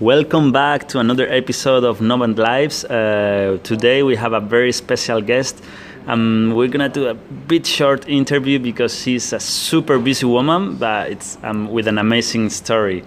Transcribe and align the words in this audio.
Welcome 0.00 0.50
back 0.50 0.88
to 0.88 0.98
another 0.98 1.28
episode 1.28 1.84
of 1.84 2.00
Novant 2.00 2.36
Lives. 2.36 2.84
Uh, 2.84 3.60
today 3.62 4.02
we 4.02 4.16
have 4.16 4.32
a 4.32 4.40
very 4.40 4.72
special 4.72 5.20
guest. 5.20 5.62
Um, 6.08 6.52
we're 6.56 6.66
gonna 6.66 6.88
do 6.88 7.06
a 7.06 7.14
bit 7.14 7.64
short 7.64 8.08
interview 8.08 8.58
because 8.58 8.98
she's 8.98 9.32
a 9.32 9.38
super 9.38 10.00
busy 10.00 10.26
woman, 10.26 10.74
but 10.78 11.12
it's 11.12 11.38
um, 11.44 11.70
with 11.70 11.86
an 11.86 11.98
amazing 11.98 12.50
story. 12.50 13.04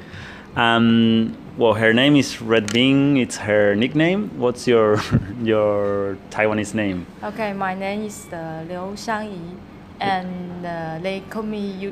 Um, 0.55 1.35
well, 1.57 1.73
her 1.73 1.93
name 1.93 2.15
is 2.15 2.41
Red 2.41 2.71
Bean. 2.71 3.17
It's 3.17 3.35
her 3.35 3.75
nickname. 3.75 4.39
What's 4.39 4.65
your 4.65 5.01
your 5.43 6.17
Taiwanese 6.29 6.73
name? 6.73 7.05
Okay, 7.21 7.51
my 7.51 7.73
name 7.75 8.03
is 8.03 8.27
uh, 8.31 8.63
Liu 8.65 8.95
Xiangyi, 8.95 9.57
and 9.99 10.65
uh, 10.65 10.99
they 11.03 11.19
call 11.29 11.43
me. 11.43 11.91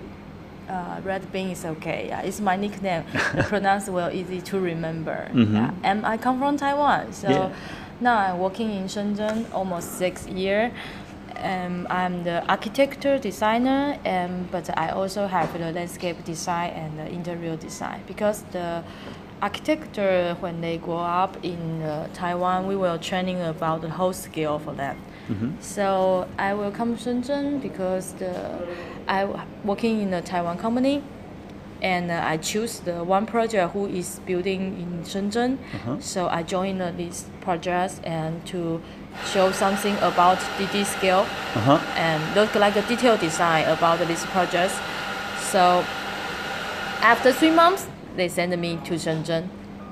Uh, 0.70 1.00
Red 1.04 1.32
Bean 1.32 1.50
is 1.52 1.64
okay. 1.64 2.06
Yeah, 2.08 2.22
it's 2.22 2.40
my 2.42 2.56
nickname. 2.56 3.04
Pronounced 3.50 3.88
well, 3.90 4.12
easy 4.12 4.42
to 4.42 4.60
remember. 4.60 5.30
Mhm. 5.34 5.54
Yeah. 5.54 5.72
And 5.84 6.06
I 6.06 6.18
come 6.18 6.40
from 6.40 6.58
Taiwan, 6.58 7.14
so 7.14 7.30
Yeah. 7.30 7.50
now 8.02 8.18
I'm 8.18 8.40
working 8.40 8.72
in 8.72 8.86
Shenzhen 8.88 9.46
almost 9.54 9.98
six 10.00 10.26
years. 10.28 10.72
Um, 11.44 11.86
I'm 11.90 12.24
the 12.24 12.44
architecture 12.50 13.20
designer, 13.20 13.98
and 14.06 14.50
but 14.52 14.70
I 14.76 14.90
also 14.90 15.28
have 15.28 15.54
the 15.54 15.72
landscape 15.72 16.24
design 16.26 16.72
and 16.74 16.98
the 16.98 17.08
interior 17.14 17.56
design 17.58 18.00
because 18.08 18.42
the 18.52 18.82
architecture 19.42 20.36
when 20.40 20.62
they 20.62 20.78
grow 20.78 20.98
up 21.24 21.38
in 21.44 21.82
uh, 21.84 22.08
Taiwan, 22.14 22.66
we 22.68 22.76
were 22.76 22.98
training 22.98 23.40
about 23.42 23.82
the 23.82 23.90
whole 23.90 24.14
scale 24.14 24.58
for 24.58 24.74
them. 24.74 24.98
So 25.60 26.28
I 26.38 26.54
will 26.54 26.72
come 26.72 26.96
to 26.98 27.04
Shenzhen 27.04 27.62
because 27.62 28.14
the 28.14 28.34
I 29.08 29.26
working 29.64 30.02
in 30.02 30.14
a 30.14 30.22
Taiwan 30.22 30.58
company, 30.58 31.02
and 31.82 32.10
uh, 32.12 32.22
I 32.24 32.38
choose 32.38 32.80
the 32.80 33.04
one 33.04 33.26
project 33.26 33.74
who 33.74 33.86
is 33.88 34.20
building 34.26 34.62
in 34.80 35.04
Shenzhen. 35.04 35.58
Uh-huh. 35.74 36.00
So 36.00 36.28
I 36.28 36.44
joined 36.44 36.82
uh, 36.82 36.92
this 36.92 37.26
project 37.42 38.02
and 38.04 38.46
to 38.48 38.82
show 39.32 39.52
something 39.52 39.96
about 40.02 40.38
DD 40.58 40.86
scale 40.86 41.26
Uh 41.56 41.60
huh. 41.62 41.80
and 41.96 42.22
look 42.36 42.54
like 42.56 42.76
a 42.76 42.82
detailed 42.88 43.20
design 43.20 43.66
about 43.68 44.00
this 44.08 44.26
project. 44.28 44.74
So 45.52 45.84
after 47.02 47.32
three 47.32 47.52
months, 47.52 47.88
they 48.18 48.28
send 48.30 48.56
me 48.60 48.78
to 48.86 48.94
Shenzhen, 48.96 49.48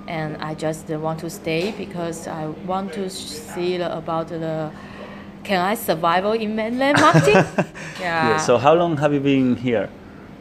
and 0.07 0.37
I 0.37 0.53
just 0.55 0.89
want 0.89 1.19
to 1.19 1.29
stay 1.29 1.71
because 1.77 2.27
I 2.27 2.47
want 2.67 2.93
to 2.93 3.09
see 3.09 3.75
about 3.81 4.27
the 4.29 4.71
can 5.43 5.59
I 5.61 5.75
survive 5.75 6.25
in 6.41 6.55
mainland 6.55 6.99
marketing? 7.01 7.35
yeah. 7.99 8.29
Yeah. 8.29 8.37
So 8.37 8.57
how 8.57 8.73
long 8.73 8.97
have 8.97 9.13
you 9.13 9.19
been 9.19 9.55
here? 9.55 9.89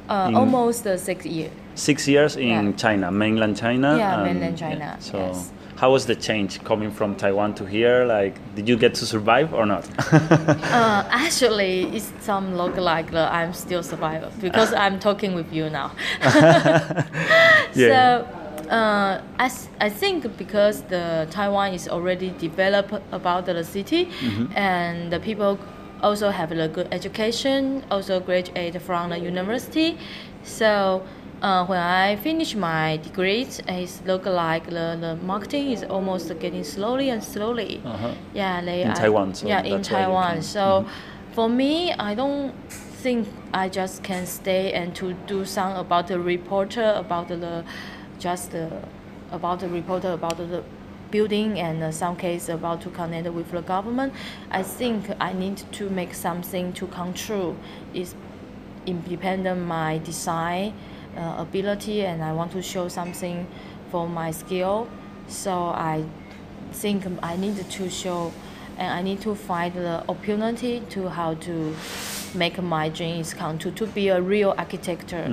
uh, 0.08 0.30
almost 0.34 0.86
uh, 0.86 0.96
six 0.96 1.24
years. 1.24 1.50
Six 1.74 2.06
years 2.06 2.36
in 2.36 2.48
Yeah. 2.66 2.72
China, 2.76 3.10
mainland 3.10 3.56
China. 3.56 3.96
Yeah, 3.96 4.14
and- 4.14 4.24
mainland 4.24 4.58
China, 4.58 4.96
So 5.00 5.16
yes. 5.18 5.50
how 5.76 5.90
was 5.92 6.04
the 6.06 6.14
change 6.14 6.62
coming 6.64 6.90
from 6.90 7.14
Taiwan 7.16 7.54
to 7.54 7.64
here? 7.64 8.04
Like, 8.04 8.34
did 8.54 8.68
you 8.68 8.76
get 8.76 8.94
to 8.96 9.06
survive 9.06 9.54
or 9.54 9.64
not? 9.66 9.84
Uh, 10.72 11.04
actually, 11.10 11.84
it's 11.96 12.12
some 12.20 12.56
look 12.56 12.76
like 12.76 13.10
the 13.10 13.24
I'm 13.32 13.52
still 13.54 13.82
survivor 13.82 14.30
because 14.40 14.72
I'm 14.84 14.98
talking 14.98 15.34
with 15.34 15.50
you 15.52 15.70
now. 15.70 15.92
Yeah. 17.74 18.22
So, 18.22 18.26
uh, 18.72 19.20
I, 19.38 19.48
I 19.80 19.88
think 19.90 20.18
because 20.38 20.82
the 20.94 21.26
Taiwan 21.30 21.74
is 21.74 21.88
already 21.88 22.30
developed 22.38 22.94
about 23.12 23.46
the 23.46 23.62
city, 23.64 24.06
Mm-hmm. 24.06 24.46
and 24.56 25.12
the 25.12 25.20
people 25.20 25.58
also 26.02 26.30
have 26.30 26.50
a 26.52 26.68
good 26.68 26.88
education, 26.90 27.84
also 27.90 28.18
graduate 28.20 28.80
from 28.82 29.10
the 29.10 29.18
university. 29.18 29.98
So. 30.42 31.02
Uh, 31.42 31.66
when 31.66 31.80
I 31.80 32.14
finish 32.14 32.54
my 32.54 32.98
degrees, 32.98 33.60
it 33.66 33.90
look 34.06 34.26
like 34.26 34.64
the, 34.70 34.96
the 35.00 35.18
marketing 35.26 35.72
is 35.72 35.82
almost 35.82 36.28
getting 36.38 36.62
slowly 36.62 37.10
and 37.10 37.20
slowly. 37.20 37.82
Uh-huh. 37.84 38.14
Yeah, 38.32 38.60
they 38.64 38.82
In 38.82 38.90
I- 38.92 38.94
Taiwan, 38.94 39.34
so 39.34 39.48
yeah, 39.48 39.60
in 39.64 39.72
that's 39.72 39.90
why 39.90 39.98
you 40.02 40.06
Taiwan. 40.06 40.42
So 40.42 40.86
for 41.32 41.48
me, 41.48 41.92
I 41.94 42.14
don't 42.14 42.54
think 42.70 43.26
I 43.52 43.68
just 43.68 44.04
can 44.04 44.24
stay 44.24 44.72
and 44.72 44.94
to 44.94 45.14
do 45.26 45.44
some 45.44 45.74
about 45.76 46.06
the 46.06 46.20
reporter 46.20 46.92
about 46.94 47.26
the 47.26 47.64
just 48.22 48.52
the, 48.52 48.70
about 49.32 49.58
the 49.60 49.68
reporter 49.68 50.12
about 50.12 50.36
the 50.36 50.62
building 51.10 51.58
and 51.58 51.82
uh, 51.82 51.90
some 51.90 52.16
case 52.16 52.48
about 52.48 52.80
to 52.80 52.88
connect 52.90 53.28
with 53.28 53.50
the 53.50 53.60
government. 53.62 54.14
I 54.50 54.62
think 54.62 55.10
I 55.20 55.32
need 55.32 55.58
to 55.72 55.90
make 55.90 56.14
something 56.14 56.72
to 56.74 56.86
control 56.86 57.56
is 57.92 58.14
independent 58.86 59.60
my 59.66 59.98
design 59.98 60.72
uh, 61.16 61.36
ability 61.38 62.04
and 62.04 62.22
I 62.22 62.32
want 62.32 62.52
to 62.52 62.62
show 62.62 62.88
something 62.88 63.46
for 63.90 64.08
my 64.08 64.30
skill. 64.30 64.88
So 65.26 65.52
I 65.52 66.04
think 66.72 67.04
I 67.22 67.36
need 67.36 67.56
to 67.70 67.90
show 67.90 68.32
and 68.78 68.88
I 68.92 69.02
need 69.02 69.20
to 69.22 69.34
find 69.34 69.74
the 69.74 70.02
opportunity 70.08 70.80
to 70.90 71.08
how 71.08 71.34
to 71.34 71.74
make 72.34 72.60
my 72.62 72.88
dreams 72.88 73.34
come 73.34 73.58
to 73.58 73.70
to 73.72 73.86
be 73.86 74.08
a 74.08 74.20
real 74.20 74.54
architect. 74.56 75.12
Yeah. 75.12 75.28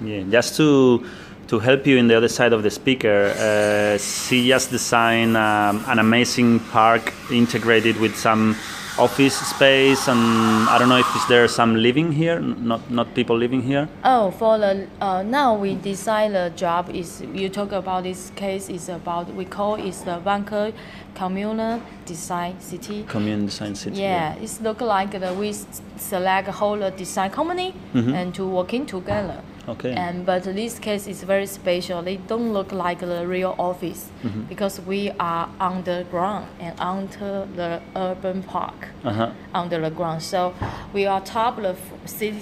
Yeah, 0.00 0.22
just 0.30 0.56
to 0.56 1.04
to 1.48 1.58
help 1.58 1.86
you 1.86 1.96
in 1.96 2.08
the 2.08 2.16
other 2.16 2.28
side 2.28 2.52
of 2.52 2.62
the 2.62 2.70
speaker, 2.70 3.32
uh, 3.36 3.98
she 3.98 4.48
just 4.48 4.70
designed 4.70 5.36
um, 5.36 5.82
an 5.88 5.98
amazing 5.98 6.60
park 6.60 7.12
integrated 7.30 7.96
with 7.98 8.14
some 8.16 8.54
office 8.98 9.36
space, 9.36 10.08
and 10.08 10.68
I 10.68 10.76
don't 10.78 10.88
know 10.88 10.98
if 10.98 11.16
is 11.16 11.26
there 11.28 11.46
some 11.48 11.76
living 11.76 12.12
here, 12.12 12.40
not 12.40 12.90
not 12.90 13.14
people 13.14 13.36
living 13.36 13.62
here. 13.62 13.88
Oh, 14.04 14.30
for 14.32 14.58
the 14.58 14.86
uh, 15.00 15.22
now 15.22 15.54
we 15.54 15.76
design 15.76 16.32
the 16.32 16.52
job 16.56 16.90
is 16.90 17.22
you 17.32 17.48
talk 17.48 17.72
about 17.72 18.02
this 18.02 18.30
case 18.34 18.68
is 18.68 18.88
about 18.88 19.32
we 19.34 19.44
call 19.44 19.76
is 19.76 20.02
the 20.02 20.20
Vanke 20.20 20.72
communal 21.18 21.80
design 22.06 22.54
city. 22.60 23.04
Commune 23.08 23.46
Design 23.46 23.74
City. 23.74 24.00
Yeah, 24.00 24.34
it's 24.42 24.60
look 24.60 24.80
like 24.80 25.10
the 25.18 25.34
we 25.34 25.52
select 25.96 26.48
a 26.48 26.52
whole 26.52 26.90
design 26.96 27.30
company 27.30 27.74
Mhm. 27.94 28.14
and 28.14 28.34
to 28.34 28.46
working 28.46 28.86
together. 28.86 29.40
Okay. 29.68 29.92
And 29.92 30.24
but 30.24 30.42
this 30.44 30.78
case 30.78 31.06
is 31.10 31.22
very 31.24 31.46
special. 31.46 32.02
They 32.02 32.16
don't 32.28 32.52
look 32.52 32.72
like 32.72 33.00
the 33.00 33.26
real 33.26 33.54
office 33.58 34.02
Mm-hmm. 34.24 34.42
because 34.48 34.80
we 34.86 35.10
are 35.20 35.46
underground 35.60 36.46
and 36.60 36.72
under 36.80 37.46
the 37.56 37.80
urban 37.96 38.42
park 38.42 38.88
Uh 39.04 39.12
huh. 39.12 39.30
under 39.54 39.78
the 39.80 39.90
ground. 39.90 40.22
So 40.22 40.52
we 40.94 41.06
are 41.06 41.20
top 41.20 41.56
the 41.56 41.70
f- 41.70 41.92
city, 42.06 42.40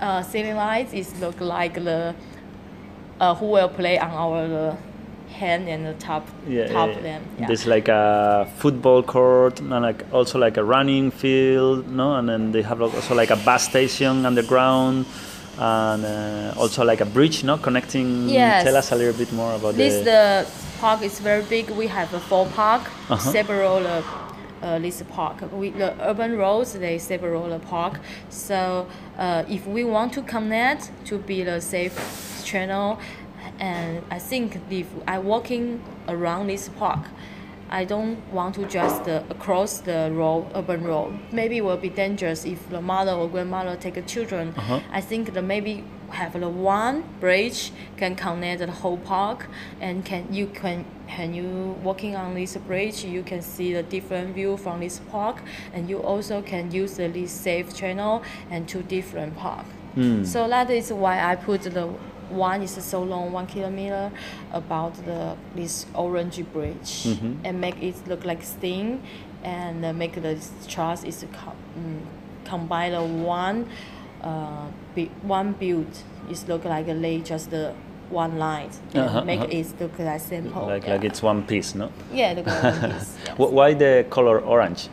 uh, 0.00 0.22
ceiling 0.22 0.56
lights 0.56 0.92
is 0.92 1.08
look 1.20 1.40
like 1.40 1.74
the 1.84 2.14
uh, 3.20 3.34
who 3.34 3.46
will 3.46 3.68
play 3.68 3.98
on 3.98 4.10
our 4.10 4.44
uh, 4.44 4.76
hand 5.30 5.68
and 5.68 5.84
the 5.86 5.94
top 5.94 6.26
Yeah, 6.48 6.66
top 6.72 6.88
yeah, 6.88 7.00
them. 7.00 7.22
yeah. 7.38 7.46
There's 7.46 7.66
like 7.66 7.88
a 7.88 8.46
football 8.56 9.02
court, 9.02 9.60
and 9.60 9.70
like 9.70 10.04
also 10.12 10.38
like 10.38 10.56
a 10.56 10.64
running 10.64 11.10
field, 11.10 11.88
no, 11.88 12.14
and 12.16 12.28
then 12.28 12.52
they 12.52 12.62
have 12.62 12.80
also 12.82 13.14
like 13.14 13.30
a 13.30 13.36
bus 13.36 13.64
station 13.64 14.24
underground, 14.26 15.06
and 15.58 16.04
uh, 16.04 16.54
also 16.60 16.84
like 16.84 17.00
a 17.00 17.06
bridge, 17.06 17.44
no, 17.44 17.56
connecting. 17.58 18.28
Yes. 18.28 18.64
Tell 18.64 18.76
us 18.76 18.92
a 18.92 18.96
little 18.96 19.14
bit 19.18 19.32
more 19.32 19.54
about 19.54 19.74
This 19.74 19.98
the. 19.98 20.04
the 20.04 20.46
park 20.80 21.02
is 21.02 21.20
very 21.20 21.42
big. 21.42 21.70
We 21.70 21.86
have 21.88 22.12
a 22.14 22.20
four 22.20 22.46
park, 22.46 22.82
Uh-huh. 23.10 23.18
several 23.32 23.86
uh, 23.86 24.02
uh, 24.62 24.78
this 24.80 25.02
park. 25.16 25.36
We 25.52 25.70
the 25.70 25.94
urban 26.00 26.36
roads 26.36 26.72
they 26.72 26.98
several 26.98 27.52
uh, 27.52 27.58
park. 27.58 28.00
So 28.30 28.86
uh, 29.18 29.44
if 29.48 29.66
we 29.66 29.84
want 29.84 30.12
to 30.14 30.22
connect 30.22 30.90
to 31.06 31.18
be 31.18 31.44
the 31.44 31.60
safe 31.60 31.94
channel, 32.44 32.98
and 33.58 34.02
I 34.10 34.18
think 34.18 34.58
if 34.70 34.86
I 35.06 35.18
walking 35.18 35.82
around 36.08 36.48
this 36.48 36.68
park. 36.68 37.06
I 37.70 37.84
don't 37.84 38.16
want 38.32 38.54
to 38.54 38.64
just 38.64 39.06
uh, 39.08 39.22
across 39.28 39.80
the 39.80 40.10
road, 40.10 40.50
urban 40.54 40.84
road. 40.84 41.18
Maybe 41.32 41.58
it 41.58 41.64
will 41.64 41.76
be 41.76 41.90
dangerous 41.90 42.46
if 42.46 42.68
the 42.70 42.80
mother 42.80 43.12
or 43.12 43.28
grandmother 43.28 43.76
take 43.76 43.94
the 43.94 44.02
children. 44.02 44.54
Uh-huh. 44.56 44.80
I 44.90 45.02
think 45.02 45.34
that 45.34 45.42
maybe 45.42 45.84
have 46.10 46.32
the 46.32 46.48
one 46.48 47.04
bridge 47.20 47.70
can 47.98 48.16
connect 48.16 48.60
the 48.60 48.70
whole 48.70 48.96
park, 48.96 49.46
and 49.80 50.04
can 50.04 50.32
you 50.32 50.46
can 50.46 50.86
when 51.16 51.34
you 51.34 51.76
walking 51.82 52.16
on 52.16 52.34
this 52.34 52.56
bridge, 52.56 53.04
you 53.04 53.22
can 53.22 53.42
see 53.42 53.74
the 53.74 53.82
different 53.82 54.34
view 54.34 54.56
from 54.56 54.80
this 54.80 55.00
park, 55.10 55.42
and 55.74 55.90
you 55.90 55.98
also 55.98 56.40
can 56.40 56.70
use 56.70 56.96
the 56.96 57.08
this 57.08 57.32
safe 57.32 57.74
channel 57.74 58.22
and 58.50 58.66
two 58.66 58.82
different 58.82 59.36
park. 59.36 59.66
Hmm. 59.94 60.24
So 60.24 60.48
that 60.48 60.70
is 60.70 60.92
why 60.92 61.20
I 61.20 61.36
put 61.36 61.62
the 61.62 61.92
one 62.30 62.62
is 62.62 62.70
so 62.84 63.02
long, 63.02 63.32
one 63.32 63.46
kilometer, 63.46 64.10
about 64.52 64.94
the 65.06 65.36
this 65.56 65.86
orange 65.94 66.42
bridge, 66.52 67.04
Mhm. 67.06 67.36
and 67.44 67.60
make 67.60 67.82
it 67.82 67.96
look 68.06 68.24
like 68.24 68.42
sting, 68.42 69.00
and 69.44 69.84
uh, 69.84 69.92
make 69.92 70.14
the 70.22 70.36
truss 70.68 71.04
is 71.04 71.24
co- 71.32 71.52
mm, 71.78 72.00
combine 72.44 72.92
the 72.92 73.02
one, 73.02 73.66
uh, 74.22 74.66
be, 74.94 75.10
one 75.22 75.52
build. 75.52 75.86
It 76.30 76.44
look 76.48 76.64
like 76.64 76.88
a 76.88 76.92
lay 76.94 77.20
just 77.20 77.50
the 77.50 77.72
one 78.10 78.38
line, 78.38 78.70
Uh-huh, 78.94 79.22
make 79.24 79.40
uh-huh. 79.40 79.48
it 79.50 79.66
look 79.80 79.98
like 79.98 80.20
simple. 80.20 80.66
like 80.66 80.84
yeah. 80.86 80.92
like 80.94 81.04
it's 81.04 81.22
one 81.22 81.42
piece, 81.42 81.74
no? 81.74 81.90
yeah, 82.12 82.32
look 82.36 82.46
like 82.46 82.62
one 82.62 82.90
piece. 82.92 83.16
yes. 83.26 83.38
Why 83.38 83.74
the 83.74 84.04
color 84.10 84.38
orange? 84.40 84.88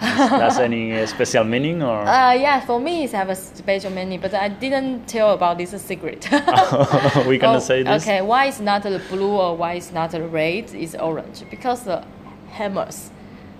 Does 0.00 0.58
any 0.58 0.98
uh, 0.98 1.06
special 1.06 1.44
meaning 1.44 1.82
or? 1.82 2.02
Uh, 2.06 2.32
yeah, 2.32 2.60
for 2.60 2.78
me 2.80 3.04
it's 3.04 3.12
have 3.12 3.30
a 3.30 3.34
special 3.34 3.90
meaning, 3.90 4.20
but 4.20 4.34
I 4.34 4.48
didn't 4.48 5.06
tell 5.06 5.30
about 5.32 5.58
this 5.58 5.70
secret. 5.82 6.28
we 7.26 7.38
cannot 7.38 7.56
Oh, 7.56 7.58
say 7.60 7.82
this. 7.82 8.02
Okay, 8.02 8.20
why 8.20 8.46
is 8.46 8.60
not 8.60 8.82
the 8.82 9.00
blue 9.08 9.36
or 9.36 9.56
why 9.56 9.74
is 9.74 9.92
not 9.92 10.10
the 10.10 10.22
red? 10.22 10.74
Is 10.74 10.94
orange 10.94 11.44
because 11.50 11.84
the 11.84 12.04
Hermes, 12.52 13.10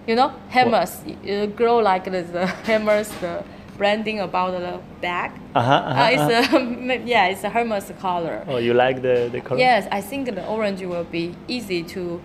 you 0.06 0.14
know, 0.14 0.32
Hermes 0.50 1.02
grow 1.56 1.78
like 1.78 2.04
the, 2.04 2.22
the 2.22 2.46
Hermes, 2.46 3.08
the 3.20 3.42
branding 3.78 4.20
about 4.20 4.52
the 4.52 4.78
back. 5.00 5.36
Uh-huh, 5.54 5.72
uh-huh, 5.72 6.02
Uh, 6.02 6.08
it's 6.12 6.52
a 6.54 6.96
yeah, 7.06 7.26
it's 7.26 7.44
a 7.44 7.50
Hermes 7.50 7.90
color. 8.00 8.44
Oh, 8.48 8.58
you 8.58 8.74
like 8.74 9.00
the 9.02 9.28
the 9.32 9.40
color? 9.40 9.60
Yes, 9.60 9.86
I 9.90 10.00
think 10.02 10.34
the 10.34 10.46
orange 10.46 10.82
will 10.82 11.04
be 11.04 11.34
easy 11.48 11.82
to 11.94 12.20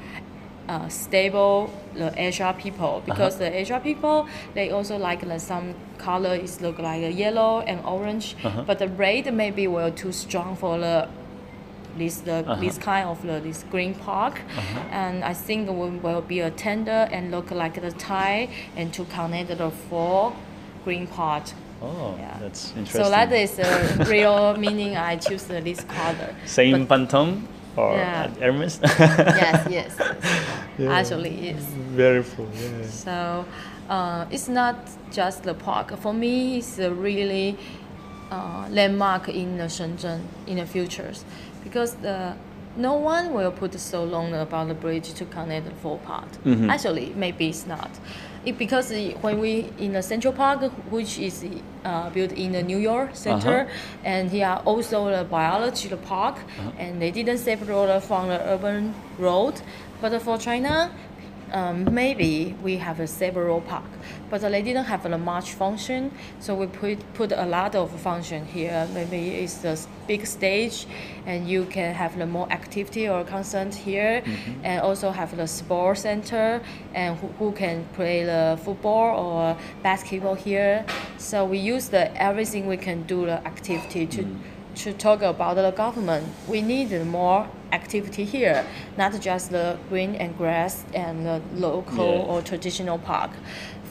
uh, 0.72 0.88
stable 0.90 1.70
the 1.94 2.10
Asia 2.28 2.56
people 2.64 2.94
because 3.06 3.34
the 3.38 3.50
Asia 3.62 3.80
people 3.84 4.18
they 4.56 4.68
also 4.72 4.96
like 4.98 5.22
the 5.28 5.40
some 5.40 5.74
color 5.98 6.36
is 6.46 6.62
look 6.62 6.80
like 6.80 7.04
a 7.04 7.12
yellow 7.24 7.60
and 7.70 7.80
orange, 7.86 8.36
Uh-huh. 8.44 8.64
but 8.68 8.78
the 8.80 8.88
red 8.88 9.34
maybe 9.34 9.68
will 9.68 9.92
too 9.92 10.12
strong 10.12 10.56
for 10.56 10.78
the 10.80 11.08
this 11.98 12.22
the 12.22 12.38
this 12.62 12.78
kind 12.78 13.06
of 13.10 13.22
the, 13.22 13.40
this 13.42 13.66
green 13.72 13.94
park, 13.94 14.36
and 14.92 15.24
I 15.32 15.34
think 15.34 15.68
it 15.68 15.74
will, 15.80 15.92
will 16.08 16.22
be 16.22 16.40
a 16.40 16.50
tender 16.50 17.00
and 17.16 17.32
look 17.32 17.52
like 17.52 17.76
the 17.82 17.92
tie 17.92 18.48
and 18.78 18.94
to 18.94 19.04
connect 19.06 19.50
the 19.58 19.70
four 19.90 20.34
green 20.86 21.06
part. 21.08 21.54
Oh, 21.84 22.16
Yeah. 22.20 22.38
that's 22.40 22.70
interesting. 22.78 23.04
So 23.04 23.10
that 23.10 23.32
is 23.34 23.52
the 23.58 24.06
real 24.10 24.56
meaning 24.56 24.96
I 24.96 25.18
choose 25.18 25.44
the, 25.44 25.60
this 25.62 25.82
color. 25.84 26.30
Same 26.46 26.86
But- 26.86 26.90
Pantone 27.10 27.42
or 27.78 27.94
Yeah. 27.96 28.24
at 28.24 28.38
Hermes? 28.38 28.80
yes, 28.82 28.98
yes, 29.40 29.68
yes. 29.70 29.98
Yeah. 30.78 30.92
Actually, 30.94 31.34
yes. 31.50 31.64
Very 31.96 32.24
full. 32.24 32.48
Yeah. 32.54 32.86
So 32.88 33.46
uh, 33.90 34.26
it's 34.32 34.48
not 34.48 34.76
just 35.12 35.44
the 35.44 35.54
park. 35.54 35.96
For 36.00 36.14
me, 36.14 36.58
it's 36.58 36.80
a 36.80 36.90
really 36.92 37.58
uh, 38.32 38.66
landmark 38.70 39.30
in 39.30 39.58
the 39.58 39.66
Shenzhen 39.68 40.22
in 40.48 40.58
the 40.58 40.66
futures 40.66 41.26
because 41.64 41.96
the 41.96 42.34
no 42.78 42.94
one 42.96 43.34
will 43.34 43.52
put 43.52 43.78
so 43.80 44.04
long 44.06 44.34
about 44.34 44.68
the 44.70 44.74
bridge 44.74 45.14
to 45.16 45.26
connect 45.26 45.66
the 45.66 45.76
four 45.82 45.98
part. 46.00 46.32
Mhm. 46.46 46.70
Actually, 46.70 47.12
maybe 47.16 47.50
it's 47.50 47.66
not. 47.68 47.90
It, 48.44 48.58
because 48.58 48.92
when 49.22 49.40
we 49.40 49.70
in 49.78 49.94
the 49.94 50.02
Central 50.02 50.34
Park, 50.34 50.72
which 50.90 51.20
is 51.20 51.46
uh, 51.86 52.10
built 52.10 52.32
in 52.32 52.54
the 52.54 52.64
New 52.64 52.78
York 52.80 53.12
Center, 53.16 53.68
and 54.04 54.32
here 54.32 54.60
also 54.66 55.10
the 55.12 55.24
biology 55.24 55.88
the 55.90 55.98
park, 55.98 56.38
and 56.80 57.00
they 57.02 57.12
didn't 57.12 57.38
separate 57.38 58.02
from 58.04 58.30
the 58.30 58.42
urban 58.50 58.94
road. 59.20 59.62
But 60.02 60.20
for 60.24 60.40
China, 60.40 60.90
um, 61.54 61.94
maybe 61.94 62.56
we 62.64 62.78
have 62.78 63.00
a 63.00 63.08
several 63.08 63.62
park, 63.62 63.90
but 64.30 64.42
they 64.42 64.62
didn't 64.62 64.86
have 64.86 65.06
a 65.06 65.18
much 65.18 65.54
function. 65.54 66.12
So 66.40 66.56
we 66.56 66.68
put 66.68 67.00
put 67.14 67.32
a 67.32 67.46
lot 67.46 67.76
of 67.76 67.92
function 68.00 68.46
here. 68.46 68.88
Maybe 68.94 69.30
it's 69.44 69.64
a 69.64 69.78
big 70.08 70.26
stage, 70.26 70.88
and 71.26 71.48
you 71.48 71.66
can 71.66 71.94
have 71.94 72.18
the 72.18 72.26
more 72.26 72.52
activity 72.52 73.08
or 73.08 73.24
concert 73.24 73.74
here, 73.74 74.24
and 74.64 74.82
also 74.82 75.12
have 75.12 75.36
the 75.36 75.48
sport 75.48 75.98
center, 75.98 76.62
and 76.94 77.18
who, 77.18 77.28
who 77.40 77.52
can 77.52 77.86
play 77.94 78.24
the 78.24 78.60
football 78.64 79.20
or 79.20 79.58
basketball 79.84 80.36
here. 80.36 80.86
So 81.18 81.46
we 81.46 81.58
use 81.58 81.90
the 81.90 82.16
everything 82.22 82.68
we 82.68 82.78
can 82.78 83.04
do 83.04 83.26
the 83.26 83.46
activity 83.48 84.06
to 84.08 84.26
to 84.76 84.94
talk 84.94 85.22
about 85.22 85.56
the 85.56 85.72
government, 85.72 86.28
we 86.48 86.62
need 86.62 86.92
more 87.06 87.48
activity 87.72 88.24
here, 88.24 88.66
not 88.98 89.20
just 89.22 89.52
the 89.52 89.78
green 89.90 90.16
and 90.16 90.38
grass 90.38 90.86
and 90.94 91.26
the 91.26 91.42
local 91.56 92.14
Yeah. 92.14 92.30
or 92.32 92.42
traditional 92.42 92.98
park. 92.98 93.32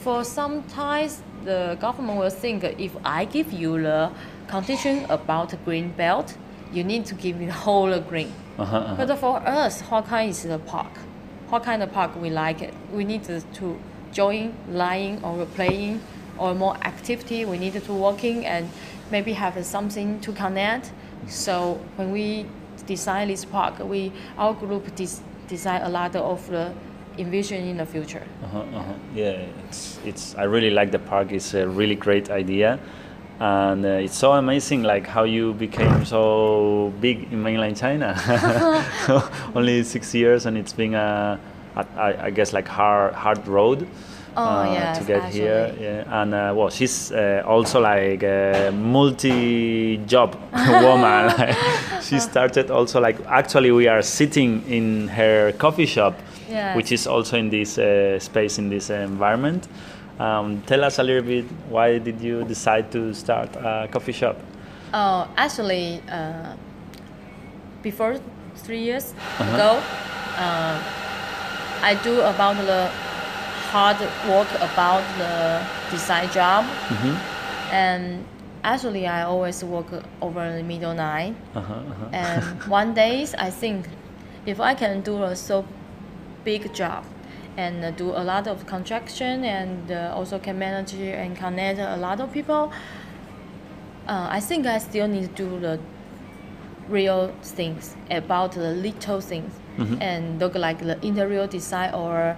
For 0.03 0.23
sometimes 0.23 1.21
the 1.45 1.77
government 1.79 2.19
will 2.19 2.29
think 2.29 2.63
if 2.63 2.95
I 3.03 3.25
give 3.25 3.51
you 3.51 3.81
the 3.81 4.09
condition 4.47 5.05
about 5.09 5.49
the 5.49 5.57
green 5.57 5.91
belt, 5.97 6.35
you 6.73 6.83
need 6.83 7.05
to 7.05 7.15
give 7.15 7.37
me 7.39 7.45
the 7.45 7.59
whole 7.65 7.99
green. 7.99 8.31
Uh-huh, 8.57 8.77
uh-huh. 8.77 9.05
But 9.05 9.17
for 9.19 9.37
us, 9.45 9.81
what 9.81 10.05
kind 10.05 10.29
is 10.29 10.43
the 10.43 10.59
park? 10.59 10.93
What 11.49 11.63
kind 11.63 11.83
of 11.83 11.91
park 11.91 12.11
we 12.21 12.29
like 12.29 12.61
it? 12.61 12.73
We 12.93 13.03
need 13.03 13.23
to, 13.25 13.41
to 13.41 13.77
join, 14.11 14.53
lying 14.69 15.23
or 15.23 15.45
playing 15.45 16.01
or 16.37 16.53
more 16.55 16.75
activity. 16.83 17.45
We 17.45 17.57
need 17.57 17.73
to 17.73 17.93
walking 17.93 18.45
and 18.45 18.69
maybe 19.11 19.33
have 19.33 19.63
something 19.65 20.19
to 20.21 20.31
connect. 20.31 20.91
So 21.27 21.79
when 21.97 22.11
we 22.11 22.45
design 22.91 23.27
this 23.29 23.45
park, 23.45 23.79
we 23.91 24.11
our 24.37 24.53
group 24.53 24.83
des- 24.95 25.23
design 25.47 25.81
a 25.83 25.89
lot 25.89 26.15
of 26.15 26.39
the 26.49 26.73
envision 27.17 27.59
in 27.71 27.77
the 27.77 27.85
future. 27.85 28.23
Uh-huh, 28.43 28.59
uh-huh. 28.59 28.93
Yeah, 29.15 29.45
it's 29.67 29.99
it's. 30.05 30.35
I 30.35 30.43
really 30.55 30.69
like 30.79 30.91
the 30.91 30.99
park. 31.11 31.31
It's 31.31 31.53
a 31.53 31.65
really 31.79 31.95
great 31.95 32.29
idea, 32.29 32.79
and 33.39 33.85
uh, 33.85 34.05
it's 34.05 34.17
so 34.17 34.31
amazing, 34.33 34.83
like 34.83 35.07
how 35.07 35.23
you 35.23 35.53
became 35.53 36.05
so 36.05 36.91
big 37.01 37.17
in 37.31 37.41
mainland 37.43 37.77
China. 37.77 38.09
Only 39.55 39.83
six 39.83 40.13
years, 40.13 40.45
and 40.45 40.57
it's 40.57 40.73
been 40.73 40.93
a, 40.95 41.39
a 41.75 41.85
I, 41.97 42.25
I 42.27 42.29
guess 42.31 42.53
like 42.53 42.67
hard 42.67 43.13
hard 43.13 43.47
road. 43.47 43.87
Oh, 44.37 44.41
uh, 44.43 44.73
yes, 44.73 44.97
to 44.99 45.03
get 45.03 45.25
here, 45.25 45.75
yeah, 45.79 46.21
and 46.21 46.33
uh, 46.33 46.53
well, 46.55 46.69
she's 46.69 47.11
uh, 47.11 47.43
also 47.45 47.81
like 47.81 48.23
a 48.23 48.71
multi-job 48.73 50.35
woman. 50.81 51.27
Like, 51.27 51.55
she 52.01 52.17
started 52.19 52.71
also 52.71 53.01
like 53.01 53.19
actually 53.27 53.71
we 53.71 53.87
are 53.87 54.01
sitting 54.01 54.63
in 54.67 55.09
her 55.09 55.51
coffee 55.57 55.85
shop, 55.85 56.13
Yes. 56.49 56.75
which 56.75 56.91
is 56.91 57.07
also 57.07 57.37
in 57.37 57.49
this 57.49 57.77
uh, 57.77 58.19
space 58.19 58.57
in 58.57 58.69
this 58.69 58.89
uh, 58.89 58.95
environment. 58.95 59.67
Um, 60.19 60.61
tell 60.65 60.83
us 60.83 60.99
a 60.99 61.03
little 61.03 61.23
bit 61.23 61.45
why 61.69 61.97
did 61.97 62.21
you 62.21 62.43
decide 62.43 62.91
to 62.91 63.13
start 63.13 63.55
a 63.55 63.87
coffee 63.91 64.11
shop? 64.11 64.37
Oh, 64.93 65.27
actually, 65.37 66.01
uh, 66.09 66.55
before 67.81 68.19
three 68.55 68.79
years 68.81 69.13
ago, 69.39 69.81
uh, 70.37 70.79
I 71.81 71.95
do 72.03 72.19
about 72.21 72.57
the 72.57 72.91
hard 73.71 73.99
work 74.27 74.51
about 74.59 75.03
the 75.17 75.63
design 75.91 76.29
job, 76.31 76.65
and 77.71 78.25
actually 78.63 79.07
I 79.07 79.23
always 79.23 79.63
work 79.63 79.87
over 80.21 80.57
the 80.57 80.63
middle 80.63 80.93
night. 80.93 81.35
Uh-huh, 81.55 81.73
uh-huh. 81.73 82.05
And 82.11 82.43
one 82.79 82.93
days 82.93 83.33
I 83.33 83.49
think 83.49 83.87
if 84.45 84.59
I 84.59 84.73
can 84.75 85.01
do 85.01 85.23
a 85.23 85.35
so 85.35 85.65
big 86.43 86.73
job 86.73 87.05
and 87.57 87.95
do 87.95 88.09
a 88.09 88.23
lot 88.23 88.47
of 88.47 88.65
contraction 88.65 89.43
and 89.45 89.91
uh, 89.91 90.13
also 90.15 90.39
can 90.39 90.57
manage 90.59 90.93
and 90.93 91.35
connect 91.37 91.79
a 91.79 91.97
lot 91.97 92.19
of 92.19 92.31
people, 92.33 92.71
uh, 94.07 94.27
I 94.29 94.39
think 94.39 94.65
I 94.65 94.79
still 94.79 95.07
need 95.07 95.35
to 95.35 95.43
do 95.43 95.59
the 95.59 95.79
real 96.89 97.33
things 97.41 97.95
about 98.09 98.51
the 98.51 98.71
little 98.73 99.21
things 99.21 99.53
and 100.01 100.39
look 100.39 100.55
like 100.55 100.79
the 100.79 100.97
interior 101.05 101.47
design 101.47 101.93
or 101.93 102.35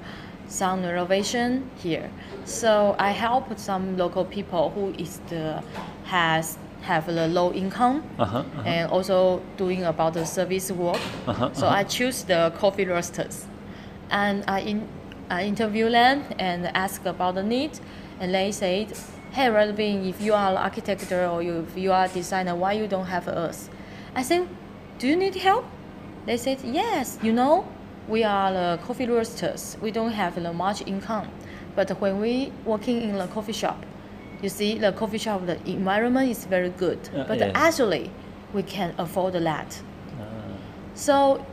some 0.54 0.84
renovation 0.84 1.70
here. 1.84 2.10
So 2.46 2.96
I 3.00 3.10
help 3.12 3.46
some 3.58 3.98
local 3.98 4.24
people 4.26 4.70
who 4.76 4.94
is 5.04 5.20
the 5.30 5.64
has 6.06 6.58
have 6.82 7.06
the 7.08 7.28
low 7.28 7.52
income 7.54 8.04
Uh-huh, 8.20 8.38
uh-huh. 8.38 8.62
and 8.74 8.92
also 8.92 9.42
doing 9.58 9.84
about 9.86 10.14
the 10.14 10.26
service 10.26 10.72
work. 10.72 11.00
Uh-huh, 11.28 11.50
so 11.54 11.68
I 11.68 11.84
choose 11.84 12.24
the 12.26 12.52
coffee 12.60 12.86
roasters, 12.86 13.46
and 14.10 14.44
I 14.48 14.60
in 14.72 14.80
I 15.30 15.46
interview 15.48 15.90
them 15.90 16.22
and 16.38 16.70
ask 16.76 17.06
about 17.06 17.36
the 17.36 17.44
need, 17.44 17.72
and 18.20 18.34
they 18.34 18.52
said, 18.52 18.88
"Hey, 19.32 19.48
Redbean, 19.50 20.06
if 20.10 20.22
you 20.22 20.34
are 20.36 20.52
an 20.52 20.58
architect 20.58 21.12
or 21.12 21.42
you, 21.42 21.66
if 21.68 21.78
you 21.78 21.92
are 21.94 22.06
a 22.06 22.10
designer, 22.10 22.56
why 22.56 22.74
you 22.74 22.88
don't 22.88 23.08
have 23.08 23.28
us?" 23.28 23.70
I 24.16 24.22
said, 24.24 24.44
"Do 25.00 25.08
you 25.08 25.16
need 25.16 25.36
help?" 25.36 25.64
They 26.26 26.38
said, 26.38 26.60
"Yes. 26.64 27.18
You 27.24 27.34
know, 27.34 27.64
we 28.08 28.24
are 28.24 28.52
the 28.52 28.80
coffee 28.86 29.06
roasters. 29.08 29.78
We 29.82 29.92
don't 29.92 30.12
have 30.12 30.36
the 30.42 30.54
much 30.54 30.82
income, 30.86 31.28
but 31.76 31.90
when 32.02 32.20
we 32.20 32.52
working 32.66 33.02
in 33.02 33.18
the 33.18 33.28
coffee 33.28 33.54
shop, 33.54 33.86
you 34.42 34.50
see 34.50 34.78
the 34.78 34.92
coffee 34.92 35.18
shop 35.18 35.46
the 35.46 35.58
environment 35.70 36.30
is 36.30 36.46
very 36.46 36.70
good, 36.70 37.00
Uh, 37.16 37.24
but 37.28 37.40
yeah. 37.40 37.52
actually 37.56 38.12
we 38.54 38.64
can 38.64 38.94
afford 38.98 39.34
that." 39.34 39.82
Ah. 40.20 40.24
So 40.96 41.46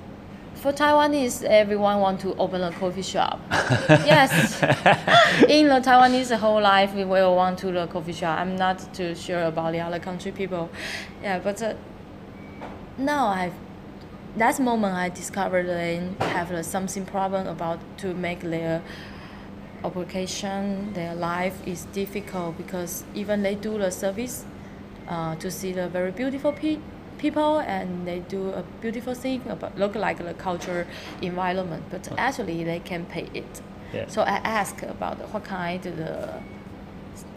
for 0.55 0.73
Taiwanese, 0.73 1.45
everyone 1.45 2.01
want 2.01 2.21
to 2.21 2.35
open 2.37 2.61
a 2.63 2.71
coffee 2.73 3.03
shop. 3.03 3.41
yes, 3.89 4.61
in 5.49 5.69
the 5.69 5.81
Taiwanese 5.81 6.37
whole 6.37 6.61
life, 6.61 6.93
we 6.95 7.05
will 7.05 7.35
want 7.37 7.59
to 7.61 7.73
the 7.73 7.87
coffee 7.87 8.13
shop. 8.13 8.39
I'm 8.41 8.57
not 8.57 8.93
too 8.93 9.15
sure 9.15 9.45
about 9.45 9.73
the 9.73 9.81
other 9.81 9.99
country 10.01 10.33
people. 10.33 10.69
Yeah, 11.23 11.39
but 11.39 11.63
uh, 11.63 11.75
now 12.99 13.29
I've 13.29 13.55
that 14.37 14.61
moment 14.61 14.95
I 14.95 15.09
discovered 15.09 15.67
they 15.67 16.09
have 16.21 16.53
uh, 16.53 16.63
something 16.63 17.05
problem 17.05 17.47
about 17.47 17.81
to 17.99 18.15
make 18.15 18.41
their 18.41 18.83
application, 19.85 20.93
their 20.93 21.15
life 21.15 21.57
is 21.67 21.85
difficult 21.87 22.57
because 22.57 23.05
even 23.15 23.43
they 23.43 23.55
do 23.55 23.79
the 23.79 23.91
service 23.91 24.45
uh, 25.09 25.35
to 25.37 25.51
see 25.51 25.73
the 25.73 25.89
very 25.89 26.11
beautiful 26.11 26.53
pe- 26.53 26.79
people 27.19 27.59
and 27.59 28.07
they 28.07 28.21
do 28.21 28.51
a 28.51 28.63
beautiful 28.81 29.15
thing 29.15 29.43
about 29.49 29.77
look 29.79 29.95
like 29.95 30.19
the 30.19 30.35
culture 30.35 30.87
environment, 31.21 31.83
but 31.91 32.09
actually 32.19 32.65
they 32.65 32.81
can 32.81 33.05
pay 33.07 33.29
it. 33.35 33.61
Yeah. 33.93 34.07
So 34.07 34.23
I 34.23 34.37
ask 34.45 34.83
about 34.83 35.17
what 35.33 35.45
kind 35.45 35.85
of 35.85 35.97
the 35.97 36.41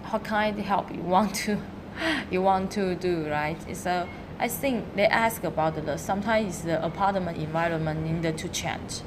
what 0.10 0.24
kind 0.24 0.60
of 0.60 0.66
help 0.66 0.94
you 0.94 1.02
want 1.02 1.34
to 1.36 1.58
you 2.32 2.42
want 2.42 2.72
to 2.72 2.96
do, 2.96 3.28
right? 3.30 3.58
So 3.76 4.08
I 4.40 4.48
think 4.48 4.96
they 4.96 5.06
ask 5.06 5.44
about 5.44 5.76
the 5.86 5.98
sometimes 5.98 6.62
the 6.64 6.84
apartment 6.84 7.38
environment 7.38 8.02
needed 8.06 8.38
to 8.40 8.50
change. 8.50 9.02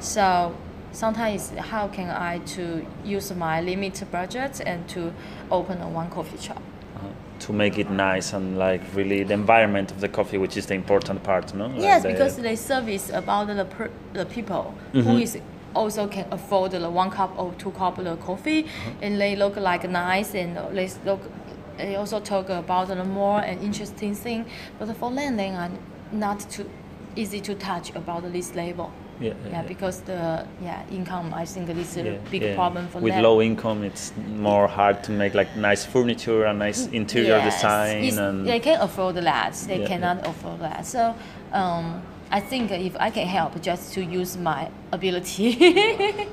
So 0.00 0.54
sometimes 0.92 1.50
how 1.50 1.88
can 1.88 2.10
I 2.10 2.38
to 2.56 2.84
use 3.04 3.34
my 3.34 3.60
limited 3.60 4.10
budget 4.10 4.60
and 4.64 4.86
to 4.88 5.12
open 5.50 5.80
a 5.82 5.88
one 5.88 6.10
coffee 6.10 6.38
shop. 6.38 6.62
Uh-huh. 6.96 7.08
To 7.40 7.52
make 7.52 7.78
it 7.78 7.90
nice 7.90 8.32
and 8.32 8.58
like 8.58 8.80
really 8.94 9.22
the 9.24 9.34
environment 9.34 9.90
of 9.90 10.00
the 10.00 10.08
coffee, 10.08 10.38
which 10.38 10.56
is 10.56 10.66
the 10.66 10.74
important 10.74 11.22
part, 11.22 11.54
no? 11.54 11.66
Like 11.66 11.80
Yes, 11.80 12.02
the- 12.02 12.08
because 12.12 12.36
they 12.36 12.56
service 12.56 13.10
about 13.10 13.48
the 13.48 13.64
per, 13.64 13.90
the 14.12 14.24
people 14.26 14.74
Mhm. 14.92 15.02
who 15.04 15.18
is 15.18 15.38
also 15.74 16.06
can 16.06 16.24
afford 16.30 16.70
the 16.70 16.90
one 16.90 17.10
cup 17.10 17.38
or 17.38 17.52
two 17.58 17.70
cup 17.72 17.98
of 17.98 18.20
coffee, 18.20 18.62
Uh-huh. 18.64 18.90
and 19.02 19.20
they 19.20 19.36
look 19.36 19.56
like 19.56 19.88
nice 19.88 20.34
and 20.34 20.56
they 20.74 20.88
look. 21.04 21.20
They 21.76 21.96
also 21.96 22.20
talk 22.20 22.48
about 22.48 22.88
the 22.88 23.04
more 23.04 23.40
and 23.40 23.62
interesting 23.62 24.14
thing, 24.14 24.46
but 24.78 24.94
for 24.96 25.10
they 25.14 25.50
are 25.50 25.70
not 26.12 26.40
too 26.50 26.68
easy 27.16 27.40
to 27.40 27.54
touch 27.54 27.90
about 27.94 28.32
this 28.32 28.54
label. 28.54 28.90
yeah, 29.20 29.32
Yeah, 29.50 29.62
because 29.62 30.02
the 30.02 30.46
yeah 30.62 30.82
income 30.90 31.32
I 31.34 31.44
think 31.46 31.66
this 31.66 31.90
is 31.92 31.96
a 31.96 32.04
yeah, 32.04 32.18
big 32.30 32.42
yeah. 32.42 32.54
problem 32.54 32.88
for 32.88 33.00
With 33.00 33.14
them. 33.14 33.22
low 33.22 33.40
income, 33.40 33.82
it's 33.86 34.12
more 34.36 34.68
hard 34.68 35.02
to 35.04 35.12
make 35.12 35.34
like 35.34 35.56
nice 35.56 35.84
furniture 35.86 36.44
and 36.44 36.58
nice 36.58 36.86
interior 36.92 37.38
Yes, 37.38 37.54
design 37.56 38.18
and 38.18 38.46
they 38.46 38.60
can 38.60 38.80
afford 38.80 39.14
that. 39.16 39.54
They 39.66 39.80
Yeah, 39.80 39.88
cannot 39.88 40.26
afford 40.26 40.60
that. 40.60 40.86
So 40.86 41.14
um, 41.52 42.02
I 42.30 42.40
think 42.40 42.70
if 42.72 42.96
I 42.98 43.10
can 43.10 43.26
help, 43.26 43.60
just 43.62 43.94
to 43.94 44.00
use 44.04 44.36
my 44.36 44.68
ability. 44.92 45.48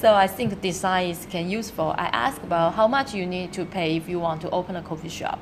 So 0.00 0.14
I 0.14 0.26
think 0.26 0.60
design 0.60 1.10
is 1.10 1.26
can 1.30 1.48
useful. 1.50 1.94
I 1.96 2.06
ask 2.12 2.42
about 2.42 2.74
how 2.74 2.86
much 2.88 3.14
you 3.14 3.26
need 3.26 3.52
to 3.52 3.64
pay 3.64 3.96
if 3.96 4.08
you 4.08 4.18
want 4.20 4.40
to 4.42 4.50
open 4.50 4.76
a 4.76 4.82
coffee 4.82 5.08
shop, 5.08 5.38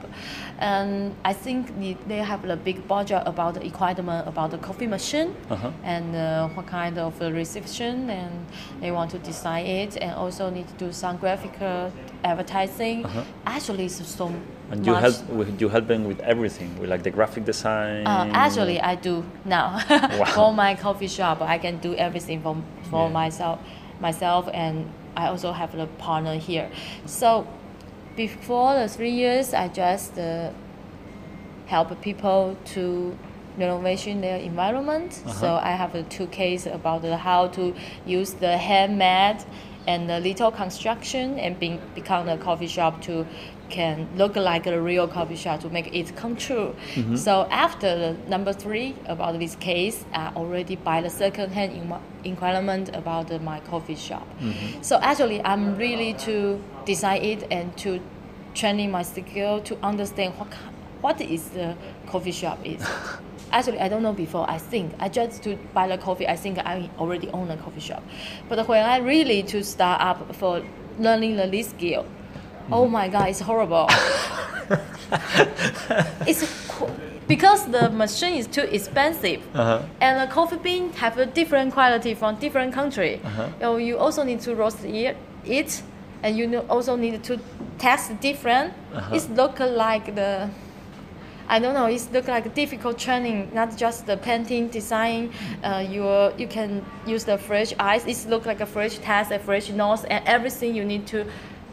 and 0.59 1.15
I 1.25 1.33
think 1.33 1.69
they 2.09 2.19
have 2.19 2.45
a 2.45 2.57
big 2.57 2.87
budget 2.89 3.23
about 3.27 3.55
the 3.55 3.65
equipment, 3.65 4.27
about 4.29 4.51
the 4.51 4.59
coffee 4.59 4.87
machine, 4.87 5.35
Uh-huh. 5.51 5.71
and 5.85 6.15
uh, 6.17 6.49
what 6.55 6.67
kind 6.67 6.99
of 6.99 7.21
reception, 7.21 8.11
and 8.11 8.33
they 8.81 8.91
want 8.91 9.11
to 9.13 9.19
design 9.19 9.67
it, 9.67 9.97
and 10.03 10.13
also 10.15 10.51
need 10.51 10.67
to 10.69 10.75
do 10.85 10.93
some 10.93 11.17
graphical 11.19 11.93
advertising. 12.25 13.05
Uh-huh. 13.05 13.23
Actually, 13.47 13.87
it's 13.87 14.05
so 14.07 14.33
and 14.71 14.85
you 14.87 14.95
help 14.95 15.15
with- 15.31 15.61
you 15.61 15.69
help 15.69 15.87
them 15.87 16.05
with 16.05 16.21
everything, 16.21 16.71
with 16.81 16.91
like 16.91 17.03
the 17.03 17.11
graphic 17.11 17.45
design. 17.45 18.07
Uh, 18.07 18.29
actually, 18.33 18.81
I 18.81 18.95
do 18.97 19.25
now. 19.45 19.76
for 20.35 20.53
my 20.53 20.75
coffee 20.75 21.09
shop, 21.09 21.41
I 21.41 21.59
can 21.59 21.79
do 21.79 21.95
everything 21.95 22.43
for, 22.43 22.57
for 22.91 23.07
Yeah. 23.07 23.13
myself, 23.13 23.59
myself, 24.01 24.49
and 24.53 24.91
I 25.17 25.29
also 25.29 25.53
have 25.53 25.75
a 25.75 25.87
partner 25.87 26.37
here. 26.37 26.71
So, 27.07 27.47
before 28.17 28.75
the 28.75 28.89
three 28.89 29.11
years, 29.13 29.53
I 29.55 29.69
just 29.69 30.19
uh, 30.19 30.51
help 31.67 32.01
people 32.01 32.57
to 32.75 33.17
renovation 33.59 34.21
their 34.21 34.37
environment. 34.37 35.13
So 35.41 35.55
I 35.55 35.71
have 35.71 35.95
uh, 35.95 36.03
two 36.09 36.27
cases 36.27 36.73
about 36.73 37.03
the 37.03 37.17
how 37.17 37.49
to 37.49 37.75
use 38.05 38.35
the 38.35 38.57
handmade 38.57 39.45
and 39.87 40.11
the 40.11 40.21
little 40.21 40.51
construction 40.51 41.39
and 41.39 41.59
being, 41.59 41.81
become 41.95 42.29
a 42.29 42.37
coffee 42.37 42.67
shop 42.67 43.01
to 43.03 43.27
can 43.69 44.09
look 44.17 44.37
like 44.37 44.67
a 44.67 44.81
real 44.81 45.09
coffee 45.09 45.37
shop 45.37 45.61
to 45.61 45.71
make 45.71 45.95
it 45.95 46.15
come 46.17 46.37
true. 46.37 46.75
Mm-hmm. 46.95 47.17
So 47.17 47.47
after 47.51 47.97
the 47.97 48.17
number 48.29 48.53
three 48.53 48.95
about 49.07 49.39
this 49.39 49.57
case, 49.57 50.05
I 50.13 50.33
already 50.35 50.77
buy 50.77 51.01
the 51.01 51.11
second 51.11 51.51
hand 51.51 51.73
requirement 52.25 52.95
about 52.95 53.29
the, 53.29 53.39
my 53.41 53.61
coffee 53.61 53.97
shop. 53.97 54.27
Mm-hmm. 54.41 54.83
So 54.83 54.99
actually, 55.01 55.43
I'm 55.45 55.77
really 55.77 56.15
to 56.15 56.63
design 56.85 57.23
it 57.23 57.47
and 57.51 57.77
to 57.79 58.01
training 58.55 58.91
my 58.91 59.03
skill 59.03 59.61
to 59.61 59.77
understand 59.83 60.35
what 60.39 60.49
what 61.01 61.21
is 61.21 61.51
the 61.51 61.77
coffee 62.07 62.33
shop 62.33 62.59
is. 62.65 62.83
Actually, 63.53 63.79
I 63.79 63.89
don't 63.89 64.03
know 64.03 64.13
before. 64.13 64.49
I 64.51 64.59
think 64.59 64.93
I 64.99 65.09
just 65.09 65.43
to 65.45 65.57
buy 65.73 65.87
the 65.87 65.99
coffee. 65.99 66.27
I 66.27 66.37
think 66.37 66.59
I 66.59 66.91
already 66.99 67.29
own 67.29 67.51
a 67.51 67.57
coffee 67.57 67.81
shop, 67.81 68.03
but 68.49 68.67
when 68.67 68.85
I 68.85 68.99
really 68.99 69.43
to 69.45 69.63
start 69.63 70.01
up 70.01 70.35
for 70.35 70.65
learning 70.99 71.37
the 71.37 71.47
this 71.47 71.69
skill, 71.71 72.07
oh 72.73 72.89
my 72.89 73.09
god, 73.09 73.29
it's 73.29 73.41
horrible. 73.41 73.87
it's 76.27 76.45
because 77.29 77.67
the 77.71 77.91
machine 77.91 78.35
is 78.35 78.47
too 78.47 78.63
expensive, 78.63 79.41
Uh-huh. 79.55 79.83
and 80.01 80.21
the 80.21 80.33
coffee 80.33 80.57
bean 80.57 80.93
have 80.95 81.19
a 81.19 81.27
different 81.27 81.73
quality 81.73 82.15
from 82.15 82.37
different 82.37 82.73
country. 82.73 83.21
Uh-huh. 83.25 83.49
So 83.61 83.77
you 83.79 83.99
also 83.99 84.23
need 84.23 84.41
to 84.43 84.55
roast 84.55 84.85
it, 84.85 85.17
it 85.45 85.83
and 86.23 86.37
you 86.37 86.59
also 86.69 86.97
need 86.97 87.23
to 87.25 87.39
test 87.79 88.21
different. 88.21 88.73
Uh-huh. 88.95 89.15
It's 89.15 89.29
look 89.31 89.59
like 89.61 90.15
the 90.15 90.49
I 91.49 91.61
don't 91.61 91.75
know. 91.75 91.87
It's 91.87 92.11
look 92.11 92.27
like 92.27 92.45
a 92.47 92.49
difficult 92.49 92.99
training, 92.99 93.51
not 93.55 93.77
just 93.77 94.07
the 94.07 94.17
painting 94.17 94.69
design. 94.69 95.31
Uh, 95.63 95.85
you 95.89 96.03
you 96.37 96.49
can 96.49 96.85
use 97.07 97.25
the 97.25 97.39
fresh 97.39 97.73
eyes. 97.79 98.05
It 98.07 98.29
look 98.29 98.47
like 98.47 98.61
a 98.61 98.67
fresh 98.67 98.99
task, 98.99 99.31
a 99.31 99.39
fresh 99.39 99.71
nose, 99.71 100.05
and 100.05 100.27
everything 100.27 100.75
you 100.75 100.85
need 100.85 101.07
to 101.09 101.25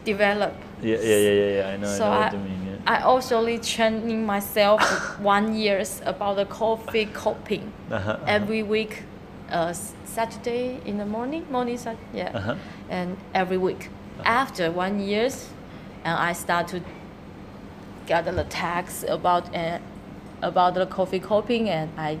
develop. 0.04 0.52
Yeah, 0.84 0.98
yeah, 1.00 1.16
yeah, 1.16 1.30
yeah, 1.30 1.56
yeah. 1.58 1.68
I 1.72 1.76
know, 1.78 1.86
So 1.86 2.04
I 2.04 2.08
know 2.08 2.14
I, 2.14 2.24
what 2.24 2.32
you 2.34 2.38
mean. 2.40 2.60
Yeah. 2.66 2.92
I 2.94 3.00
also 3.02 3.38
really 3.40 3.58
training 3.58 4.26
myself 4.26 4.82
one 5.20 5.54
years 5.54 6.02
about 6.04 6.36
the 6.36 6.44
coffee 6.44 7.06
cupping 7.06 7.72
Uh-huh, 7.90 8.10
uh-huh. 8.10 8.24
every 8.26 8.62
week, 8.62 9.02
uh, 9.50 9.72
Saturday 10.04 10.80
in 10.84 10.98
the 10.98 11.06
morning, 11.06 11.46
morning, 11.50 11.78
Sat- 11.78 11.96
yeah, 12.12 12.30
Uh-huh. 12.34 12.54
and 12.90 13.16
every 13.34 13.56
week. 13.58 13.88
After 14.24 14.70
one 14.70 15.00
years, 15.00 15.48
and 16.04 16.16
I 16.30 16.32
start 16.34 16.68
to 16.68 16.80
get 18.06 18.24
the 18.26 18.44
tax 18.44 19.04
about 19.08 19.54
uh, 19.54 19.78
about 20.42 20.74
the 20.74 20.86
coffee 20.86 21.18
cupping, 21.20 21.68
and 21.70 21.88
I 21.98 22.18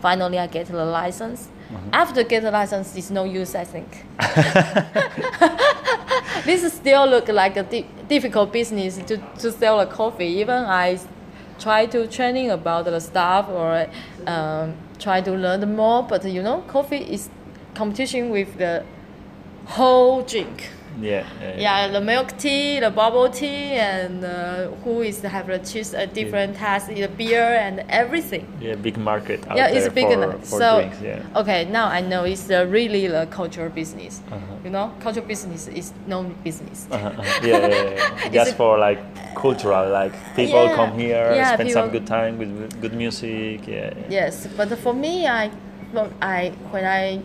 finally 0.00 0.38
I 0.38 0.46
get 0.46 0.66
the 0.68 0.84
license. 0.84 1.48
After 1.92 2.22
get 2.22 2.42
the 2.42 2.50
license, 2.50 2.94
it's 2.96 3.10
no 3.10 3.24
use, 3.24 3.54
I 3.54 3.64
think. 3.64 4.04
this 6.44 6.72
still 6.72 7.08
look 7.08 7.28
like 7.28 7.56
a 7.56 7.62
di- 7.62 7.86
difficult 8.08 8.52
business 8.52 8.98
to, 8.98 9.16
to 9.38 9.50
sell 9.50 9.80
a 9.80 9.86
coffee. 9.86 10.26
Even 10.26 10.64
I 10.64 10.98
try 11.58 11.86
to 11.86 12.06
training 12.06 12.50
about 12.50 12.84
the 12.84 13.00
stuff 13.00 13.48
or 13.48 13.88
um, 14.26 14.76
try 14.98 15.20
to 15.20 15.32
learn 15.32 15.74
more, 15.74 16.02
but 16.02 16.24
you 16.24 16.42
know, 16.42 16.62
coffee 16.68 16.98
is 16.98 17.28
competition 17.74 18.30
with 18.30 18.58
the 18.58 18.84
whole 19.66 20.22
drink. 20.22 20.70
Yeah, 21.00 21.26
yeah, 21.40 21.56
Yeah, 21.58 21.88
the 21.88 22.00
milk 22.00 22.36
tea, 22.38 22.80
the 22.80 22.90
bubble 22.90 23.28
tea, 23.28 23.72
and 23.74 24.24
uh, 24.24 24.68
who 24.82 25.02
is 25.02 25.20
have 25.22 25.46
the 25.46 25.58
choose 25.58 25.94
a 25.94 26.06
different 26.06 26.56
taste, 26.56 26.88
the 26.88 27.08
beer 27.08 27.44
and 27.44 27.84
everything. 27.88 28.46
Yeah, 28.60 28.76
big 28.76 28.96
market 28.96 29.44
yeah, 29.54 29.68
it's 29.68 29.92
big 29.92 30.06
for, 30.06 30.12
enough. 30.12 30.40
for 30.44 30.60
so 30.60 30.80
drinks. 30.80 31.00
Yeah. 31.02 31.22
okay, 31.40 31.64
now 31.66 31.86
I 31.88 32.00
know 32.00 32.24
it's 32.24 32.50
uh, 32.50 32.66
really 32.68 33.06
the 33.06 33.26
cultural 33.30 33.68
business. 33.68 34.22
Uh-huh. 34.30 34.40
You 34.64 34.70
know, 34.70 34.92
cultural 35.00 35.26
business 35.26 35.68
is 35.68 35.92
no 36.06 36.24
business. 36.42 36.86
Uh-huh, 36.90 37.08
uh-huh. 37.08 37.46
Yeah, 37.46 37.66
yeah, 37.66 37.90
yeah. 38.24 38.28
Just 38.32 38.56
for 38.56 38.78
like 38.78 38.98
cultural, 39.34 39.90
like 39.90 40.12
people 40.34 40.64
Yeah, 40.64 40.74
come 40.74 40.98
here, 40.98 41.34
yeah, 41.34 41.54
spend 41.54 41.70
some 41.70 41.90
good 41.90 42.06
time 42.06 42.38
with 42.38 42.80
good 42.80 42.94
music. 42.94 43.66
Yeah, 43.66 43.92
yeah. 43.96 44.06
Yes, 44.08 44.48
but 44.56 44.76
for 44.78 44.94
me, 44.94 45.26
I, 45.26 45.50
I 46.22 46.52
when 46.70 46.84
I 46.84 47.20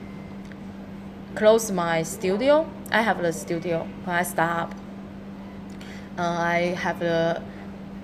close 1.35 1.71
my 1.71 2.03
studio, 2.03 2.69
I 2.91 3.01
have 3.01 3.21
the 3.21 3.33
studio 3.33 3.87
when 4.03 4.15
I 4.15 4.23
start 4.23 4.69
up. 4.69 4.75
Uh, 6.17 6.21
I 6.21 6.57
have 6.77 7.01
a 7.01 7.41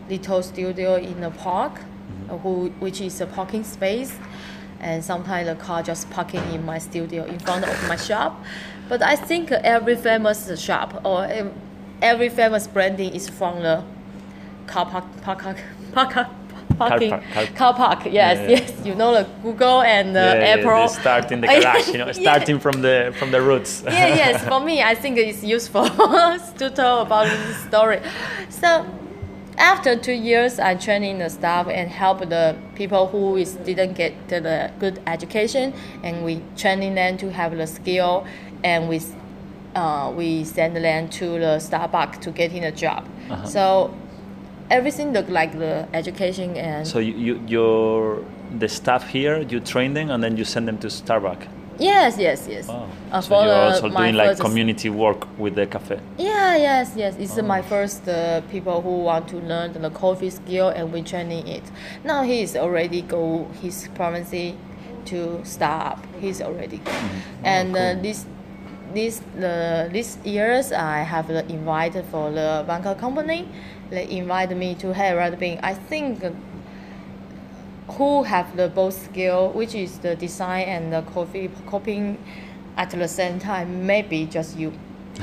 little 0.09 0.41
studio 0.41 0.95
in 0.95 1.21
the 1.21 1.31
park, 1.31 1.81
uh, 2.29 2.37
who, 2.37 2.69
which 2.79 3.01
is 3.01 3.19
a 3.21 3.25
parking 3.25 3.63
space, 3.63 4.15
and 4.79 5.03
sometimes 5.03 5.47
the 5.47 5.55
car 5.55 5.83
just 5.83 6.09
parking 6.09 6.43
in 6.53 6.65
my 6.65 6.77
studio 6.77 7.25
in 7.25 7.39
front 7.39 7.65
of 7.65 7.87
my 7.87 7.95
shop. 7.95 8.43
But 8.87 9.01
I 9.01 9.15
think 9.15 9.51
every 9.51 9.95
famous 9.95 10.59
shop 10.59 11.01
or 11.03 11.27
every 12.01 12.29
famous 12.29 12.67
branding 12.67 13.13
is 13.13 13.27
from 13.27 13.61
the 13.61 13.83
car 14.67 14.85
park, 14.85 15.05
park, 15.21 15.41
park, 15.93 16.13
park, 16.13 16.29
parking, 16.77 17.09
park, 17.09 17.23
car- 17.33 17.45
car 17.55 17.73
park. 17.73 17.99
Yes, 18.05 18.13
Yeah, 18.37 18.41
yeah. 18.43 18.49
yes, 18.59 18.85
you 18.85 18.95
know 18.95 19.11
the 19.13 19.27
Google 19.43 19.81
and 19.81 20.15
the 20.15 20.19
yeah, 20.19 20.55
yeah, 20.55 20.61
Apple. 20.67 20.87
they 20.87 21.01
start 21.01 21.31
in 21.31 21.41
the 21.41 21.47
garage, 21.53 21.87
you 21.89 21.97
know, 21.97 22.05
Yeah. 22.11 22.11
starting 22.13 22.59
from 22.59 22.81
the 22.81 23.13
from 23.19 23.31
the 23.31 23.41
roots. 23.41 23.83
yeah, 23.85 24.07
yes. 24.23 24.43
For 24.47 24.59
me, 24.59 24.81
I 24.81 24.95
think 24.95 25.17
it's 25.17 25.43
useful 25.43 25.85
to 25.89 26.69
tell 26.73 27.01
about 27.01 27.25
this 27.27 27.57
story. 27.67 27.99
So, 28.49 28.85
after 29.57 29.95
two 29.97 30.13
years, 30.13 30.59
I 30.59 30.75
training 30.75 31.17
the 31.19 31.29
staff 31.29 31.67
and 31.67 31.89
help 31.89 32.19
the 32.29 32.55
people 32.75 33.07
who 33.07 33.37
is 33.37 33.53
didn't 33.65 33.93
get 33.93 34.13
the 34.29 34.71
good 34.79 34.99
education, 35.07 35.73
and 36.03 36.23
we 36.23 36.41
training 36.55 36.95
them 36.95 37.17
to 37.17 37.31
have 37.31 37.55
the 37.57 37.67
skill, 37.67 38.25
and 38.63 38.87
we 38.87 39.01
uh, 39.75 40.11
we 40.15 40.43
send 40.43 40.75
them 40.75 41.07
to 41.09 41.25
the 41.39 41.57
Starbucks 41.59 42.19
to 42.21 42.31
getting 42.31 42.63
a 42.65 42.71
job. 42.71 43.05
Uh-huh. 43.29 43.45
So. 43.45 43.93
Everything 44.69 45.13
look 45.13 45.29
like 45.29 45.57
the 45.57 45.87
education 45.93 46.57
and 46.57 46.85
So 46.85 46.99
you, 46.99 47.13
you 47.15 47.41
your 47.47 48.23
the 48.59 48.67
staff 48.67 49.07
here, 49.07 49.41
you 49.41 49.59
train 49.59 49.93
them 49.93 50.09
and 50.09 50.23
then 50.23 50.37
you 50.37 50.45
send 50.45 50.67
them 50.67 50.77
to 50.79 50.87
Starbucks. 50.87 51.47
Yes, 51.79 52.17
yes, 52.17 52.47
yes. 52.49 52.67
Wow. 52.67 52.87
Uh, 53.11 53.21
so 53.21 53.43
you're 53.43 53.53
also 53.53 53.89
doing 53.89 54.15
like 54.15 54.39
community 54.39 54.89
work 54.89 55.27
with 55.37 55.55
the 55.55 55.67
cafe. 55.67 55.99
Yeah, 56.17 56.57
yes, 56.57 56.93
yes. 56.95 57.15
It's 57.19 57.37
Oh. 57.37 57.43
my 57.43 57.61
first 57.61 58.07
uh, 58.07 58.41
people 58.51 58.81
who 58.81 59.03
want 59.03 59.27
to 59.29 59.37
learn 59.37 59.73
the 59.73 59.89
coffee 59.91 60.29
skill 60.31 60.69
and 60.69 60.91
we 60.91 61.01
training 61.03 61.47
it. 61.47 61.63
Now 62.03 62.23
he 62.23 62.41
is 62.41 62.55
already 62.55 63.01
go 63.03 63.47
his 63.61 63.87
province 63.95 64.33
to 65.05 65.39
start 65.43 65.85
up. 65.93 66.05
He's 66.19 66.41
already 66.41 66.77
go. 66.77 66.91
and 67.43 67.75
uh, 67.75 67.79
Mm-hmm. 67.79 67.89
Oh, 67.89 67.93
cool. 67.93 68.01
this 68.03 68.25
this 68.93 69.21
the 69.39 69.89
this 69.91 70.17
years 70.25 70.71
I 70.71 70.99
have 71.03 71.29
uh, 71.29 71.43
invited 71.49 72.05
for 72.05 72.31
the 72.31 72.65
Vanke 72.67 72.97
company. 72.99 73.47
They 73.89 74.09
invite 74.09 74.55
me 74.55 74.75
to 74.75 74.93
hey 74.93 75.13
Red 75.15 75.39
Bean. 75.39 75.59
I 75.63 75.73
think 75.73 76.23
uh, 76.23 76.31
who 77.89 78.23
have 78.23 78.55
the 78.55 78.67
both 78.67 79.01
skill, 79.05 79.49
which 79.51 79.73
is 79.73 79.99
the 79.99 80.15
design 80.15 80.67
and 80.67 80.93
the 80.93 81.01
coffee 81.13 81.49
cupping 81.69 82.17
at 82.75 82.91
the 82.91 83.07
same 83.07 83.39
time, 83.39 83.85
maybe 83.85 84.25
just 84.25 84.57
you. 84.57 84.71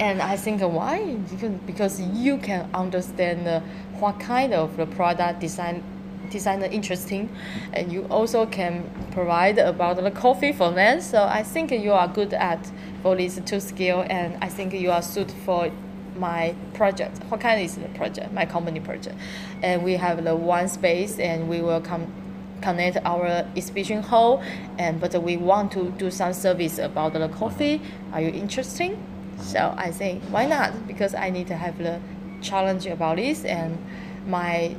and 0.00 0.22
I 0.22 0.36
think 0.36 0.62
uh, 0.62 0.68
why? 0.68 1.14
Because, 1.30 1.52
because 1.66 2.00
you 2.00 2.38
can 2.38 2.68
understand 2.72 3.46
uh, 3.46 3.60
what 3.98 4.18
kind 4.18 4.54
of 4.54 4.76
the 4.76 4.86
product 4.86 5.40
design 5.40 5.82
design 6.30 6.62
interesting, 6.62 7.28
and 7.74 7.92
you 7.92 8.04
also 8.04 8.46
can 8.46 8.88
provide 9.10 9.58
about 9.58 9.96
the 9.96 10.10
coffee 10.10 10.52
for 10.52 10.70
them. 10.70 10.98
So 11.00 11.24
I 11.24 11.42
think 11.42 11.70
you 11.72 11.92
are 11.92 12.08
good 12.08 12.32
at 12.32 12.70
for 13.02 13.14
these 13.16 13.38
two 13.44 13.60
skill, 13.60 14.06
and 14.08 14.38
I 14.40 14.48
think 14.48 14.72
you 14.72 14.90
are 14.90 15.02
suited 15.02 15.36
for 15.44 15.70
my 16.16 16.54
project. 16.74 17.18
What 17.28 17.40
kind 17.40 17.60
is 17.60 17.76
the 17.76 17.88
project? 17.88 18.32
My 18.32 18.46
company 18.46 18.80
project, 18.80 19.16
and 19.62 19.82
we 19.82 19.94
have 19.94 20.24
the 20.24 20.36
one 20.36 20.68
space, 20.68 21.18
and 21.18 21.48
we 21.48 21.60
will 21.60 21.80
come 21.80 22.12
connect 22.60 22.96
our 23.04 23.44
exhibition 23.56 24.02
hall, 24.02 24.42
and 24.78 25.00
but 25.00 25.20
we 25.22 25.36
want 25.36 25.72
to 25.72 25.90
do 25.98 26.10
some 26.10 26.32
service 26.32 26.78
about 26.78 27.12
the 27.12 27.28
coffee. 27.28 27.80
Are 28.12 28.20
you 28.20 28.30
interested? 28.30 28.96
So 29.40 29.74
I 29.76 29.90
think 29.90 30.22
why 30.24 30.46
not? 30.46 30.86
Because 30.86 31.14
I 31.14 31.30
need 31.30 31.48
to 31.48 31.56
have 31.56 31.78
the 31.78 32.00
challenge 32.40 32.86
about 32.86 33.16
this, 33.16 33.44
and 33.44 33.78
my 34.26 34.76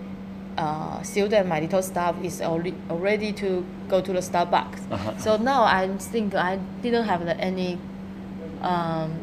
uh, 0.57 1.01
student, 1.01 1.47
my 1.47 1.59
little 1.59 1.81
staff 1.81 2.15
is 2.23 2.41
already 2.41 2.73
already 2.89 3.33
to 3.33 3.65
go 3.89 4.01
to 4.01 4.13
the 4.13 4.19
Starbucks. 4.19 4.91
Uh-huh. 4.91 5.17
So 5.17 5.37
now 5.37 5.63
I 5.63 5.87
think 5.97 6.35
I 6.35 6.59
didn't 6.81 7.05
have 7.05 7.25
the, 7.25 7.35
any 7.37 7.79
um, 8.61 9.22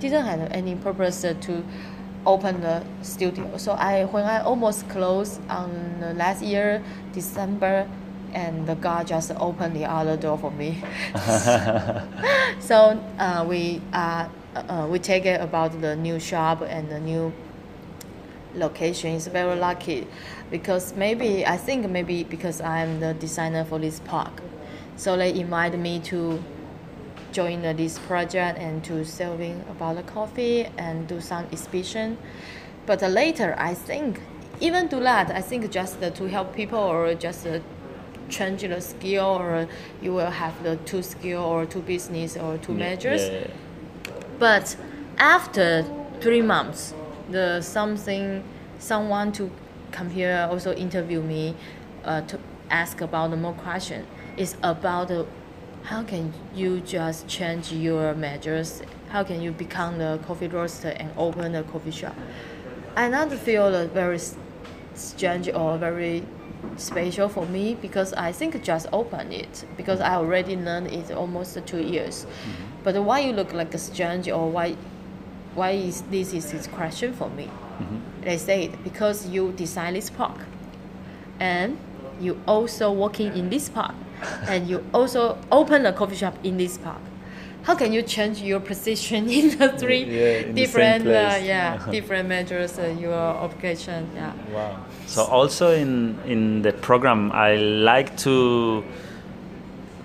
didn't 0.00 0.24
have 0.24 0.50
any 0.52 0.74
purpose 0.74 1.22
to 1.22 1.64
open 2.26 2.60
the 2.60 2.84
studio. 3.02 3.56
So 3.56 3.72
I 3.72 4.04
when 4.04 4.24
I 4.24 4.40
almost 4.40 4.88
closed 4.88 5.40
on 5.48 6.16
last 6.16 6.42
year 6.42 6.82
December, 7.12 7.86
and 8.32 8.66
the 8.66 8.74
God 8.74 9.06
just 9.06 9.30
opened 9.32 9.76
the 9.76 9.84
other 9.84 10.16
door 10.16 10.38
for 10.38 10.50
me. 10.50 10.82
so 12.60 13.02
uh, 13.18 13.44
we 13.48 13.80
uh, 13.92 14.28
uh, 14.54 14.86
we 14.90 14.98
take 14.98 15.26
it 15.26 15.40
about 15.40 15.80
the 15.80 15.96
new 15.96 16.18
shop 16.18 16.62
and 16.62 16.90
the 16.90 17.00
new 17.00 17.32
location 18.54 19.14
is 19.14 19.28
very 19.28 19.56
lucky 19.56 20.06
because 20.50 20.94
maybe 20.94 21.46
I 21.46 21.56
think 21.56 21.88
maybe 21.88 22.24
because 22.24 22.60
I'm 22.60 23.00
the 23.00 23.14
designer 23.14 23.64
for 23.64 23.78
this 23.78 24.00
park, 24.00 24.42
so 24.96 25.16
they 25.16 25.32
invite 25.32 25.78
me 25.78 26.00
to 26.00 26.42
join 27.32 27.62
this 27.62 27.98
project 27.98 28.58
and 28.58 28.82
to 28.84 29.04
serving 29.04 29.64
about 29.70 29.96
the 29.96 30.02
coffee 30.02 30.66
and 30.76 31.06
do 31.06 31.20
some 31.20 31.46
exhibition. 31.52 32.18
But 32.86 33.02
later, 33.02 33.54
I 33.58 33.74
think 33.74 34.20
even 34.60 34.88
do 34.88 35.00
that, 35.00 35.30
I 35.30 35.40
think 35.40 35.70
just 35.70 36.00
to 36.00 36.28
help 36.28 36.54
people 36.54 36.78
or 36.78 37.14
just 37.14 37.46
uh, 37.46 37.60
change 38.28 38.62
the 38.62 38.80
skill 38.80 39.24
or 39.24 39.68
you 40.00 40.12
will 40.12 40.30
have 40.30 40.62
the 40.62 40.76
two 40.76 41.02
skill 41.02 41.42
or 41.42 41.66
two 41.66 41.80
business 41.80 42.36
or 42.36 42.58
two 42.58 42.74
measures. 42.74 43.28
Yeah, 43.28 43.40
yeah, 43.40 44.12
But 44.38 44.76
after 45.18 45.84
three 46.20 46.42
months, 46.42 46.94
the 47.30 47.60
something 47.60 48.42
someone 48.78 49.32
to 49.32 49.50
come 49.92 50.10
here 50.10 50.48
also 50.50 50.74
interview 50.74 51.20
me 51.20 51.54
uh, 52.04 52.22
to 52.22 52.38
ask 52.70 53.00
about 53.00 53.30
the 53.30 53.36
more 53.36 53.52
question 53.54 54.06
is 54.36 54.56
about 54.62 55.08
the, 55.08 55.26
how 55.84 56.02
can 56.02 56.32
you 56.54 56.80
just 56.80 57.26
change 57.26 57.72
your 57.72 58.14
measures? 58.14 58.82
How 59.08 59.24
can 59.24 59.40
you 59.40 59.52
become 59.52 59.98
the 59.98 60.20
coffee 60.26 60.48
roaster 60.48 60.88
and 60.88 61.10
open 61.16 61.54
a 61.54 61.62
coffee 61.62 61.90
shop? 61.90 62.14
I 62.96 63.08
not 63.08 63.32
feel 63.32 63.88
very 63.88 64.18
strange 64.94 65.48
or 65.48 65.78
very 65.78 66.24
special 66.76 67.28
for 67.28 67.46
me 67.46 67.74
because 67.74 68.12
I 68.14 68.32
think 68.32 68.62
just 68.62 68.86
open 68.92 69.32
it 69.32 69.64
because 69.76 70.00
I 70.00 70.14
already 70.14 70.56
learned 70.56 70.88
it 70.88 71.10
almost 71.10 71.58
two 71.66 71.82
years. 71.82 72.24
Mm-hmm. 72.24 72.82
But 72.84 73.02
why 73.02 73.20
you 73.20 73.32
look 73.32 73.52
like 73.52 73.74
a 73.74 73.78
strange 73.78 74.28
or 74.28 74.50
why 74.50 74.76
why 75.54 75.70
is 75.70 76.02
this 76.02 76.32
is 76.32 76.52
this 76.52 76.66
question 76.66 77.12
for 77.12 77.28
me? 77.30 77.44
Mm-hmm. 77.46 78.22
They 78.22 78.38
said 78.38 78.84
because 78.84 79.26
you 79.28 79.52
design 79.52 79.94
this 79.94 80.10
park 80.10 80.38
and 81.38 81.78
you 82.20 82.40
also 82.46 82.92
working 82.92 83.34
in 83.36 83.48
this 83.48 83.68
park 83.68 83.94
and 84.46 84.68
you 84.68 84.84
also 84.92 85.38
open 85.50 85.86
a 85.86 85.92
coffee 85.92 86.16
shop 86.16 86.36
in 86.44 86.56
this 86.56 86.78
park. 86.78 87.00
How 87.62 87.74
can 87.74 87.92
you 87.92 88.02
change 88.02 88.40
your 88.40 88.60
position 88.60 89.28
in 89.38 89.58
the 89.58 89.68
three 89.78 90.04
Yeah, 90.04 90.38
in 90.38 90.54
the 90.54 90.62
different 90.62 91.06
uh, 91.06 91.38
yeah 91.42 91.86
different 91.90 92.28
measures 92.28 92.78
uh, 92.78 92.86
your 92.98 93.12
application 93.14 94.08
yeah 94.14 94.32
Wow. 94.52 94.76
So 95.06 95.24
also 95.24 95.72
in 95.72 96.18
in 96.26 96.62
the 96.62 96.72
program, 96.72 97.32
I 97.32 97.56
like 97.56 98.16
to 98.18 98.84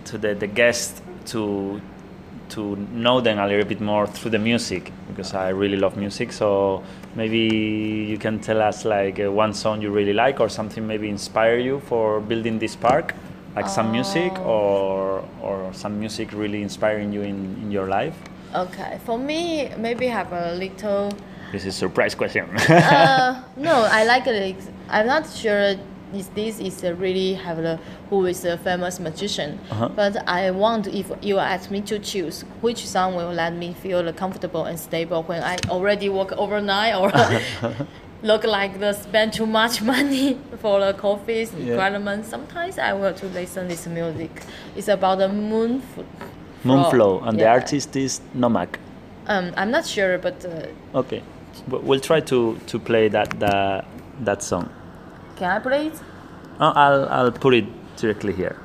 to 0.06 0.18
the, 0.18 0.36
the 0.36 0.48
guest 0.48 1.02
to 1.28 1.82
to 2.50 2.76
know 2.94 3.22
them 3.22 3.40
a 3.40 3.48
little 3.48 3.66
bit 3.66 3.82
more 3.82 4.06
through 4.08 4.32
the 4.32 4.40
music 4.40 4.92
because 5.08 5.34
I 5.34 5.50
really 5.50 5.78
love 5.78 5.98
music. 5.98 6.32
So 6.32 6.84
maybe 7.16 7.40
you 8.10 8.18
can 8.18 8.40
tell 8.40 8.62
us 8.62 8.86
like 8.86 9.20
uh, 9.20 9.32
one 9.32 9.54
song 9.54 9.82
you 9.82 9.92
really 9.92 10.14
like 10.14 10.40
or 10.40 10.50
something 10.50 10.86
maybe 10.86 11.10
inspire 11.10 11.58
you 11.58 11.80
for 11.82 12.20
building 12.22 12.60
this 12.60 12.76
park, 12.76 13.16
like 13.56 13.68
some 13.70 13.92
music 13.92 14.32
or 14.46 15.24
or 15.42 15.72
some 15.74 16.00
music 16.00 16.32
really 16.34 16.62
inspiring 16.62 17.14
you 17.14 17.22
in, 17.22 17.56
in 17.64 17.72
your 17.72 17.88
life. 17.88 18.16
okay 18.56 19.00
for 19.06 19.18
me 19.18 19.70
maybe 19.78 20.08
have 20.08 20.32
a 20.34 20.54
little 20.56 21.12
This 21.52 21.64
is 21.66 21.76
a 21.76 21.78
surprise 21.88 22.16
question. 22.16 22.46
uh, 22.70 23.44
no, 23.58 23.76
I 24.00 24.04
like 24.04 24.28
it. 24.28 24.56
I'm 24.90 25.08
not 25.08 25.24
sure 25.30 25.76
if 26.14 26.28
this 26.36 26.60
is 26.60 26.84
a 26.84 26.92
really 26.94 27.34
have 27.46 27.58
the 27.58 27.76
who 28.10 28.26
is 28.26 28.44
a 28.46 28.58
famous 28.58 29.00
magician, 29.00 29.60
Uh-huh. 29.72 29.90
but 29.96 30.14
I 30.28 30.52
want 30.52 30.88
if 30.88 31.08
you 31.22 31.40
ask 31.40 31.72
me 31.72 31.80
to 31.92 31.96
choose 32.00 32.44
which 32.62 32.82
song 32.88 33.16
will 33.16 33.32
let 33.34 33.54
me 33.54 33.74
feel 33.74 34.04
comfortable 34.14 34.66
and 34.70 34.78
stable 34.80 35.24
when 35.24 35.42
I 35.44 35.56
already 35.70 36.10
work 36.10 36.32
overnight 36.38 36.94
or 37.02 37.10
look 38.24 38.44
like 38.44 38.80
the 38.80 38.94
spend 38.94 39.34
too 39.34 39.46
much 39.46 39.82
money 39.94 40.38
for 40.62 40.80
the 40.80 40.94
coffee 40.94 41.48
Yeah. 41.58 41.72
requirement. 41.72 42.26
Sometimes 42.26 42.78
I 42.80 42.94
will 42.94 43.14
to 43.14 43.26
listen 43.28 43.68
this 43.68 43.88
music. 43.88 44.42
It's 44.76 44.88
about 44.88 45.18
the 45.20 45.30
moon. 45.30 45.82
Moonflow, 46.64 47.28
and 47.28 47.40
the 47.40 47.48
artist 47.48 47.96
is 47.96 48.22
Nomak. 48.36 48.78
Um, 49.28 49.52
I'm 49.56 49.70
not 49.72 49.86
sure, 49.86 50.18
but 50.18 50.44
uh, 50.46 50.98
Okay, 50.98 51.22
we'll 51.68 52.00
try 52.00 52.20
to, 52.22 52.58
to 52.68 52.80
play 52.80 53.08
that 53.10 53.40
that 53.40 53.86
that 54.24 54.42
song. 54.44 54.70
can 55.36 55.52
I 55.52 55.60
play 55.60 55.88
it? 55.88 56.02
Oh, 56.60 56.72
I'll 56.76 57.06
I'll 57.10 57.32
put 57.32 57.54
it 57.54 57.66
directly 57.98 58.34
here. 58.34 58.56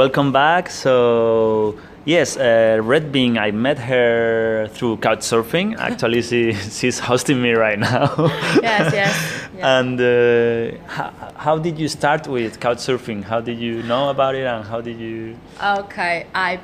Welcome 0.00 0.32
back. 0.32 0.70
So 0.70 1.76
yes, 2.06 2.28
uh, 2.38 2.78
Red 2.92 3.12
Bean, 3.12 3.36
I 3.36 3.50
met 3.50 3.78
her 3.78 4.68
through 4.74 4.96
Couchsurfing. 5.06 5.76
Actually, 5.88 6.22
she, 6.22 6.54
she's 6.78 6.98
hosting 6.98 7.42
me 7.42 7.52
right 7.52 7.78
now. 7.78 8.06
yes, 8.62 8.94
yes. 8.94 9.14
Yeah. 9.58 9.78
And 9.78 10.00
uh, 10.00 10.78
how, 10.96 11.10
how 11.36 11.58
did 11.58 11.78
you 11.78 11.88
start 11.88 12.26
with 12.26 12.60
Couchsurfing? 12.60 13.24
How 13.24 13.40
did 13.42 13.58
you 13.58 13.82
know 13.82 14.08
about 14.08 14.34
it, 14.34 14.46
and 14.46 14.64
how 14.64 14.80
did 14.80 14.98
you? 14.98 15.36
Okay, 15.62 16.26
I 16.34 16.60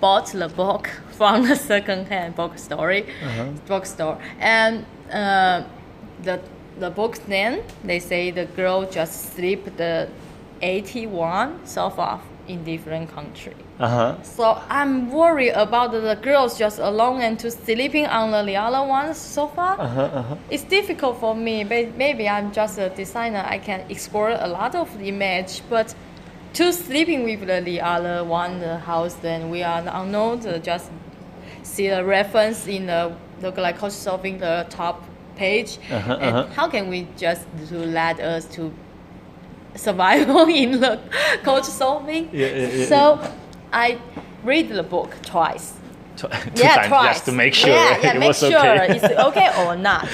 bought 0.00 0.28
the 0.42 0.48
book 0.48 0.84
from 1.18 1.50
a 1.50 1.56
second-hand 1.56 2.36
bookstore, 2.36 2.92
Uh-huh. 2.92 3.46
bookstore, 3.66 4.18
and 4.38 4.84
uh, 5.12 5.62
the 6.22 6.38
the 6.78 6.90
book's 6.90 7.22
name 7.28 7.54
they 7.84 8.00
say 8.00 8.30
the 8.30 8.46
girl 8.56 8.78
just 8.98 9.34
sleep 9.34 9.60
the 9.76 10.08
81 10.62 11.66
sofa 11.66 12.18
in 12.48 12.64
different 12.64 13.10
country. 13.14 13.54
Uh 13.78 13.88
huh. 13.88 14.22
So 14.22 14.60
I'm 14.68 15.10
worried 15.10 15.50
about 15.52 15.92
the 15.92 16.14
girls 16.22 16.58
just 16.58 16.78
alone 16.78 17.20
and 17.20 17.38
to 17.40 17.50
sleeping 17.50 18.06
on 18.06 18.30
the 18.46 18.56
other 18.56 18.86
one's 18.86 19.18
sofa. 19.18 19.76
Uh 19.78 19.86
huh. 19.88 20.00
Uh-huh. 20.02 20.36
It's 20.50 20.64
difficult 20.64 21.18
for 21.20 21.34
me, 21.34 21.64
but 21.64 21.96
maybe 21.96 22.28
I'm 22.28 22.52
just 22.52 22.78
a 22.78 22.88
designer. 22.90 23.44
I 23.46 23.58
can 23.58 23.80
explore 23.90 24.30
a 24.30 24.48
lot 24.48 24.74
of 24.74 24.88
image, 25.00 25.62
but 25.68 25.94
to 26.54 26.72
sleeping 26.72 27.24
with 27.24 27.46
the, 27.46 27.60
the 27.64 27.80
other 27.80 28.24
one 28.24 28.60
the 28.60 28.78
house, 28.78 29.14
then 29.14 29.50
we 29.50 29.62
are 29.62 29.82
unknown. 29.86 30.40
To 30.40 30.58
just 30.58 30.90
see 31.62 31.88
the 31.88 32.04
reference 32.04 32.66
in 32.66 32.86
the 32.86 33.12
look 33.40 33.56
like 33.56 33.78
solving 33.90 34.38
the 34.38 34.66
top 34.68 35.02
page, 35.36 35.78
Uh-huh, 35.90 36.18
and 36.20 36.36
uh-huh. 36.36 36.54
how 36.54 36.68
can 36.68 36.88
we 36.88 37.06
just 37.16 37.46
to 37.68 37.78
let 37.78 38.20
us 38.20 38.44
to 38.54 38.70
survival 39.74 40.46
in 40.62 40.80
the 40.80 40.98
Couchsurfing? 41.42 42.28
Yeah, 42.32 42.46
yeah, 42.46 42.68
yeah, 42.68 42.86
so 42.86 43.32
I 43.72 43.98
read 44.44 44.68
the 44.68 44.82
book 44.82 45.14
twice 45.22 45.74
Two 46.16 46.28
yeah, 46.56 46.76
times 46.76 46.88
twice. 46.88 47.14
just 47.16 47.24
to 47.26 47.32
make 47.32 47.54
sure 47.54 47.70
Yeah, 47.70 47.98
yeah, 48.02 48.10
it 48.16 48.18
make 48.18 48.28
was 48.28 48.38
sure 48.38 48.58
okay. 48.58 48.96
it's 48.96 49.04
okay 49.28 49.48
or 49.64 49.76
not. 49.76 50.04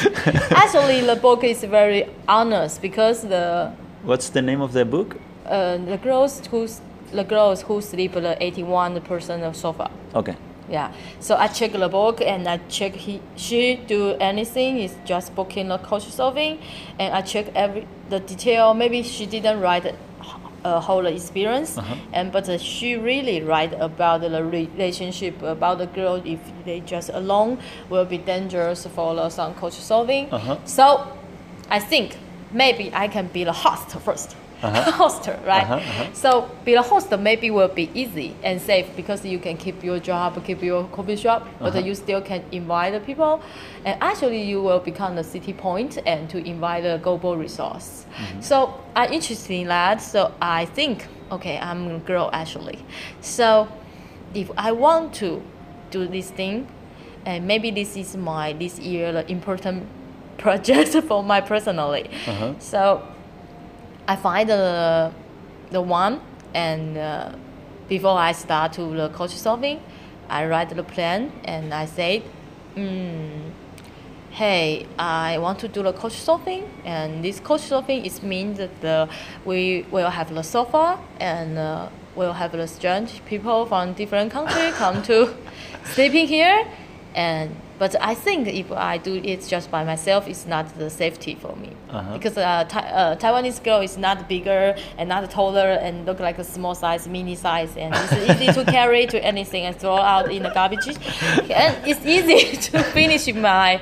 Actually, 0.53 1.01
the 1.01 1.17
book 1.17 1.43
is 1.45 1.65
very 1.65 2.07
honest 2.29 2.81
because 2.81 3.23
the 3.23 3.73
What's 4.05 4.31
the 4.31 4.41
name 4.43 4.61
of 4.61 4.73
the 4.73 4.85
book? 4.85 5.17
uh, 5.45 5.77
the 5.79 5.97
girls 5.99 6.47
who 6.51 6.69
the 7.13 7.25
girls 7.25 7.63
who 7.63 7.81
sleep 7.81 8.13
the 8.13 8.37
81 8.41 9.01
percent 9.01 9.43
of 9.43 9.57
sofa. 9.57 9.91
Okay. 10.15 10.37
Yeah. 10.71 10.93
So 11.21 11.35
I 11.37 11.47
check 11.49 11.73
the 11.73 11.89
book 11.89 12.21
and 12.21 12.47
I 12.47 12.59
check 12.69 12.95
he 12.95 13.21
she 13.37 13.77
do 13.87 14.15
anything 14.21 14.79
is 14.79 14.95
just 15.05 15.35
booking 15.35 15.69
the 15.69 15.79
Couchsurfing, 15.79 16.59
and 16.99 17.15
I 17.15 17.23
check 17.23 17.47
every 17.55 17.87
the 18.11 18.21
detail. 18.21 18.75
Maybe 18.75 19.03
she 19.03 19.27
didn't 19.27 19.61
write 19.61 19.95
a 20.65 20.81
whole 20.81 21.07
experience, 21.07 21.79
Uh-huh. 21.79 21.95
and 22.13 22.33
but 22.33 22.49
uh, 22.49 22.59
she 22.59 22.97
really 22.97 23.41
write 23.43 23.73
about 23.81 24.21
the 24.21 24.43
relationship 24.45 25.41
about 25.43 25.79
the 25.79 25.87
girl 25.87 26.21
if 26.25 26.41
they 26.65 26.81
just 26.81 27.11
alone 27.11 27.59
will 27.89 28.05
be 28.05 28.19
dangerous 28.19 28.87
for 28.87 29.15
the 29.15 29.29
some 29.31 29.55
Couchsurfing. 29.55 30.29
Uh-huh. 30.33 30.57
So 30.65 31.07
I 31.71 31.79
think 31.79 32.17
maybe 32.53 32.91
I 32.93 33.09
can 33.09 33.29
be 33.29 33.45
the 33.45 33.53
host 33.53 33.89
1st 33.91 34.35
Host, 34.63 35.29
right? 35.47 35.63
Uh-huh, 35.63 35.75
uh-huh. 35.75 36.13
So 36.13 36.51
be 36.65 36.75
a 36.75 36.83
host 36.83 37.17
maybe 37.19 37.51
will 37.51 37.69
be 37.69 37.91
easy 37.95 38.35
and 38.43 38.61
safe 38.61 38.87
because 38.97 39.25
you 39.25 39.39
can 39.39 39.57
keep 39.57 39.85
your 39.85 40.01
job, 40.01 40.45
keep 40.45 40.63
your 40.63 40.85
coffee 40.89 41.17
shop, 41.17 41.47
but 41.61 41.69
Uh-huh. 41.69 41.87
you 41.87 41.95
still 41.95 42.21
can 42.21 42.43
invite 42.51 42.93
the 42.93 43.01
people. 43.01 43.41
And 43.85 43.97
actually 44.03 44.43
you 44.43 44.61
will 44.61 44.81
become 44.81 45.15
the 45.15 45.23
city 45.23 45.53
point 45.53 45.99
and 46.07 46.29
to 46.31 46.39
invite 46.39 46.83
the 46.83 46.99
global 47.03 47.37
resource. 47.37 48.05
Mm-hmm. 48.17 48.41
So 48.41 48.75
I'm 48.97 49.13
interested 49.13 49.55
in 49.55 49.69
that. 49.69 50.03
So 50.03 50.33
I 50.43 50.65
think, 50.65 51.07
okay, 51.31 51.59
I'm 51.59 51.89
a 51.91 51.99
girl 52.01 52.29
actually. 52.33 52.79
So 53.21 53.69
if 54.35 54.51
I 54.57 54.73
want 54.73 55.15
to 55.15 55.41
do 55.91 56.07
this 56.09 56.31
thing, 56.31 56.67
and 57.25 57.47
maybe 57.47 57.71
this 57.71 57.97
is 57.97 58.17
my 58.17 58.55
this 58.55 58.79
year 58.79 59.13
the 59.13 59.31
important 59.31 59.87
project 60.39 60.91
for 61.07 61.23
my 61.23 61.41
personally. 61.41 62.11
Uh-huh. 62.27 62.55
So 62.59 63.03
I 64.09 64.17
find 64.17 64.49
the 64.49 65.13
the 65.71 65.83
one 65.83 66.21
and 66.55 66.97
uh, 66.97 67.33
before 67.89 68.19
I 68.19 68.33
start 68.33 68.73
to 68.75 68.83
the 68.97 69.11
Couchsurfing, 69.11 69.81
I 70.29 70.47
write 70.47 70.71
the 70.71 70.83
plan 70.83 71.31
and 71.45 71.75
I 71.75 71.85
say, 71.85 72.23
mm, 72.75 73.51
hey, 74.31 74.87
I 74.99 75.39
want 75.39 75.59
to 75.61 75.69
do 75.69 75.83
the 75.83 75.93
Couchsurfing 75.93 76.67
and 76.85 77.23
this 77.23 77.39
Couchsurfing 77.41 78.05
is 78.07 78.23
means 78.23 78.59
that 78.59 78.81
the, 78.81 79.09
we 79.45 79.87
will 79.91 80.11
have 80.11 80.35
the 80.35 80.43
sofa 80.43 80.99
and 81.21 81.59
uh, 81.59 81.89
we'll 82.15 82.33
have 82.33 82.53
the 82.53 82.67
strange 82.67 83.23
people 83.27 83.67
from 83.67 83.93
different 83.93 84.33
country 84.33 84.71
come 84.73 85.03
to 85.03 85.35
sleeping 85.85 86.27
here 86.27 86.67
and 87.15 87.55
but 87.79 87.95
I 88.01 88.15
think 88.15 88.49
if 88.49 88.71
I 88.73 88.99
do 88.99 89.15
it 89.15 89.47
just 89.49 89.71
by 89.71 89.85
myself, 89.85 90.27
it's 90.29 90.47
not 90.47 90.67
the 90.79 90.91
safety 90.91 91.35
for 91.35 91.55
me 91.57 91.71
Uh-huh. 91.91 92.13
because 92.17 92.37
uh, 92.37 92.65
Thai 92.69 92.81
uh, 92.81 93.17
Taiwanese 93.17 93.61
girl 93.63 93.81
is 93.81 93.97
not 93.97 94.29
bigger 94.29 94.75
and 94.99 95.09
not 95.09 95.31
taller 95.31 95.71
and 95.87 96.05
look 96.07 96.21
like 96.21 96.39
a 96.39 96.45
small 96.45 96.75
size, 96.75 97.09
mini 97.09 97.35
size, 97.37 97.73
and 97.77 97.95
it's 97.95 98.13
easy 98.43 98.53
to 98.53 98.65
carry 98.65 99.07
to 99.07 99.19
anything 99.25 99.65
and 99.69 99.75
throw 99.77 99.97
out 99.97 100.31
in 100.31 100.43
the 100.43 100.51
garbage. 100.51 100.87
And 101.51 101.73
it's 101.91 102.05
easy 102.05 102.57
to 102.71 102.83
finish 102.99 103.25
my. 103.35 103.81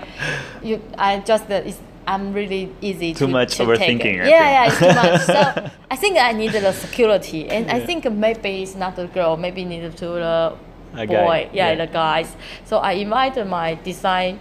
You, 0.63 0.81
I 0.99 1.19
just 1.21 1.51
uh, 1.51 1.63
it's, 1.71 1.81
I'm 2.07 2.33
really 2.33 2.71
easy 2.81 3.13
Too 3.15 3.27
to, 3.27 3.33
much 3.33 3.57
to 3.57 3.65
overthinking, 3.65 4.17
Yeah, 4.17 4.47
yeah, 4.55 4.67
it's 4.69 4.79
too 4.79 4.95
much. 4.95 5.21
So 5.23 5.71
I 5.91 5.97
think 5.97 6.19
I 6.19 6.33
need 6.33 6.53
the 6.53 6.73
security, 6.73 7.49
and 7.49 7.69
I 7.71 7.81
think 7.81 8.05
maybe 8.13 8.63
it's 8.63 8.77
not 8.77 8.95
the 8.95 9.07
girl, 9.09 9.37
maybe 9.37 9.65
need 9.65 9.97
to 9.97 10.07
the 10.07 10.55
A 10.95 11.07
boy, 11.07 11.51
yeah, 11.53 11.71
yeah. 11.71 11.75
the 11.75 11.93
guys. 11.93 12.37
So 12.65 12.79
I 12.79 12.93
invited 12.93 13.47
my 13.47 13.75
design 13.75 14.41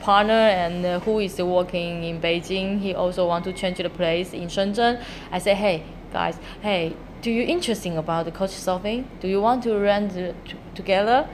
partner 0.00 0.34
and 0.34 0.84
uh, 0.84 1.00
who 1.00 1.18
is 1.18 1.40
working 1.40 2.04
in 2.04 2.20
Beijing. 2.20 2.80
He 2.80 2.94
also 2.94 3.26
want 3.26 3.44
to 3.44 3.52
change 3.52 3.78
the 3.78 3.88
place 3.88 4.32
in 4.34 4.48
Shenzhen. 4.48 5.02
I 5.32 5.38
say, 5.38 5.54
hey 5.54 5.84
guys, 6.12 6.38
hey, 6.60 6.94
do 7.22 7.30
you 7.30 7.42
interesting 7.42 7.96
about 7.96 8.26
the 8.26 8.32
Couchsurfing? 8.32 9.06
Do 9.20 9.28
you 9.28 9.40
want 9.40 9.62
to 9.62 9.78
rent 9.78 10.12
uh, 10.12 10.34
t- 10.46 10.56
together? 10.74 11.26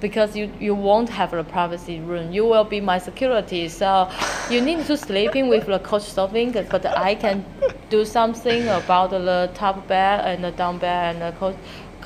Because 0.00 0.36
you, 0.36 0.50
you 0.58 0.74
won't 0.74 1.10
have 1.10 1.34
a 1.34 1.44
privacy 1.44 2.00
room. 2.00 2.32
You 2.32 2.44
will 2.46 2.64
be 2.64 2.80
my 2.80 2.98
security. 2.98 3.68
So 3.68 4.10
you 4.50 4.60
need 4.60 4.86
to 4.86 4.96
sleeping 4.96 5.48
with 5.48 5.66
the 5.66 5.78
Couchsurfing, 5.78 6.68
but 6.70 6.86
I 6.86 7.14
can 7.14 7.44
do 7.90 8.04
something 8.04 8.68
about 8.68 9.10
the 9.10 9.50
top 9.54 9.86
bed 9.88 10.20
and 10.24 10.44
the 10.44 10.52
down 10.52 10.78
bed 10.78 11.16
and 11.16 11.22
the 11.22 11.38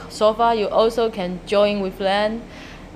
coach 0.05 0.13
sofa. 0.13 0.55
You 0.55 0.69
also 0.69 1.11
can 1.11 1.41
join 1.47 1.81
with 1.81 1.99
them. 1.99 2.43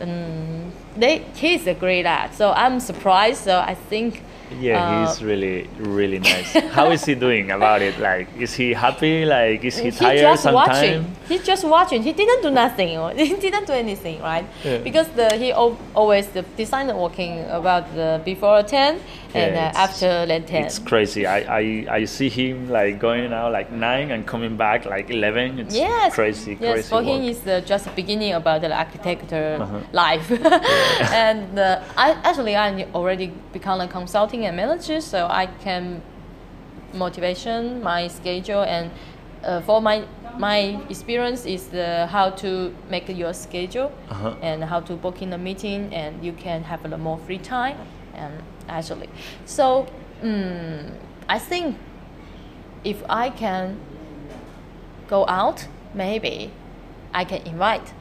Um, 0.01 0.73
they 0.97 1.25
he's 1.35 1.67
agree 1.67 2.03
that. 2.03 2.35
So 2.35 2.53
I'm 2.53 2.81
surprised. 2.81 3.45
So 3.45 3.59
I 3.59 3.75
think. 3.75 4.23
Yeah, 4.61 4.83
uh, 4.83 5.07
he's 5.07 5.23
really, 5.23 5.69
really 5.79 6.19
nice. 6.19 6.53
How 6.73 6.91
is 6.91 7.05
he 7.05 7.15
doing 7.15 7.51
about 7.51 7.83
it? 7.83 7.99
Like, 7.99 8.29
is 8.39 8.55
he 8.55 8.73
happy? 8.73 9.25
Like, 9.25 9.65
is 9.65 9.77
he 9.79 9.91
tired 9.91 10.21
just 10.21 10.43
sometimes? 10.43 10.69
watching. 10.69 11.17
He's 11.29 11.43
just 11.43 11.65
watching. 11.65 12.03
He 12.03 12.13
didn't 12.13 12.43
do 12.43 12.51
nothing. 12.51 12.99
He 13.17 13.35
didn't 13.35 13.67
do 13.67 13.73
anything, 13.75 14.21
right? 14.23 14.47
Yeah. 14.65 14.79
Because 14.79 15.09
the 15.09 15.37
he 15.37 15.53
al- 15.53 15.77
always 15.95 16.27
the 16.29 16.43
designer 16.57 16.97
working 16.97 17.45
about 17.51 17.85
the 17.95 18.21
before 18.25 18.63
ten 18.63 19.01
and 19.35 19.55
Yeah, 19.55 19.73
uh, 19.75 19.79
after 19.87 20.27
ten. 20.27 20.65
It's 20.65 20.79
crazy. 20.79 21.27
I, 21.27 21.39
I, 21.61 21.87
I 21.99 22.05
see 22.07 22.31
him 22.31 22.71
like 22.71 22.99
going 22.99 23.33
out 23.33 23.53
like 23.53 23.71
nine 23.71 24.11
and 24.11 24.27
coming 24.27 24.57
back 24.57 24.87
like 24.87 25.11
eleven. 25.11 25.59
It's 25.59 25.77
Yes. 25.77 26.15
crazy, 26.15 26.57
Yes, 26.61 26.73
crazy. 26.73 26.89
for 26.89 27.03
him 27.03 27.21
work. 27.21 27.31
is 27.31 27.47
uh, 27.47 27.61
just 27.67 27.85
the 27.85 27.91
beginning 27.91 28.33
about 28.33 28.63
the 28.63 28.73
architecture 28.73 29.59
Uh-huh. 29.61 29.81
life, 29.93 30.31
and 31.13 31.59
uh, 31.59 31.83
I 31.97 32.13
actually 32.25 32.57
I 32.57 32.87
already 32.95 33.33
become 33.53 33.81
a 33.81 33.89
consulting 33.89 34.38
and 34.47 34.57
manager, 34.57 35.01
so 35.01 35.27
I 35.27 35.47
can 35.47 36.03
motivation 36.95 37.83
my 37.83 38.09
schedule 38.09 38.63
and 38.63 38.91
uh, 39.45 39.61
for 39.61 39.81
my 39.83 40.05
my 40.39 40.81
experience 40.89 41.45
is 41.45 41.69
the 41.69 42.07
how 42.07 42.31
to 42.31 42.73
make 42.91 43.09
your 43.09 43.33
schedule 43.35 43.91
Uh-huh. 44.11 44.35
and 44.43 44.65
how 44.65 44.81
to 44.81 44.95
book 44.97 45.21
in 45.23 45.33
a 45.33 45.39
meeting 45.39 45.93
and 45.95 46.25
you 46.25 46.33
can 46.33 46.63
have 46.63 46.85
a 46.85 46.89
lot 46.89 47.01
more 47.01 47.19
free 47.27 47.39
time 47.39 47.77
and 48.15 48.33
actually 48.69 49.09
so 49.45 49.87
mm 50.23 50.91
I 51.29 51.39
think 51.39 51.77
if 52.85 53.03
I 53.11 53.29
can 53.31 53.77
go 55.09 55.27
out, 55.29 55.67
maybe 55.95 56.51
I 57.13 57.25
can 57.25 57.43
invite. 57.47 57.93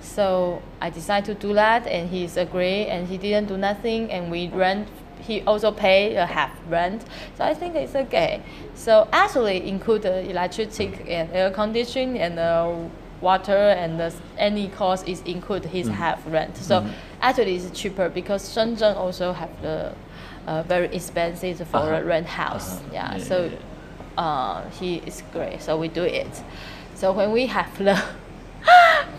So 0.00 0.62
I 0.80 0.88
decided 0.90 1.26
to 1.40 1.48
do 1.48 1.54
that, 1.54 1.86
and 1.86 2.08
he's 2.08 2.36
agree, 2.38 2.86
and 2.86 3.06
he 3.08 3.18
didn't 3.18 3.48
do 3.48 3.56
nothing, 3.58 4.10
and 4.10 4.30
we 4.30 4.48
rent. 4.48 4.88
He 5.22 5.40
also 5.42 5.70
pay 5.72 6.16
a 6.16 6.26
half 6.26 6.50
rent, 6.68 7.04
so 7.36 7.44
I 7.44 7.54
think 7.54 7.74
it's 7.76 7.94
okay. 7.94 8.42
So 8.74 9.08
actually 9.12 9.68
include 9.68 10.02
the 10.02 10.28
electricity 10.28 10.92
and 11.08 11.30
air 11.32 11.50
conditioning 11.50 12.18
and 12.18 12.36
the 12.38 12.88
water 13.20 13.52
and 13.56 14.00
the, 14.00 14.12
any 14.36 14.66
cost 14.68 15.06
is 15.08 15.20
include 15.22 15.64
his 15.64 15.88
half 15.88 16.20
rent. 16.26 16.56
So 16.56 16.84
actually 17.20 17.54
it's 17.56 17.70
cheaper 17.70 18.08
because 18.08 18.42
Shenzhen 18.54 18.96
also 18.96 19.32
have 19.32 19.50
the 19.62 19.92
uh, 20.46 20.62
very 20.64 20.88
expensive 20.94 21.58
for 21.68 21.76
Uh-huh. 21.78 21.96
a 21.96 22.04
rent 22.04 22.26
house. 22.26 22.80
Uh-huh. 22.80 22.92
Yeah, 22.92 23.12
Yeah, 23.16 23.22
so 23.24 23.50
uh, 24.18 24.68
he 24.80 24.96
is 25.06 25.22
great. 25.32 25.62
So 25.62 25.76
we 25.78 25.88
do 25.88 26.02
it. 26.02 26.42
So 26.94 27.12
when 27.12 27.30
we 27.32 27.46
have 27.46 27.70
the 27.88 27.96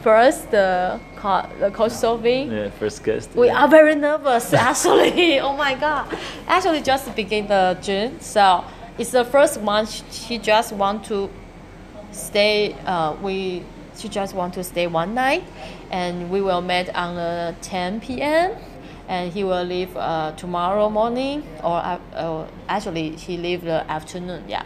first 0.04 0.52
the 0.52 1.00
co- 1.16 1.48
the 1.60 1.70
Couchsurfing, 1.72 2.52
Yeah, 2.52 2.70
first 2.72 3.04
guest. 3.04 3.34
we 3.36 3.48
yeah. 3.48 3.64
are 3.64 3.68
very 3.70 3.96
nervous 3.96 4.54
actually. 4.70 5.40
oh 5.46 5.56
my 5.56 5.76
god! 5.76 6.06
Actually, 6.48 6.82
just 6.82 7.16
begin 7.16 7.48
the 7.48 7.78
June, 7.82 8.20
so 8.20 8.64
it's 8.98 9.12
the 9.12 9.24
first 9.26 9.60
one. 9.62 9.86
She 10.12 10.38
just 10.38 10.74
want 10.74 11.06
to 11.06 11.30
stay. 12.12 12.74
Uh, 12.86 13.16
we 13.22 13.64
she 13.98 14.10
just 14.10 14.34
want 14.36 14.54
to 14.56 14.64
stay 14.64 14.88
one 14.88 15.14
night, 15.14 15.44
and 15.92 16.30
we 16.30 16.42
will 16.42 16.62
meet 16.62 16.90
on 16.96 17.16
the 17.16 17.56
10 17.62 18.02
p.m. 18.02 18.52
And 19.08 19.34
he 19.34 19.44
will 19.44 19.66
leave 19.66 19.96
uh, 19.98 20.32
tomorrow 20.38 20.90
morning, 20.90 21.44
or 21.62 21.76
uh, 21.76 22.00
uh, 22.16 22.48
actually 22.70 23.12
he 23.18 23.36
leave 23.38 23.62
the 23.66 23.84
afternoon. 23.92 24.46
Yeah, 24.48 24.64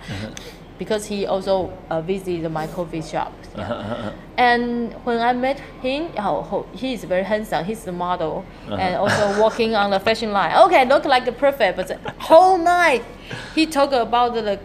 because 0.77 1.05
he 1.05 1.25
also 1.25 1.75
uh, 1.89 2.01
visit 2.01 2.49
my 2.51 2.67
coffee 2.67 3.01
shop. 3.01 3.33
Yeah. 3.55 4.11
And 4.37 4.93
when 5.03 5.19
I 5.19 5.33
met 5.33 5.59
him, 5.81 6.11
oh, 6.19 6.47
oh, 6.51 6.65
he 6.71 6.93
is 6.93 7.03
very 7.05 7.23
handsome. 7.23 7.65
He's 7.65 7.83
the 7.83 7.91
model 7.91 8.45
and 8.69 8.95
also 8.95 9.41
walking 9.41 9.73
on 9.73 9.89
the 9.89 9.99
fashion 9.99 10.31
line. 10.31 10.55
Okay, 10.65 10.85
look 10.85 11.05
like 11.05 11.25
the 11.25 11.31
perfect, 11.31 11.75
but 11.75 11.87
the 11.87 11.97
whole 12.19 12.59
night 12.59 13.03
he 13.55 13.65
talked 13.65 13.93
about 13.93 14.35
the 14.35 14.59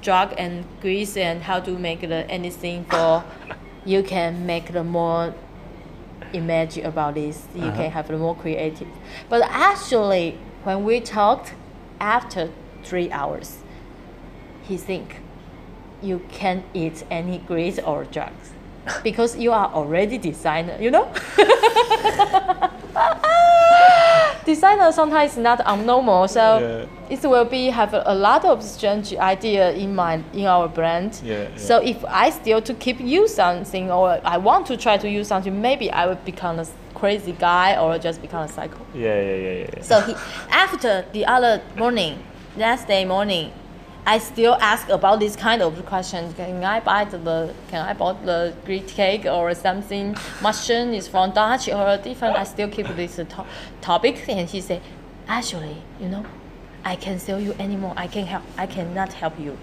drug 0.00 0.32
and 0.38 0.64
grease 0.80 1.16
and 1.16 1.42
how 1.42 1.58
to 1.58 1.76
make 1.76 2.02
the 2.02 2.24
anything 2.30 2.84
for 2.84 3.24
you 3.84 4.02
can 4.02 4.46
make 4.46 4.72
the 4.72 4.84
more 4.84 5.34
image 6.32 6.78
about 6.78 7.14
this. 7.14 7.46
You 7.54 7.72
can 7.72 7.90
have 7.90 8.08
the 8.08 8.16
more 8.16 8.36
creative. 8.36 8.88
But 9.28 9.42
actually, 9.42 10.38
when 10.64 10.84
we 10.84 11.00
talked 11.00 11.54
after 12.00 12.50
three 12.84 13.10
hours, 13.10 13.58
he 14.62 14.76
think 14.76 15.19
you 16.02 16.20
can't 16.30 16.64
eat 16.74 17.04
any 17.10 17.38
grease 17.38 17.78
or 17.78 18.04
drugs 18.04 18.50
because 19.02 19.36
you 19.36 19.52
are 19.52 19.66
already 19.72 20.18
designer, 20.18 20.76
you 20.80 20.90
know? 20.90 21.06
designer 24.44 24.90
sometimes 24.92 25.36
not 25.36 25.60
abnormal, 25.60 26.26
so 26.28 26.58
Yeah. 26.58 27.14
it 27.14 27.22
will 27.22 27.44
be 27.44 27.70
have 27.70 27.94
a, 27.94 28.02
a 28.06 28.14
lot 28.14 28.44
of 28.44 28.62
strange 28.62 29.14
idea 29.14 29.72
in 29.72 29.94
my 29.94 30.20
in 30.32 30.46
our 30.46 30.68
brand. 30.68 31.20
Yeah, 31.24 31.46
So 31.56 31.78
if 31.78 32.04
I 32.06 32.30
still 32.30 32.60
to 32.62 32.74
keep 32.74 33.00
use 33.00 33.34
something 33.34 33.90
or 33.90 34.20
I 34.24 34.38
want 34.38 34.66
to 34.66 34.76
try 34.76 34.96
to 34.98 35.08
use 35.08 35.28
something, 35.28 35.60
maybe 35.60 35.90
I 35.90 36.06
will 36.06 36.18
become 36.24 36.58
a 36.58 36.66
crazy 36.94 37.32
guy 37.32 37.76
or 37.80 37.98
just 37.98 38.20
become 38.22 38.42
a 38.44 38.48
psycho. 38.48 38.78
Yeah, 38.94 39.20
yeah, 39.20 39.34
yeah, 39.36 39.36
yeah. 39.52 39.66
yeah. 39.76 39.82
So 39.82 40.00
he, 40.00 40.14
after 40.50 41.04
the 41.12 41.26
other 41.26 41.62
morning, 41.76 42.18
next 42.56 42.86
day 42.88 43.04
morning, 43.04 43.52
I 44.06 44.18
still 44.18 44.54
ask 44.60 44.88
about 44.88 45.20
this 45.20 45.36
kind 45.36 45.62
of 45.62 45.84
questions. 45.86 46.34
Can 46.34 46.64
I 46.64 46.80
buy 46.80 47.04
the 47.04 47.54
can 47.68 47.86
I 47.86 47.92
buy 47.92 48.14
the 48.24 48.54
Greek 48.64 48.88
cake 48.88 49.26
or 49.26 49.54
something? 49.54 50.16
Mushroom 50.42 50.94
is 50.94 51.06
from 51.06 51.32
Dutch 51.32 51.68
or 51.68 51.96
different. 51.98 52.36
I 52.36 52.44
still 52.44 52.68
keep 52.68 52.86
this 52.88 53.16
to- 53.16 53.46
topic, 53.80 54.24
and 54.28 54.48
he 54.48 54.60
said, 54.60 54.80
actually, 55.28 55.76
you 56.00 56.08
know, 56.08 56.24
I 56.84 56.96
can't 56.96 57.20
sell 57.20 57.40
you 57.40 57.52
anymore. 57.58 57.94
I 57.96 58.06
can 58.06 58.26
help. 58.26 58.42
I 58.56 58.66
cannot 58.66 59.12
help 59.12 59.38
you. 59.38 59.58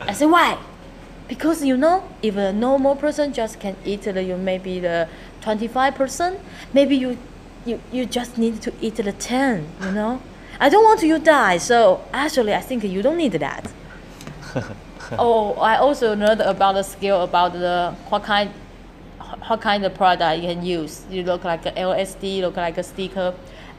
I 0.00 0.12
said 0.12 0.26
why? 0.30 0.58
Because 1.28 1.64
you 1.64 1.76
know, 1.76 2.04
if 2.22 2.36
a 2.36 2.52
normal 2.52 2.96
person 2.96 3.32
just 3.32 3.60
can 3.60 3.76
eat 3.84 4.02
the 4.02 4.22
you 4.22 4.36
maybe 4.36 4.80
the 4.80 5.08
twenty 5.40 5.68
five 5.68 5.94
percent, 5.94 6.40
maybe 6.72 6.96
you, 6.96 7.18
you 7.64 7.80
you 7.92 8.04
just 8.04 8.36
need 8.36 8.60
to 8.62 8.72
eat 8.80 8.96
the 8.96 9.12
ten. 9.12 9.68
You 9.80 9.92
know, 9.92 10.22
I 10.58 10.68
don't 10.68 10.84
want 10.84 11.02
you 11.02 11.18
to 11.18 11.24
die. 11.24 11.58
So 11.58 12.04
actually, 12.12 12.54
I 12.54 12.60
think 12.60 12.84
you 12.84 13.02
don't 13.02 13.16
need 13.16 13.32
that. 13.32 13.70
oh, 15.18 15.54
I 15.54 15.76
also 15.76 16.14
learned 16.14 16.40
about 16.40 16.74
the 16.74 16.82
skill 16.82 17.22
about 17.22 17.52
the 17.52 17.94
what 18.08 18.22
kind 18.22 18.50
what 19.48 19.60
kind 19.60 19.84
of 19.84 19.94
product 19.94 20.42
you 20.42 20.48
can 20.48 20.64
use. 20.64 21.04
You 21.10 21.22
look 21.24 21.44
like 21.44 21.66
a 21.66 21.72
LSD, 21.72 22.40
look 22.40 22.56
like 22.56 22.78
a 22.78 22.82
sticker 22.82 23.34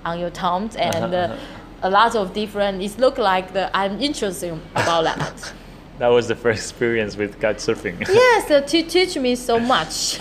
on 0.05 0.19
your 0.19 0.29
thumbs, 0.29 0.75
and 0.75 1.13
uh, 1.13 1.35
a 1.81 1.89
lot 1.89 2.15
of 2.15 2.33
different. 2.33 2.81
It 2.81 2.97
look 2.99 3.17
like 3.17 3.53
the 3.53 3.75
I'm 3.75 3.99
interested 4.01 4.59
about 4.75 5.03
that. 5.05 5.53
That 5.97 6.09
was 6.09 6.27
the 6.27 6.35
first 6.35 6.59
experience 6.59 7.17
with 7.17 7.41
couch 7.41 7.55
surfing. 7.55 8.07
yes, 8.07 8.51
uh, 8.51 8.61
to 8.61 8.83
teach 8.83 9.17
me 9.17 9.35
so 9.35 9.59
much. 9.59 10.17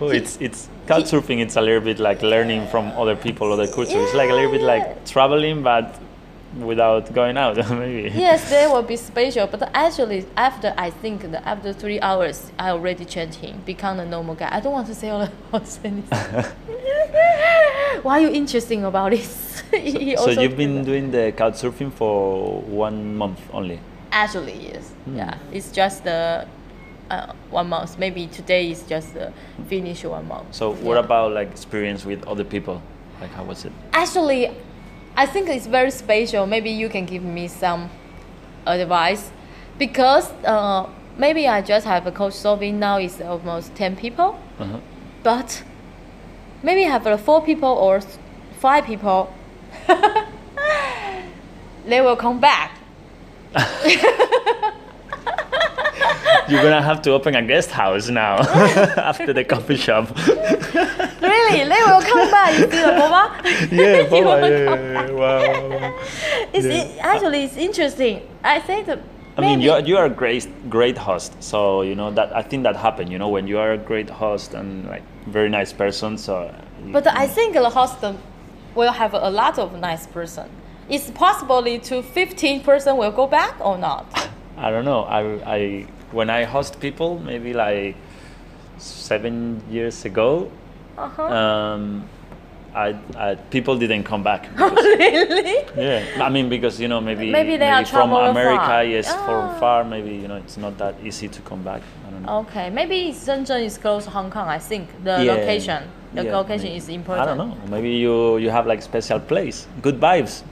Oh, 0.00 0.08
it's 0.08 0.38
it's 0.40 0.70
couch 0.86 1.04
surfing. 1.04 1.40
It's 1.40 1.56
a 1.56 1.60
little 1.60 1.80
bit 1.80 1.98
like 1.98 2.22
learning 2.22 2.66
from 2.68 2.88
other 2.92 3.16
people, 3.16 3.52
other 3.52 3.66
cultures. 3.66 3.94
It's 3.96 4.14
like 4.14 4.30
a 4.30 4.34
little 4.34 4.50
bit 4.50 4.60
Yeah. 4.60 4.66
like 4.74 5.04
traveling, 5.06 5.62
but 5.62 5.94
without 6.58 7.12
going 7.12 7.36
out, 7.36 7.56
maybe. 7.70 8.10
yes, 8.16 8.48
they 8.50 8.66
will 8.68 8.82
be 8.82 8.96
special, 8.96 9.46
but 9.48 9.68
actually, 9.74 10.24
after 10.36 10.72
I 10.76 10.90
think 10.90 11.22
that 11.32 11.42
after 11.44 11.72
three 11.72 12.00
hours, 12.00 12.52
I 12.58 12.70
already 12.70 13.04
changed 13.04 13.38
him, 13.40 13.60
become 13.66 13.98
a 13.98 14.04
normal 14.06 14.36
guy. 14.36 14.48
I 14.52 14.60
don't 14.60 14.72
want 14.72 14.86
to 14.86 14.94
say 14.94 15.10
all 15.10 15.26
the. 15.26 15.30
Why 18.02 18.18
are 18.18 18.20
you 18.20 18.28
interesting 18.30 18.84
about 18.84 19.10
this? 19.10 19.62
So 19.70 19.78
also 20.18 20.40
you've 20.42 20.56
been 20.56 20.84
doing 20.84 21.10
the 21.10 21.32
couch 21.36 21.54
surfing 21.54 21.92
for 21.92 22.60
one 22.62 23.16
month 23.16 23.40
only. 23.52 23.80
Actually, 24.12 24.54
yes. 24.72 24.90
Hmm. 25.06 25.16
Yeah, 25.16 25.38
it's 25.52 25.72
just 25.72 26.06
uh, 26.06 26.44
uh, 27.10 27.32
one 27.50 27.68
month. 27.68 27.98
Maybe 27.98 28.26
today 28.26 28.70
is 28.70 28.82
just 28.82 29.16
uh, 29.16 29.30
finish 29.68 30.04
one 30.04 30.26
month. 30.28 30.54
So 30.54 30.70
what 30.72 30.94
Yeah. 30.94 31.00
about 31.04 31.32
like 31.32 31.50
experience 31.50 32.04
with 32.04 32.24
other 32.26 32.44
people? 32.44 32.80
Like 33.20 33.30
how 33.32 33.44
was 33.44 33.64
it? 33.64 33.72
Actually, 33.92 34.50
I 35.16 35.26
think 35.26 35.48
it's 35.48 35.66
very 35.66 35.90
special. 35.90 36.46
Maybe 36.46 36.70
you 36.70 36.88
can 36.88 37.06
give 37.06 37.22
me 37.22 37.48
some 37.48 37.90
advice 38.66 39.30
because 39.78 40.30
uh, 40.44 40.86
maybe 41.18 41.46
I 41.48 41.62
just 41.62 41.86
have 41.86 42.06
a 42.06 42.12
couch 42.12 42.34
surfing 42.34 42.74
now 42.74 42.98
is 42.98 43.20
almost 43.20 43.74
10 43.76 43.96
people, 43.96 44.38
Uh-huh. 44.58 44.78
but 45.22 45.62
maybe 46.62 46.84
I 46.86 46.90
have 46.90 47.06
uh, 47.06 47.16
four 47.16 47.42
people 47.42 47.68
or 47.68 48.00
five 48.60 48.84
people. 48.86 49.32
they 51.86 52.00
will 52.00 52.16
come 52.16 52.40
back. 52.40 52.78
You're 56.48 56.62
gonna 56.62 56.82
have 56.82 57.00
to 57.02 57.10
open 57.12 57.34
a 57.34 57.42
guest 57.42 57.70
house 57.70 58.08
now 58.08 58.36
after 59.10 59.32
the 59.32 59.44
coffee 59.44 59.76
shop. 59.76 60.08
Really, 61.24 61.64
they 61.68 61.82
will 61.86 62.02
come 62.02 62.30
back. 62.30 62.52
You 62.58 62.64
see 62.70 62.82
the 62.82 62.92
boba? 63.00 63.22
yeah, 63.72 64.08
Boba, 64.12 64.34
yeah, 64.42 64.74
yeah, 64.74 65.06
yeah, 65.06 65.10
wow. 65.10 65.98
It's 66.52 66.66
Yeah. 66.66 66.72
it- 66.82 66.98
actually 67.00 67.44
it's 67.44 67.56
interesting. 67.56 68.20
I 68.42 68.60
think 68.60 68.86
that. 68.86 68.98
I 69.36 69.40
mean, 69.40 69.60
you 69.60 69.72
are, 69.72 69.80
you 69.80 69.96
are 69.96 70.04
a 70.04 70.10
great 70.10 70.46
great 70.70 70.98
host. 70.98 71.42
So 71.42 71.82
you 71.82 71.94
know 71.94 72.10
that 72.12 72.36
I 72.36 72.42
think 72.42 72.62
that 72.64 72.76
happened. 72.76 73.10
You 73.10 73.18
know, 73.18 73.28
when 73.28 73.46
you 73.48 73.58
are 73.58 73.72
a 73.72 73.78
great 73.78 74.10
host 74.10 74.54
and 74.54 74.86
like 74.86 75.02
very 75.26 75.48
nice 75.48 75.72
person. 75.72 76.18
So. 76.18 76.54
But 76.92 77.06
I 77.06 77.26
think 77.26 77.54
the 77.54 77.70
host 77.70 77.96
will 78.74 78.92
have 78.92 79.14
a 79.14 79.30
lot 79.30 79.58
of 79.58 79.72
nice 79.80 80.06
person. 80.06 80.48
It's 80.88 81.10
possibly 81.10 81.78
to 81.78 82.02
15 82.02 82.60
person 82.62 82.96
will 82.98 83.10
go 83.12 83.26
back 83.26 83.54
or 83.60 83.78
not. 83.78 84.04
I 84.58 84.70
don't 84.70 84.84
know. 84.84 85.02
I, 85.04 85.20
I 85.56 85.86
when 86.14 86.30
I 86.30 86.44
host 86.44 86.80
people, 86.80 87.18
maybe 87.18 87.52
like 87.52 87.96
seven 88.78 89.60
years 89.70 90.04
ago, 90.04 90.50
Uh-huh. 90.96 91.22
um, 91.26 92.04
I, 92.74 92.94
I 93.16 93.34
people 93.50 93.76
didn't 93.78 94.04
come 94.04 94.22
back. 94.22 94.42
because- 94.52 94.84
really? 94.98 95.64
yeah, 95.76 96.24
I 96.26 96.28
mean 96.28 96.48
because 96.48 96.80
you 96.80 96.88
know 96.88 97.00
maybe 97.00 97.30
Maybe 97.30 97.56
they 97.56 97.70
are 97.70 97.84
from 97.84 98.12
America, 98.12 98.66
far. 98.66 98.84
yes, 98.84 99.08
Ah. 99.10 99.24
from 99.26 99.42
far. 99.60 99.84
Maybe 99.84 100.10
you 100.22 100.28
know 100.28 100.36
it's 100.44 100.56
not 100.56 100.76
that 100.78 100.94
easy 101.04 101.28
to 101.28 101.40
come 101.42 101.62
back. 101.62 101.82
I 102.06 102.10
don't 102.10 102.22
know. 102.22 102.38
Okay, 102.46 102.70
maybe 102.70 103.12
Shenzhen 103.12 103.62
is 103.64 103.78
close 103.78 104.04
to 104.06 104.10
Hong 104.10 104.30
Kong. 104.30 104.48
I 104.48 104.58
think 104.58 104.86
the 105.04 105.22
Yeah, 105.22 105.32
location, 105.34 105.80
the 106.14 106.24
yeah, 106.24 106.36
location 106.36 106.66
maybe. 106.70 106.76
is 106.82 106.88
important. 106.88 107.22
I 107.22 107.26
don't 107.26 107.38
know. 107.42 107.54
Maybe 107.70 107.90
you 108.04 108.38
you 108.38 108.50
have 108.50 108.66
like 108.72 108.82
special 108.82 109.20
place, 109.20 109.66
good 109.82 109.98
vibes. 110.00 110.42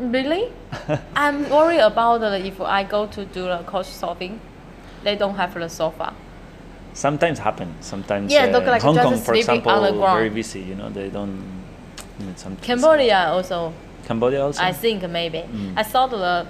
Really? 0.00 0.44
I'm 1.24 1.44
worried 1.50 1.80
about 1.84 2.20
the, 2.20 2.30
if 2.46 2.60
I 2.60 2.84
go 2.84 3.06
to 3.16 3.24
do 3.36 3.42
the 3.52 3.60
couch 3.72 3.88
surfing, 4.02 4.36
they 5.02 5.16
don't 5.16 5.34
have 5.36 5.54
the 5.54 5.68
sofa. 5.68 6.12
Sometimes 6.92 7.38
happen. 7.38 7.74
Sometimes 7.80 8.32
Yeah, 8.32 8.44
uh, 8.44 8.52
look 8.58 8.66
like 8.66 8.82
Hong 8.82 8.96
Kong, 8.96 9.16
for 9.18 9.34
example, 9.34 9.70
on 9.72 9.82
the 9.82 9.92
ground. 9.98 10.18
very 10.18 10.30
busy. 10.30 10.60
You 10.60 10.74
know, 10.74 10.90
they 10.90 11.08
don't. 11.08 11.62
I 12.18 12.22
mean, 12.22 12.36
some 12.36 12.56
Cambodia 12.56 13.28
also, 13.28 13.72
Cambodia 14.06 14.44
also. 14.44 14.62
I 14.62 14.72
think 14.72 15.08
maybe. 15.08 15.38
Mm. 15.38 15.74
I 15.76 15.82
saw 15.82 16.06
the 16.06 16.46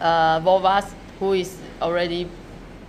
uh, 0.00 0.40
Volvas 0.40 0.92
who 1.18 1.32
is 1.32 1.58
already 1.82 2.28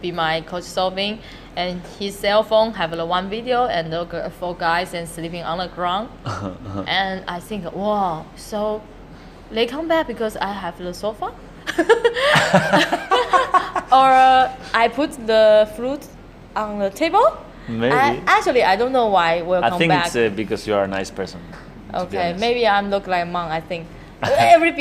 be 0.01 0.11
my 0.11 0.41
couch 0.41 0.63
surfing, 0.63 1.19
and 1.55 1.81
his 1.99 2.17
cell 2.17 2.43
phone 2.43 2.73
have 2.73 2.91
the 2.91 3.05
one 3.05 3.29
video 3.29 3.65
and 3.65 3.91
g- 4.11 4.29
four 4.39 4.55
guys 4.55 4.93
and 4.93 5.07
sleeping 5.07 5.43
on 5.43 5.57
the 5.57 5.67
ground. 5.67 6.09
and 6.87 7.23
I 7.27 7.39
think, 7.39 7.73
wow, 7.73 8.25
so 8.35 8.81
they 9.51 9.65
come 9.65 9.87
back 9.87 10.07
because 10.07 10.37
I 10.37 10.51
have 10.53 10.77
the 10.77 10.93
sofa? 10.93 11.33
or 13.91 14.09
uh, 14.11 14.55
I 14.73 14.87
put 14.87 15.11
the 15.27 15.69
fruit 15.75 16.05
on 16.55 16.79
the 16.79 16.89
table? 16.89 17.37
Maybe. 17.67 17.93
I, 17.93 18.21
actually, 18.27 18.63
I 18.63 18.75
don't 18.75 18.91
know 18.91 19.07
why 19.07 19.41
We'll 19.41 19.63
I 19.63 19.69
come 19.69 19.79
think 19.79 19.89
back. 19.89 20.07
it's 20.07 20.15
uh, 20.15 20.29
because 20.29 20.67
you 20.67 20.75
are 20.75 20.83
a 20.83 20.87
nice 20.87 21.09
person. 21.09 21.41
okay, 21.93 22.35
maybe 22.39 22.67
I'm 22.67 22.89
look 22.89 23.07
like 23.07 23.27
monk. 23.27 23.51
I 23.51 23.61
think 23.61 23.87
every 24.23 24.71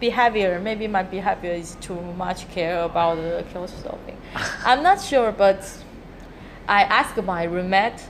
behavior. 0.00 0.60
Maybe 0.60 0.86
my 0.86 1.02
behavior 1.02 1.52
is 1.52 1.76
too 1.80 2.00
much 2.16 2.48
care 2.50 2.82
about 2.82 3.16
the 3.16 3.44
surfing. 3.52 4.16
I'm 4.64 4.82
not 4.82 5.00
sure, 5.00 5.32
but 5.32 5.66
I 6.68 6.82
asked 6.84 7.22
my 7.22 7.44
roommate, 7.44 8.02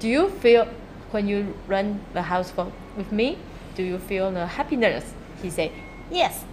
"Do 0.00 0.08
you 0.08 0.30
feel 0.30 0.66
when 1.10 1.28
you 1.28 1.54
run 1.68 2.00
the 2.14 2.22
house 2.22 2.50
for, 2.50 2.72
with 2.96 3.12
me? 3.12 3.38
Do 3.74 3.82
you 3.82 3.98
feel 3.98 4.30
the 4.32 4.46
happiness?" 4.46 5.04
He 5.42 5.50
said, 5.50 5.70
"Yes." 6.10 6.44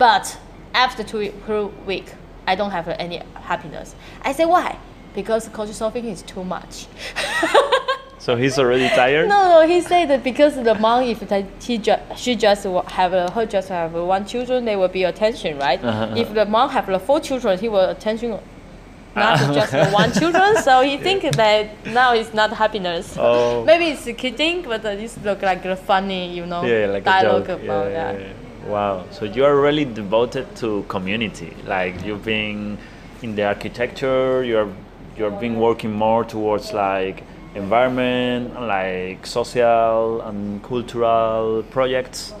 But 0.00 0.38
after 0.72 1.04
two, 1.04 1.30
two 1.46 1.66
week, 1.84 2.14
I 2.46 2.54
don't 2.54 2.70
have 2.70 2.88
any 2.88 3.22
happiness. 3.34 3.94
I 4.22 4.32
say 4.32 4.46
why? 4.46 4.78
Because 5.14 5.46
couch 5.48 5.68
surfing 5.68 6.06
is 6.06 6.22
too 6.22 6.42
much. 6.42 6.86
so 8.18 8.34
he's 8.34 8.58
already 8.58 8.88
tired. 8.88 9.28
No, 9.28 9.60
no, 9.60 9.68
he 9.68 9.82
said 9.82 10.06
that 10.06 10.24
because 10.24 10.54
the 10.54 10.74
mom, 10.74 11.02
if 11.02 11.20
that 11.28 11.44
he 11.62 11.76
ju- 11.76 12.02
she 12.16 12.34
just 12.34 12.64
have 12.64 13.12
a, 13.12 13.30
her 13.30 13.44
just 13.44 13.68
have 13.68 13.92
one 13.92 14.24
children, 14.24 14.64
they 14.64 14.74
will 14.74 14.88
be 14.88 15.04
attention, 15.04 15.58
right? 15.58 15.84
Uh-huh. 15.84 16.14
If 16.16 16.32
the 16.32 16.46
mom 16.46 16.70
have 16.70 16.86
the 16.86 16.98
four 16.98 17.20
children, 17.20 17.58
he 17.58 17.68
will 17.68 17.90
attention 17.90 18.38
not 19.14 19.38
just 19.52 19.72
the 19.72 19.90
one 19.90 20.12
children. 20.12 20.62
So 20.62 20.80
he 20.80 20.96
think 21.06 21.30
that 21.36 21.84
now 21.84 22.14
it's 22.14 22.32
not 22.32 22.54
happiness. 22.54 23.16
Oh. 23.18 23.64
Maybe 23.64 23.88
it's 23.88 24.04
kidding, 24.18 24.62
but 24.62 24.80
this 24.80 25.18
look 25.18 25.42
like 25.42 25.62
a 25.66 25.76
funny, 25.76 26.34
you 26.34 26.46
know, 26.46 26.64
yeah, 26.64 26.86
like 26.86 27.04
dialogue 27.04 27.50
about 27.50 27.90
yeah, 27.90 28.12
that. 28.12 28.39
Wow. 28.66 29.06
So 29.10 29.24
you 29.24 29.44
are 29.44 29.56
really 29.60 29.84
devoted 29.84 30.54
to 30.56 30.84
community. 30.88 31.56
Like 31.66 32.04
you've 32.04 32.24
been 32.24 32.78
in 33.22 33.34
the 33.34 33.44
architecture. 33.44 34.44
You're 34.44 34.68
you're 35.16 35.30
been 35.30 35.58
working 35.58 35.92
more 35.92 36.24
towards 36.24 36.72
like 36.72 37.24
environment, 37.54 38.60
like 38.60 39.26
social 39.26 40.20
and 40.22 40.62
cultural 40.62 41.64
projects, 41.70 42.32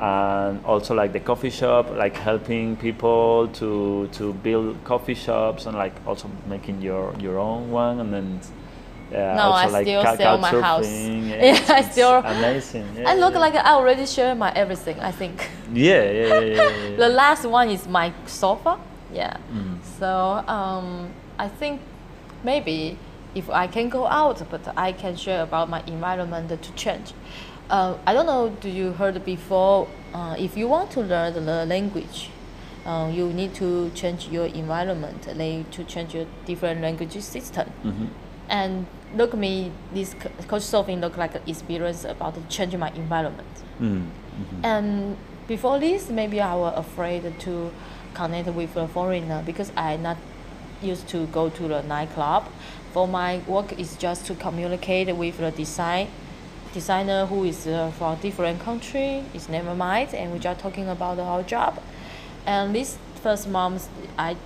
and 0.00 0.64
also 0.64 0.94
like 0.94 1.12
the 1.12 1.20
coffee 1.20 1.50
shop, 1.50 1.90
like 1.90 2.14
helping 2.14 2.76
people 2.76 3.48
to 3.54 4.08
to 4.12 4.32
build 4.34 4.82
coffee 4.84 5.14
shops 5.14 5.66
and 5.66 5.76
like 5.76 5.94
also 6.06 6.30
making 6.46 6.82
your 6.82 7.14
your 7.18 7.38
own 7.38 7.70
one, 7.70 8.00
and 8.00 8.12
then. 8.12 8.40
Uh, 9.14 9.34
No, 9.36 9.50
I 9.52 9.66
like 9.66 9.84
still 9.86 10.02
sell 10.16 10.38
my 10.38 10.50
house. 10.50 10.88
Yeah, 11.44 11.58
I 11.68 11.82
still- 11.82 12.22
amazing. 12.24 12.86
Yeah, 12.96 13.10
I 13.10 13.14
look 13.14 13.34
yeah. 13.34 13.38
like 13.40 13.54
I 13.54 13.72
already 13.74 14.06
share 14.06 14.34
my 14.34 14.52
everything. 14.54 14.98
I 15.00 15.10
think. 15.12 15.48
Yeah, 15.72 16.02
yeah, 16.02 16.10
yeah, 16.10 16.40
yeah, 16.40 16.68
yeah. 16.90 16.96
The 16.96 17.08
last 17.08 17.44
one 17.46 17.70
is 17.70 17.86
my 17.88 18.12
sofa. 18.26 18.78
Yeah. 19.12 19.36
Mm. 19.52 19.78
So 19.98 20.08
um, 20.48 21.10
I 21.38 21.48
think 21.48 21.80
maybe 22.42 22.96
if 23.34 23.48
I 23.50 23.66
can 23.66 23.88
go 23.88 24.06
out, 24.06 24.42
but 24.50 24.60
I 24.76 24.92
can 24.92 25.16
share 25.16 25.42
about 25.42 25.68
my 25.68 25.82
environment 25.86 26.48
to 26.50 26.72
change. 26.74 27.12
Uh, 27.70 27.94
I 28.06 28.12
don't 28.12 28.26
know. 28.26 28.50
Do 28.60 28.68
you 28.68 28.92
heard 28.92 29.24
before? 29.24 29.88
Uh, 30.12 30.36
if 30.38 30.56
you 30.56 30.68
want 30.68 30.90
to 30.92 31.00
learn 31.00 31.34
the 31.34 31.64
language, 31.66 32.30
uh, 32.86 33.10
you 33.12 33.32
need 33.32 33.54
to 33.54 33.90
change 33.94 34.28
your 34.28 34.46
environment. 34.46 35.26
Like 35.36 35.70
to 35.72 35.84
change 35.84 36.14
your 36.14 36.26
different 36.46 36.80
language 36.82 37.18
system. 37.20 37.70
Mhm. 37.84 38.08
And 38.48 38.86
look 39.16 39.34
me, 39.34 39.72
this 39.92 40.14
co- 40.14 40.30
coach 40.48 40.62
surfing 40.62 41.00
look 41.00 41.16
like 41.16 41.34
an 41.34 41.42
experience 41.46 42.04
about 42.04 42.34
changing 42.48 42.80
my 42.80 42.90
environment. 42.90 43.48
Mm, 43.80 44.06
mhm. 44.06 44.64
And 44.64 45.16
before 45.46 45.78
this, 45.78 46.10
maybe 46.10 46.40
I 46.40 46.54
was 46.54 46.74
afraid 46.76 47.22
to 47.40 47.70
connect 48.14 48.48
with 48.48 48.76
a 48.76 48.88
foreigner 48.88 49.42
because 49.44 49.72
I 49.76 49.96
not 49.96 50.16
used 50.82 51.08
to 51.08 51.26
go 51.26 51.48
to 51.50 51.68
the 51.68 51.82
nightclub. 51.82 52.44
For 52.92 53.08
my 53.08 53.38
work 53.46 53.78
is 53.78 53.96
just 53.96 54.26
to 54.26 54.34
communicate 54.34 55.14
with 55.16 55.38
the 55.38 55.50
design 55.50 56.08
designer 56.72 57.24
who 57.26 57.44
is 57.44 57.66
uh, 57.66 57.90
from 57.98 58.16
different 58.18 58.60
country. 58.60 59.24
It's 59.32 59.48
never 59.48 59.74
mind, 59.74 60.12
and 60.14 60.32
we 60.32 60.38
just 60.38 60.60
talking 60.60 60.88
about 60.88 61.18
our 61.18 61.42
job. 61.42 61.80
And 62.46 62.74
this 62.74 62.98
first 63.22 63.48
month, 63.48 63.88
I 64.18 64.36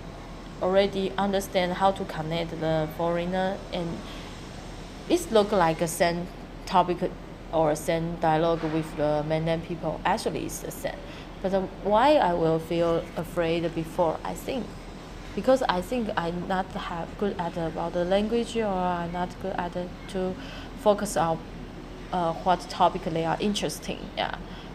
already 0.62 1.12
understand 1.16 1.75
how 1.75 1.91
to 1.93 2.05
connect 2.05 2.61
the 2.61 2.89
foreigner 2.97 3.57
and 3.73 3.89
it 5.09 5.33
look 5.33 5.53
like 5.53 5.81
a 5.81 5.89
same 5.89 6.27
topic 6.67 7.11
or 7.53 7.75
same 7.75 8.17
dialogue 8.17 8.63
with 8.63 8.97
the 8.97 9.25
mainland 9.27 9.65
people. 9.65 10.01
Actually, 10.05 10.45
it's 10.45 10.59
the 10.61 10.71
same. 10.71 10.97
But 11.43 11.55
uh, 11.55 11.63
why 11.83 12.17
I 12.17 12.35
will 12.35 12.59
feel 12.59 13.05
afraid 13.17 13.75
before? 13.75 14.19
I 14.25 14.35
think 14.35 14.67
because 15.35 15.63
I 15.69 15.81
think 15.81 16.11
I 16.17 16.33
not 16.33 16.67
have 16.73 17.07
good 17.19 17.39
at 17.39 17.57
about 17.57 17.93
the 17.93 18.05
language 18.05 18.57
or 18.57 18.67
I 18.67 19.09
not 19.13 19.31
good 19.41 19.55
at 19.57 19.77
it 19.77 19.89
to 20.09 20.35
focus 20.81 21.17
on 21.17 21.39
uh, 22.13 22.33
what 22.33 22.61
topic 22.69 23.05
they 23.05 23.25
are 23.25 23.37
interesting. 23.41 24.01
Yeah, 24.17 24.35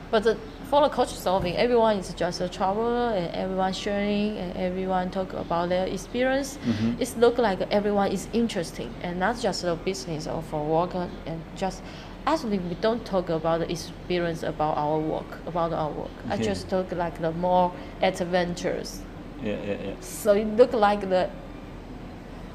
but 0.09 0.25
uh, 0.25 0.35
for 0.73 0.81
the 0.81 0.89
culture 0.89 1.15
solving, 1.15 1.55
everyone 1.55 1.97
is 1.97 2.11
just 2.15 2.41
a 2.41 2.49
traveler 2.49 3.13
and 3.15 3.31
everyone 3.35 3.71
sharing 3.71 4.35
and 4.39 4.57
everyone 4.57 5.07
talk 5.11 5.31
about 5.33 5.69
their 5.69 5.85
experience. 5.85 6.57
Mhm. 6.65 6.99
It 6.99 7.15
look 7.19 7.37
like 7.37 7.59
everyone 7.69 8.11
is 8.11 8.27
interesting 8.33 8.89
and 9.03 9.19
not 9.19 9.39
just 9.39 9.61
the 9.61 9.75
business 9.75 10.25
or 10.25 10.41
for 10.41 10.63
work 10.65 10.95
and 10.95 11.39
just. 11.55 11.83
Actually, 12.25 12.57
we 12.57 12.73
don't 12.81 13.05
talk 13.05 13.29
about 13.29 13.59
the 13.59 13.69
experience 13.69 14.41
about 14.41 14.75
our 14.75 14.97
work, 14.97 15.31
about 15.45 15.73
our 15.73 15.91
work. 15.91 16.15
I 16.27 16.37
just 16.37 16.69
talk 16.69 16.91
like 16.91 17.21
the 17.21 17.31
more 17.33 17.71
adventures. 18.01 19.03
Yeah, 19.43 19.57
yeah, 19.67 19.77
yeah. 19.85 19.93
So 19.99 20.33
it 20.33 20.47
look 20.57 20.73
like 20.73 21.01
the 21.07 21.29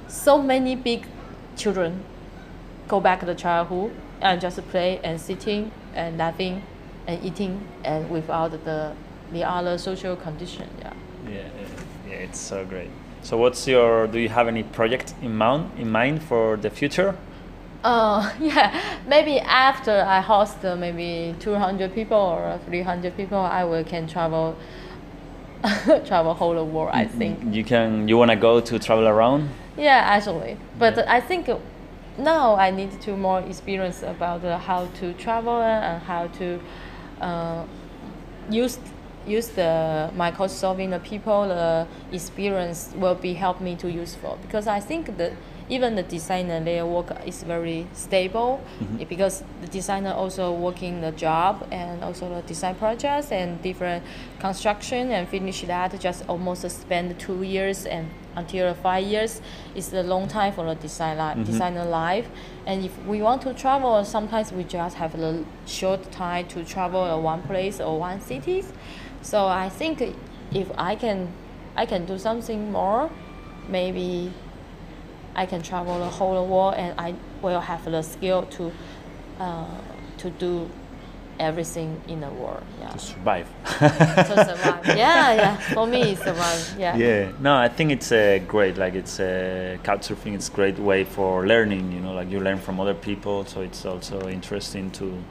so 0.09 0.43
many 0.43 0.75
big 0.75 1.07
children 1.55 2.03
go 2.89 2.99
back 2.99 3.21
to 3.21 3.27
the 3.27 3.37
childhood 3.37 3.93
and 4.21 4.41
just 4.41 4.59
play 4.71 4.99
and 5.05 5.21
sitting 5.21 5.71
and 5.95 6.19
laughing 6.19 6.63
and 7.09 7.25
eating 7.25 7.67
and 7.85 8.09
without 8.11 8.53
the 8.65 8.93
the 9.33 9.43
other 9.45 9.77
social 9.79 10.15
condition. 10.17 10.69
Yeah. 10.79 10.93
Yeah, 11.29 11.49
yeah, 12.09 12.15
it's 12.15 12.39
so 12.39 12.65
great. 12.65 12.91
So, 13.23 13.37
what's 13.37 13.67
your? 13.67 14.07
Do 14.07 14.19
you 14.19 14.29
have 14.29 14.47
any 14.47 14.63
project 14.63 15.15
in 15.23 15.37
mind 15.37 15.71
in 15.79 15.91
mind 15.91 16.23
for 16.23 16.57
the 16.57 16.71
future? 16.71 17.17
Uh, 17.83 18.31
yeah, 18.41 18.81
maybe 19.07 19.41
after 19.41 20.05
I 20.07 20.21
host 20.21 20.65
uh, 20.65 20.77
maybe 20.77 21.35
200 21.41 21.95
people 21.95 22.17
or 22.17 22.59
300 22.67 23.17
people, 23.17 23.39
I 23.39 23.65
will 23.65 23.85
can 23.85 24.07
travel 24.07 24.57
travel 26.07 26.35
whole 26.35 26.55
the 26.55 26.65
world. 26.65 26.91
I 26.93 27.07
think. 27.07 27.55
you 27.55 27.65
can. 27.65 28.09
You 28.09 28.17
wanna 28.17 28.37
go 28.37 28.61
to 28.61 28.79
travel 28.79 29.09
around? 29.09 29.49
Yeah, 29.77 30.03
actually, 30.05 30.57
but 30.79 30.97
Yeah. 30.97 31.05
I 31.17 31.21
think 31.21 31.49
now 32.19 32.57
I 32.57 32.71
need 32.71 33.01
to 33.03 33.17
more 33.17 33.41
experience 33.41 34.03
about 34.03 34.45
uh, 34.45 34.59
how 34.59 34.87
to 35.01 35.13
travel 35.15 35.61
and 35.61 36.03
how 36.03 36.27
to 36.39 36.61
uh, 37.21 37.65
use 38.51 38.79
use 39.27 39.49
the 39.49 40.11
my 40.17 40.31
couch 40.31 40.51
surfing 40.51 40.91
the 40.91 40.99
people 41.01 41.47
the 41.49 41.87
experience 42.13 42.93
will 42.97 43.15
be 43.15 43.35
help 43.35 43.61
me 43.61 43.77
to 43.77 43.91
useful 43.91 44.39
because 44.43 44.67
I 44.67 44.81
think 44.81 45.19
that 45.19 45.33
even 45.71 45.97
the 45.97 46.03
designer 46.03 46.65
their 46.65 46.87
work 46.87 47.13
is 47.27 47.43
very 47.43 47.87
stable 47.93 48.59
Mhm. 48.81 49.07
because 49.07 49.45
the 49.61 49.69
designer 49.69 50.13
also 50.15 50.51
working 50.53 51.03
the 51.03 51.13
job 51.13 51.55
and 51.71 52.03
also 52.03 52.25
the 52.37 52.41
design 52.43 52.75
projects 52.77 53.31
and 53.31 53.61
different 53.61 54.03
construction 54.41 55.11
and 55.13 55.29
finish 55.29 55.61
that 55.67 55.99
just 56.01 56.25
almost 56.27 56.63
spend 56.71 57.19
two 57.19 57.43
years 57.43 57.85
and 57.85 58.07
until 58.35 58.73
five 58.73 59.05
years 59.05 59.43
is 59.75 59.93
a 59.93 60.03
long 60.03 60.27
time 60.29 60.53
for 60.53 60.65
the 60.65 60.75
design 60.77 61.19
li- 61.19 61.35
Mhm. 61.43 61.45
designer 61.45 61.85
life 61.85 62.29
and 62.69 62.85
if 62.85 62.97
we 63.07 63.21
want 63.21 63.43
to 63.43 63.53
travel 63.55 64.05
sometimes 64.05 64.53
we 64.53 64.63
just 64.63 64.97
have 64.97 65.15
a 65.17 65.45
short 65.67 66.13
time 66.13 66.47
to 66.47 66.65
travel 66.65 67.21
one 67.21 67.43
place 67.43 67.81
or 67.81 67.99
one 67.99 68.21
cities 68.21 68.73
so 69.23 69.47
i 69.47 69.69
think 69.69 70.01
if 70.53 70.71
i 70.79 70.95
can 70.95 71.27
i 71.75 71.85
can 71.85 72.05
do 72.05 72.17
something 72.17 72.71
more 72.71 73.11
maybe 73.69 74.33
I 75.39 75.47
can 75.47 75.63
travel 75.63 76.01
the 76.01 76.09
whole 76.09 76.45
world 76.49 76.75
and 76.75 76.99
I 76.99 77.15
will 77.43 77.61
have 77.61 77.85
the 77.85 78.03
skill 78.03 78.43
to 78.43 78.73
uh, 79.39 79.67
to 80.19 80.31
do 80.31 80.69
everything 81.39 82.01
in 82.09 82.21
the 82.21 82.31
world. 82.31 82.63
Yeah. 82.81 82.91
To 82.91 82.99
survive. 82.99 83.47
to 83.65 84.45
survive. 84.45 84.87
Yeah, 84.97 85.35
yeah. 85.35 85.57
For 85.75 85.87
me, 85.87 86.13
it's 86.13 86.23
survive. 86.23 86.75
Yeah. 86.79 86.97
Yeah, 86.97 87.33
no, 87.41 87.57
I 87.57 87.69
think 87.69 87.93
it's 87.93 88.13
a 88.13 88.39
great, 88.41 88.77
like 88.77 88.95
it's 88.95 89.21
a 89.21 89.79
couchsurfing. 89.85 90.35
It's 90.35 90.49
a 90.49 90.53
great 90.53 90.79
way 90.79 91.05
for 91.05 91.47
learning. 91.47 91.93
You 91.93 92.01
know, 92.01 92.13
like 92.13 92.31
you 92.31 92.41
learn 92.41 92.59
from 92.59 92.81
other 92.81 92.95
people, 92.95 93.45
so 93.45 93.61
it's 93.61 93.85
also 93.85 94.29
interesting 94.29 94.91
to 94.93 95.23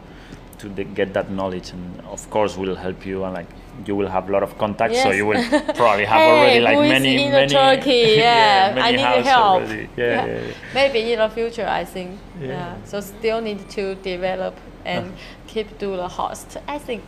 to 0.60 0.70
get 0.70 1.14
that 1.14 1.30
knowledge, 1.30 1.72
and 1.72 2.01
of 2.01 2.28
course, 2.30 2.58
will 2.58 2.76
help 2.76 3.05
you. 3.05 3.24
And 3.24 3.34
like 3.34 3.47
you 3.86 3.95
will 3.95 4.08
have 4.08 4.30
a 4.30 4.32
lot 4.32 4.43
of 4.43 4.58
contacts, 4.58 5.01
so 5.03 5.12
you 5.12 5.26
will 5.26 5.43
probably 5.76 6.05
have 6.05 6.18
hey, 6.20 6.32
already 6.32 6.60
like 6.62 6.76
who 6.76 6.82
is 6.84 6.89
many, 6.89 7.26
in 7.26 7.32
many. 7.32 7.53
Turkey? 7.53 8.05
Yeah, 8.18 8.74
many 8.76 9.03
I 9.03 9.16
need 9.16 9.26
help. 9.26 9.62
Yeah, 9.70 9.88
yeah. 9.97 10.26
yeah. 10.26 10.53
Maybe 10.74 11.14
in 11.14 11.20
the 11.20 11.30
future, 11.30 11.68
I 11.68 11.86
think. 11.86 12.20
Yeah. 12.39 12.47
Yeah. 12.47 12.84
So 12.86 13.01
still 13.01 13.41
need 13.41 13.70
to 13.72 13.95
develop 13.95 14.55
and 14.88 15.13
keep 15.47 15.77
do 15.77 15.95
the 15.95 16.07
host. 16.07 16.57
I 16.67 16.79
think. 16.79 17.03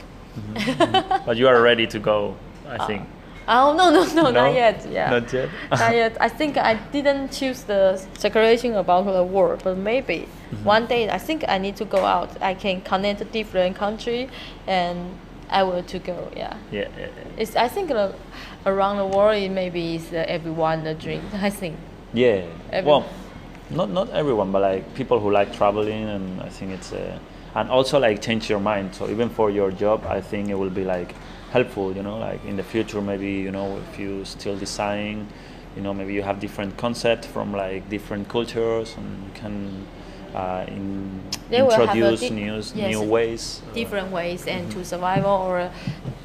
But 1.26 1.38
you 1.38 1.48
are 1.48 1.62
ready 1.62 1.88
to 1.88 2.00
go, 2.00 2.36
I 2.68 2.86
think. 2.86 3.04
Oh 3.48 3.74
no 3.74 3.90
no 3.90 4.04
no, 4.14 4.24
No? 4.24 4.32
not 4.32 4.54
yet. 4.54 4.86
Yeah. 4.92 5.10
Not 5.10 5.34
yet? 5.34 5.50
not 5.72 5.96
yet. 5.96 6.18
I 6.28 6.30
think 6.30 6.56
I 6.58 6.76
didn't 6.92 7.32
choose 7.32 7.64
the 7.64 8.00
circulation 8.18 8.76
about 8.76 9.06
the 9.06 9.24
world, 9.24 9.62
but 9.64 9.78
maybe 9.78 10.28
Mm-hmm. 10.50 10.66
one 10.66 10.86
day 10.88 11.10
I 11.10 11.20
think 11.20 11.44
I 11.48 11.60
need 11.60 11.76
to 11.76 11.86
go 11.86 12.04
out. 12.06 12.30
I 12.42 12.56
can 12.56 12.82
connect 12.82 13.32
different 13.32 13.76
country 13.76 14.30
and 14.68 14.98
I 15.50 15.62
will 15.62 15.84
to 15.84 16.00
go. 16.00 16.16
Yeah. 16.36 16.58
Yeah. 16.72 16.88
yeah, 16.98 17.06
yeah. 17.06 17.42
It's 17.42 17.56
I 17.56 17.68
think 17.68 17.92
uh, 17.92 18.12
around 18.66 18.98
the 18.98 19.06
world 19.06 19.38
it 19.38 19.52
maybe 19.52 19.96
is 19.96 20.12
uh, 20.12 20.26
everyone 20.28 20.84
the 20.84 20.94
dream. 20.96 21.22
I 21.34 21.52
think. 21.52 21.76
Yeah. 22.14 22.46
Every- 22.72 22.90
well, 22.90 23.04
not 23.70 23.90
not 23.90 24.10
everyone, 24.10 24.52
but 24.52 24.62
like 24.62 24.84
people 24.96 25.20
who 25.20 25.30
like 25.32 25.54
traveling, 25.54 26.10
and 26.10 26.42
I 26.42 26.50
think 26.50 26.72
it's 26.72 26.92
uh, 26.94 27.20
and 27.56 27.70
also 27.70 28.00
like 28.00 28.22
change 28.22 28.50
your 28.50 28.60
mind. 28.60 28.96
So 28.96 29.10
even 29.10 29.30
for 29.30 29.50
your 29.52 29.72
job, 29.72 30.06
I 30.08 30.22
think 30.22 30.50
it 30.50 30.56
will 30.56 30.70
be 30.70 30.84
like 30.84 31.14
helpful. 31.52 31.96
You 31.96 32.04
know, 32.04 32.18
like 32.18 32.44
in 32.46 32.56
the 32.58 32.64
future, 32.64 33.02
maybe 33.02 33.32
you 33.32 33.52
know 33.52 33.78
if 33.92 34.00
you 34.00 34.24
still 34.26 34.58
design, 34.58 35.28
you 35.76 35.82
know, 35.82 35.94
maybe 35.94 36.14
you 36.14 36.24
have 36.24 36.40
different 36.40 36.78
concepts 36.78 37.28
from 37.28 37.52
like 37.54 37.90
different 37.90 38.28
cultures, 38.30 38.96
and 38.98 39.24
you 39.26 39.32
can 39.34 39.86
uh, 40.36 40.66
in, 40.68 41.22
They 41.50 41.62
will 41.62 41.72
have 41.72 41.90
a 41.90 41.92
introduce 41.94 42.20
di- 42.22 42.30
new 42.30 42.56
yes, 42.56 42.76
new 42.76 43.02
ways. 43.02 43.62
different 43.74 44.12
ways 44.12 44.48
and 44.48 44.70
to 44.72 44.84
survival 44.86 45.32
or 45.32 45.60
a 45.60 45.72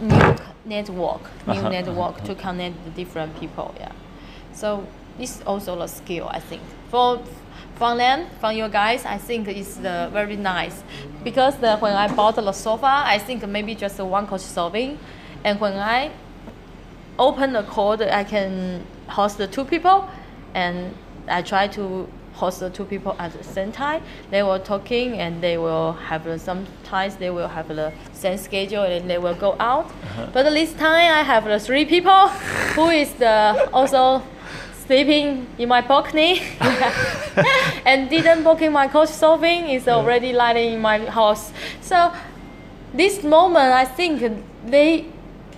new 0.01 0.35
network, 0.67 1.23
new 1.47 1.61
Uh-huh, 1.61 1.69
network 1.71 2.17
uh-huh, 2.17 2.27
to 2.27 2.35
connect 2.35 2.77
the 2.85 2.91
different 2.91 3.39
people. 3.41 3.75
Yeah. 3.81 3.93
So 4.53 4.87
this 5.19 5.37
is 5.37 5.43
also 5.47 5.81
a 5.81 5.89
skill 5.89 6.29
I 6.29 6.41
think 6.41 6.63
for 6.91 7.21
from 7.77 7.99
them 7.99 8.27
from 8.41 8.57
your 8.57 8.69
guys 8.69 9.05
I 9.05 9.19
think 9.19 9.49
it's 9.49 9.77
the 9.77 10.09
very 10.13 10.37
nice. 10.37 10.83
Because 11.23 11.57
the, 11.57 11.77
when 11.79 11.93
I 11.95 12.09
bought 12.15 12.37
the 12.37 12.53
sofa 12.53 13.03
I 13.05 13.19
think 13.19 13.47
maybe 13.47 13.75
just 13.75 13.99
one 13.99 14.27
couch 14.27 14.43
surfing 14.43 14.99
and 15.45 15.61
when 15.61 15.75
I 15.75 16.11
open 17.19 17.53
the 17.53 17.63
code 17.63 18.03
I 18.03 18.25
can 18.25 18.85
host 19.09 19.39
the 19.39 19.47
two 19.47 19.65
people. 19.65 20.09
And 20.55 20.95
I 21.29 21.43
try 21.43 21.69
to 21.69 22.09
host 22.35 22.61
the 22.61 22.71
two 22.71 22.85
people 22.85 23.15
at 23.19 23.33
the 23.33 23.45
same 23.45 23.73
time. 23.73 24.03
They 24.31 24.43
were 24.43 24.59
talking 24.59 25.15
and 25.15 25.43
they 25.43 25.57
will 25.59 25.93
have 25.93 26.25
the, 26.25 26.39
sometimes 26.39 27.17
they 27.17 27.31
will 27.31 27.49
have 27.49 27.69
the 27.69 27.93
same 28.13 28.39
schedule 28.39 28.83
and 28.83 29.09
they 29.09 29.19
will 29.19 29.35
go 29.35 29.57
out. 29.61 29.87
Uh-huh. 29.87 30.29
But 30.33 30.51
this 30.51 30.73
time 30.75 31.13
I 31.13 31.23
have 31.23 31.45
the 31.45 31.59
three 31.61 31.85
people. 31.85 32.29
Who 32.75 32.89
is 32.91 33.13
the 33.15 33.69
also 33.73 34.23
sleeping 34.87 35.47
in 35.59 35.69
my 35.69 35.81
balcony 35.81 36.41
and 37.87 38.11
didn't 38.11 38.43
book 38.45 38.61
in 38.63 38.73
my 38.73 38.89
couch 38.89 39.09
surfing 39.09 39.73
is 39.75 39.89
already 39.89 40.33
lying 40.33 40.75
in 40.75 40.81
my 40.81 40.99
house. 41.11 41.53
So 41.81 42.13
this 42.93 43.23
moment 43.23 43.73
I 43.73 43.85
think 43.85 44.23
they 44.67 45.07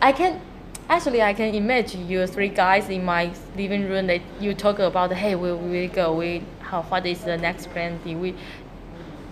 I 0.00 0.12
can 0.12 0.40
actually 0.88 1.22
I 1.22 1.34
can 1.34 1.54
imagine 1.54 2.08
you 2.08 2.26
three 2.26 2.48
guys 2.48 2.88
in 2.88 3.04
my 3.04 3.32
living 3.56 3.88
room 3.88 4.06
that 4.06 4.22
you 4.40 4.54
talk 4.54 4.78
about 4.78 5.12
hey 5.12 5.34
where 5.34 5.56
we 5.56 5.88
go 5.88 6.14
we 6.14 6.42
how 6.60 6.82
what 6.82 7.06
is 7.06 7.24
the 7.24 7.36
next 7.36 7.70
plan 7.70 7.98
do 8.04 8.16
we 8.16 8.34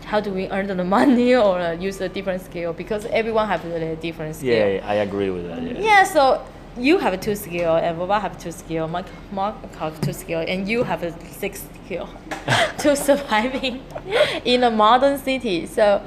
how 0.04 0.20
do 0.20 0.30
we 0.32 0.48
earn 0.50 0.66
the 0.66 0.84
money 0.84 1.34
or 1.34 1.58
uh, 1.58 1.72
use 1.72 2.00
a 2.00 2.08
different 2.08 2.42
skill 2.42 2.72
because 2.72 3.06
everyone 3.06 3.48
have 3.48 3.64
a 3.64 3.96
different 3.96 4.36
skill 4.36 4.54
Yeah, 4.54 4.86
I 4.86 4.94
agree 4.96 5.30
with 5.30 5.46
that. 5.46 5.62
Yeah. 5.62 5.80
yeah, 5.80 6.04
so 6.04 6.44
you 6.76 6.98
have 6.98 7.20
two 7.20 7.36
skill 7.36 7.76
and 7.76 7.98
Boba 7.98 8.20
have 8.20 8.38
two 8.38 8.52
skill, 8.52 8.88
Mark, 8.88 9.06
Mark 9.32 9.54
have 9.76 10.00
two 10.00 10.12
skill, 10.12 10.40
and 10.40 10.68
you 10.68 10.82
have 10.82 11.02
a 11.02 11.12
six 11.30 11.64
skill 11.84 12.08
to 12.78 12.96
surviving 12.96 13.82
in 14.44 14.64
a 14.64 14.70
modern 14.70 15.18
city. 15.18 15.66
So 15.66 16.02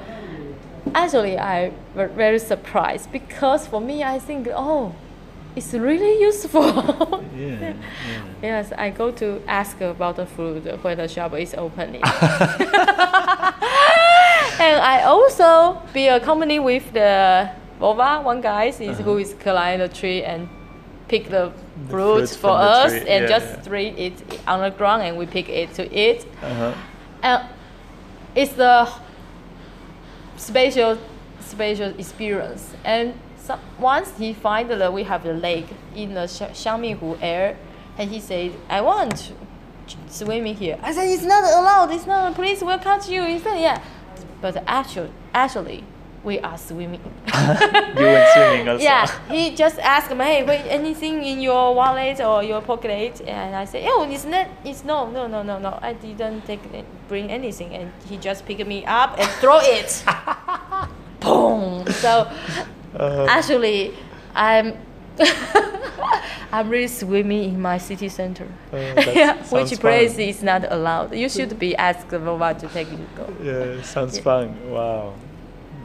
actually, 0.94 1.38
I 1.38 1.72
were 1.94 2.08
very 2.08 2.38
surprised 2.38 3.10
because 3.12 3.66
for 3.66 3.80
me, 3.80 4.04
I 4.04 4.18
think 4.18 4.48
oh, 4.52 4.94
it's 5.56 5.72
really 5.74 6.20
useful. 6.20 7.24
Yeah, 7.38 7.74
yes, 8.42 8.72
I 8.76 8.90
go 8.90 9.12
to 9.12 9.40
ask 9.46 9.80
about 9.80 10.16
the 10.16 10.26
food 10.26 10.66
when 10.82 10.98
the 10.98 11.06
shop 11.06 11.34
is 11.34 11.54
opening. 11.54 12.02
and 12.02 12.10
I 14.82 15.04
also 15.06 15.80
be 15.92 16.08
accompanied 16.08 16.58
with 16.60 16.92
the 16.92 17.50
Bova, 17.78 18.20
one 18.22 18.40
guy 18.40 18.64
is 18.66 18.78
who 18.78 18.90
uh-huh. 18.90 19.16
is 19.16 19.34
climb 19.34 19.78
the 19.78 19.88
tree 19.88 20.24
and 20.24 20.48
pick 21.08 21.28
the 21.30 21.52
fruits 21.88 22.36
fruits 22.36 22.36
for 22.36 22.50
us 22.50 22.92
tree, 22.92 23.00
and 23.00 23.22
yeah, 23.22 23.28
just 23.28 23.46
yeah. 23.46 23.60
throw 23.62 23.78
it 23.78 24.40
on 24.46 24.60
the 24.60 24.70
ground 24.70 25.02
and 25.02 25.16
we 25.16 25.26
pick 25.26 25.48
it 25.48 25.72
to 25.74 25.84
eat. 25.92 26.26
Uh-huh. 26.42 26.74
And 27.22 27.48
it's 28.34 28.52
the 28.52 28.88
special 30.36 30.98
special 31.40 31.90
experience. 31.98 32.74
And 32.84 33.14
some, 33.36 33.60
once 33.78 34.16
he 34.18 34.32
find 34.32 34.70
that 34.70 34.92
we 34.92 35.02
have 35.04 35.24
the 35.24 35.32
lake 35.32 35.68
in 35.96 36.14
the 36.14 36.26
Xiang- 36.26 36.50
Xiangmihu 36.50 37.18
area, 37.22 37.56
and 37.96 38.10
he 38.10 38.20
said, 38.20 38.52
"I 38.68 38.80
want 38.82 39.32
to 39.88 39.96
swimming 40.08 40.54
here." 40.54 40.78
I 40.82 40.92
said, 40.92 41.08
"It's 41.08 41.24
not 41.24 41.44
allowed. 41.44 41.90
It's 41.90 42.06
not. 42.06 42.34
Police 42.34 42.62
will 42.62 42.78
catch 42.78 43.08
you." 43.08 43.24
He 43.24 43.38
said, 43.38 43.58
"Yeah," 43.58 43.80
but 44.40 44.62
actually, 44.66 45.10
actually, 45.32 45.84
we 46.28 46.38
are 46.40 46.58
swimming. 46.58 47.00
You 47.98 48.04
went 48.14 48.28
swimming 48.34 48.68
also. 48.68 48.84
Yeah, 48.84 49.06
he 49.32 49.54
just 49.56 49.78
asked 49.80 50.10
me, 50.14 50.24
hey, 50.24 50.42
wait, 50.44 50.64
anything 50.68 51.24
in 51.24 51.40
your 51.40 51.74
wallet 51.74 52.20
or 52.20 52.42
your 52.44 52.60
pocket? 52.60 53.20
And 53.26 53.56
I 53.56 53.64
said, 53.64 53.82
oh, 53.88 54.06
it's 54.08 54.24
not, 54.34 54.46
it's 54.64 54.84
no, 54.84 55.10
no, 55.10 55.26
no, 55.26 55.42
no, 55.42 55.58
no. 55.58 55.78
I 55.82 55.94
didn't 55.94 56.42
take 56.46 56.60
bring 57.08 57.30
anything. 57.30 57.70
And 57.74 57.90
he 58.08 58.16
just 58.18 58.44
picked 58.46 58.66
me 58.66 58.84
up 58.84 59.18
and 59.18 59.28
throw 59.40 59.58
it. 59.62 59.88
Boom. 61.20 61.86
So 62.04 62.28
Uh-huh. 62.98 63.26
actually, 63.28 63.94
I'm. 64.34 64.76
I'm 66.52 66.68
really 66.70 66.88
swimming 66.88 67.44
in 67.54 67.60
my 67.60 67.76
city 67.78 68.08
center. 68.08 68.46
That 68.70 69.14
yeah, 69.14 69.36
which 69.52 69.78
place 69.80 70.12
fun. 70.12 70.20
is 70.32 70.42
not 70.42 70.62
allowed. 70.72 71.14
You 71.14 71.28
should 71.28 71.58
be 71.58 71.76
asked 71.76 72.08
Vova 72.08 72.56
to 72.58 72.66
take 72.68 72.90
you 72.90 73.04
go. 73.16 73.26
Yeah, 73.42 73.82
sounds 73.82 74.18
fun. 74.18 74.56
Wow. 74.70 75.12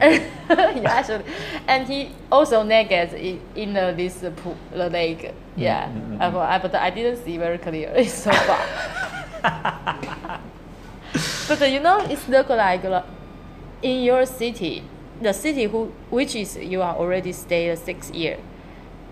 yeah, 0.00 0.82
actually, 0.86 1.24
and 1.68 1.86
he 1.86 2.10
also 2.30 2.62
naked 2.62 3.12
in, 3.14 3.40
in 3.54 3.76
uh, 3.76 3.92
this 3.92 4.22
uh, 4.24 4.30
pool, 4.30 4.56
the 4.72 4.90
lake. 4.90 5.32
Yeah, 5.56 5.88
mm, 5.88 6.18
mm, 6.18 6.20
Uh, 6.20 6.30
but 6.30 6.40
I- 6.40 6.58
but 6.58 6.74
I 6.74 6.90
didn't 6.90 7.24
see 7.24 7.38
very 7.38 7.58
clear. 7.58 7.92
It's 7.96 8.12
so 8.24 8.32
far. 8.32 8.58
but 11.48 11.62
uh, 11.62 11.64
you 11.66 11.80
know, 11.80 11.98
it's 12.10 12.28
look 12.28 12.48
like 12.48 12.82
in 13.82 14.02
your 14.02 14.26
city, 14.26 14.82
the 15.22 15.32
city 15.32 15.64
who 15.64 15.92
which 16.10 16.34
is 16.34 16.56
you 16.56 16.82
are 16.82 16.96
already 16.96 17.32
stay 17.32 17.74
six 17.76 18.10
year, 18.10 18.38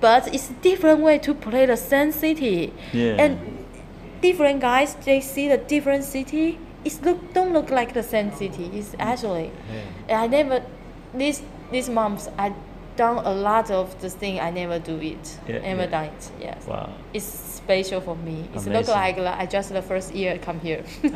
but 0.01 0.35
it's 0.35 0.49
different 0.63 1.01
way 1.01 1.19
to 1.19 1.35
play 1.35 1.67
the 1.67 1.77
same 1.77 2.11
city. 2.13 2.73
Yeah. 2.93 3.23
And 3.23 3.39
different 4.21 4.61
guys 4.61 4.95
they 5.05 5.21
see 5.21 5.49
the 5.49 5.59
different 5.59 6.05
city. 6.05 6.59
It's 6.85 7.01
look 7.03 7.33
don't 7.33 7.53
look 7.53 7.71
like 7.71 7.95
the 7.95 8.03
same 8.03 8.33
city. 8.35 8.71
It's 8.75 8.91
mm. 8.91 9.01
actually. 9.01 9.51
And 10.09 10.19
I 10.19 10.27
never 10.27 10.63
this 11.15 11.43
this 11.71 11.89
months 11.89 12.29
I 12.39 12.53
done 12.97 13.25
a 13.25 13.33
lot 13.33 13.71
of 13.71 13.99
the 14.01 14.11
thing 14.11 14.39
I 14.41 14.51
never 14.51 14.79
do 14.79 14.97
it. 14.99 15.39
Yeah, 15.49 15.59
never 15.61 15.83
yeah. 15.83 15.87
done 15.87 16.05
it. 16.05 16.31
Yes. 16.41 16.67
Wow. 16.67 16.93
It's 17.15 17.25
special 17.25 18.01
for 18.01 18.17
me. 18.17 18.49
It's 18.55 18.67
look 18.67 18.75
Amazing. 18.89 18.95
like, 18.95 19.17
like 19.17 19.39
I 19.39 19.47
just 19.47 19.73
the 19.73 19.83
first 19.83 20.15
year 20.15 20.39
come 20.39 20.61
here. 20.61 20.85
but 21.03 21.13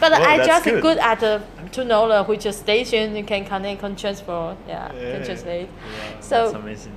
Well, 0.00 0.22
I 0.22 0.44
just 0.46 0.64
good. 0.64 0.82
good. 0.82 0.98
at 0.98 1.20
the, 1.20 1.42
to 1.72 1.84
know 1.84 2.08
the 2.08 2.24
which 2.24 2.46
station 2.52 3.16
you 3.16 3.24
can 3.24 3.44
connect, 3.44 3.80
can 3.80 3.96
transfer, 3.96 4.56
yeah, 4.68 4.92
Yeah. 4.92 5.12
can 5.16 5.24
translate. 5.24 5.68
Wow, 5.68 6.20
So 6.20 6.42
that's 6.42 6.54
amazing. 6.54 6.92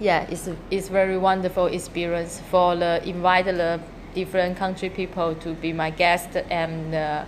yeah, 0.00 0.26
it's 0.30 0.48
it's 0.70 0.88
very 0.88 1.18
wonderful 1.18 1.66
experience 1.66 2.40
for 2.50 2.76
the 2.76 3.02
invite 3.06 3.46
the 3.46 3.80
different 4.16 4.56
country 4.56 4.88
people 4.88 5.34
to 5.34 5.52
be 5.54 5.72
my 5.72 5.90
guest 5.90 6.30
and 6.50 6.94
uh, 6.94 7.24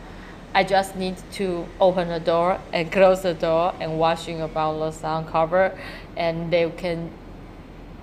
I 0.55 0.65
just 0.65 0.97
need 0.97 1.17
to 1.33 1.67
open 1.79 2.09
the 2.09 2.19
door 2.19 2.59
and 2.73 2.91
close 2.99 3.21
the 3.23 3.35
door 3.35 3.75
and 3.79 3.99
watching 3.99 4.41
about 4.41 4.79
the 4.79 4.91
sound 4.91 5.29
cover 5.29 5.79
and 6.17 6.51
they 6.51 6.69
can 6.71 7.11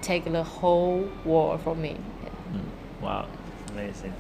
take 0.02 0.24
the 0.32 0.44
whole 0.44 1.10
world 1.26 1.62
from 1.62 1.82
me. 1.82 1.98
Wow, 3.02 3.28
amazing. 3.72 4.14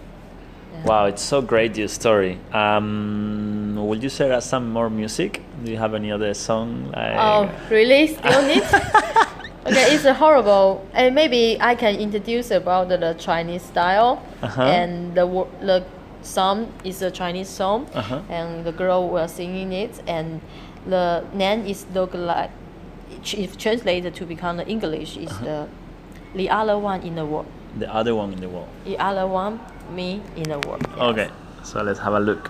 Yeah. 0.73 0.83
Wow, 0.83 1.05
it's 1.05 1.21
so 1.21 1.41
great 1.41 1.77
your 1.77 1.87
story. 1.87 2.39
Um, 2.51 3.75
will 3.75 4.01
you 4.03 4.09
share 4.09 4.33
us 4.33 4.49
some 4.49 4.71
more 4.71 4.89
music? 4.89 5.41
Do 5.63 5.71
you 5.71 5.77
have 5.77 5.93
any 5.93 6.11
other 6.11 6.33
song? 6.33 6.91
Like, 6.91 7.15
Oh, 7.17 7.49
really? 7.69 8.07
Still 8.07 8.41
need? 8.47 8.63
okay, 9.65 9.93
it's 9.95 10.05
a 10.05 10.13
horrible. 10.13 10.85
And 10.93 11.15
maybe 11.15 11.57
I 11.59 11.75
can 11.75 11.95
introduce 11.95 12.51
about 12.51 12.89
the, 12.89 12.97
the 12.97 13.13
Chinese 13.13 13.63
style. 13.63 14.21
Uh-huh. 14.41 14.61
And 14.61 15.15
the 15.15 15.25
the 15.61 15.83
song 16.21 16.71
is 16.83 17.01
a 17.01 17.11
Chinese 17.11 17.49
song, 17.49 17.87
Uh-huh. 17.93 18.21
and 18.29 18.65
the 18.65 18.71
girl 18.71 19.09
was 19.09 19.31
singing 19.33 19.71
it, 19.73 20.01
and 20.07 20.41
the 20.87 21.23
name 21.33 21.65
is 21.65 21.85
look 21.93 22.13
like. 22.13 22.49
If 23.33 23.57
translated 23.57 24.13
to 24.15 24.25
become 24.25 24.57
the 24.57 24.67
English, 24.67 25.17
is 25.17 25.29
the 25.39 25.67
the 26.35 26.49
other 26.49 26.77
one 26.77 27.01
in 27.01 27.15
the 27.15 27.25
world. 27.25 27.45
the 27.77 27.87
other 27.93 28.15
one 28.15 28.31
in 28.33 28.39
the 28.39 28.47
world. 28.49 28.67
The 28.85 28.97
other 28.97 29.27
one, 29.27 29.59
me 29.91 30.21
in 30.35 30.43
the 30.49 30.59
world. 30.67 30.81
yes. 30.89 30.99
Okay, 30.99 31.29
so 31.63 31.81
let's 31.83 31.99
have 31.99 32.13
a 32.13 32.19
look. 32.19 32.49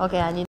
Okay, 0.00 0.20
I 0.20 0.32
need. 0.32 0.47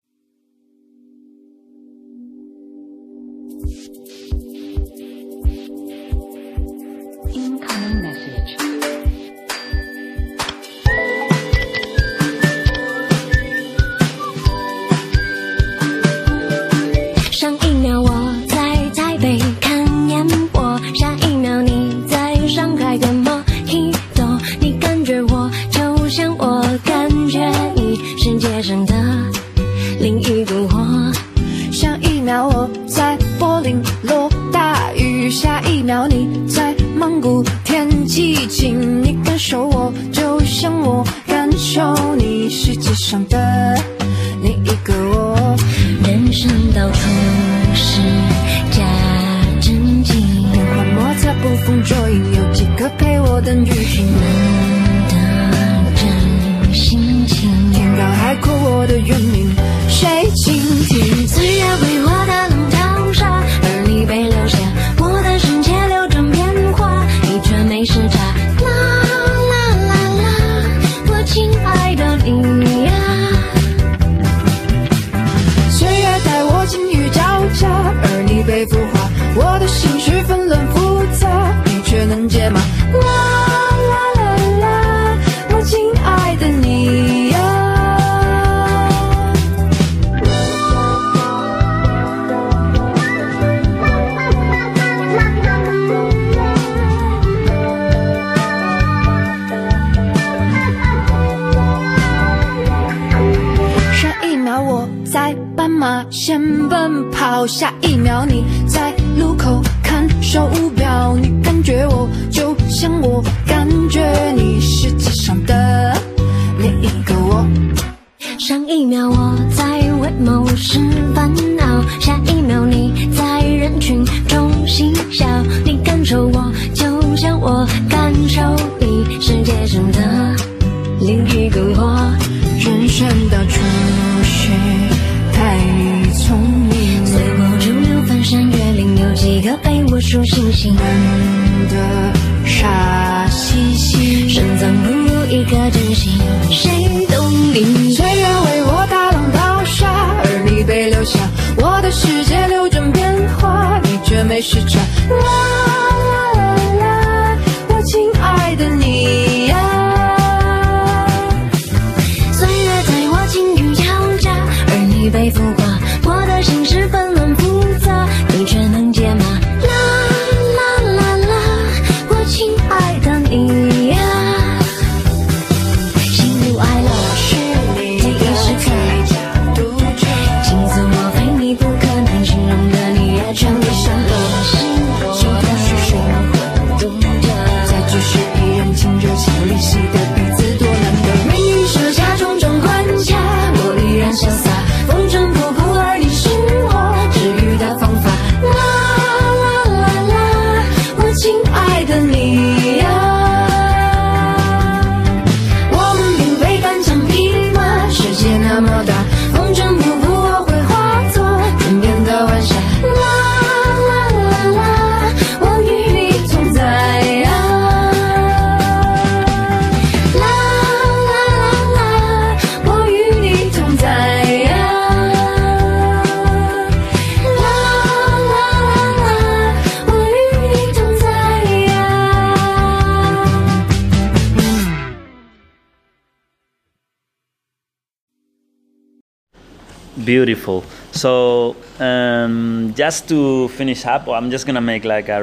just 242.85 243.09
to 243.09 243.47
finish 243.59 243.83
up, 243.87 244.07
I'm 244.07 244.29
just 244.29 244.45
gonna 244.45 244.67
make 244.73 244.85
like 244.85 245.09
a 245.09 245.21